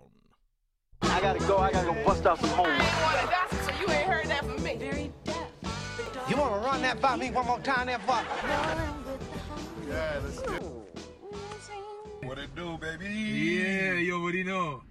I 1.03 1.19
gotta 1.21 1.39
go. 1.39 1.57
I 1.57 1.71
gotta 1.71 1.87
go 1.87 2.03
bust 2.05 2.25
out 2.25 2.39
some 2.39 2.49
homework. 2.49 2.81
So 3.63 3.71
you 3.79 3.87
ain't 3.93 4.07
heard 4.07 4.27
that 4.27 4.39
from 4.45 4.61
me. 4.63 4.75
Very 4.75 5.11
deaf. 5.23 5.49
You 6.29 6.37
wanna 6.37 6.65
run 6.65 6.81
that 6.81 7.01
by 7.01 7.15
me 7.15 7.31
one 7.31 7.45
more 7.45 7.59
time, 7.59 7.87
that 7.87 8.01
fuck? 8.01 8.25
Yeah, 9.87 10.19
let's 10.23 10.41
do 10.41 10.53
it. 10.53 10.63
What 12.27 12.37
it 12.37 12.55
do, 12.55 12.77
baby? 12.77 13.05
Yeah, 13.05 13.93
you 13.95 14.15
already 14.15 14.43
know. 14.43 14.81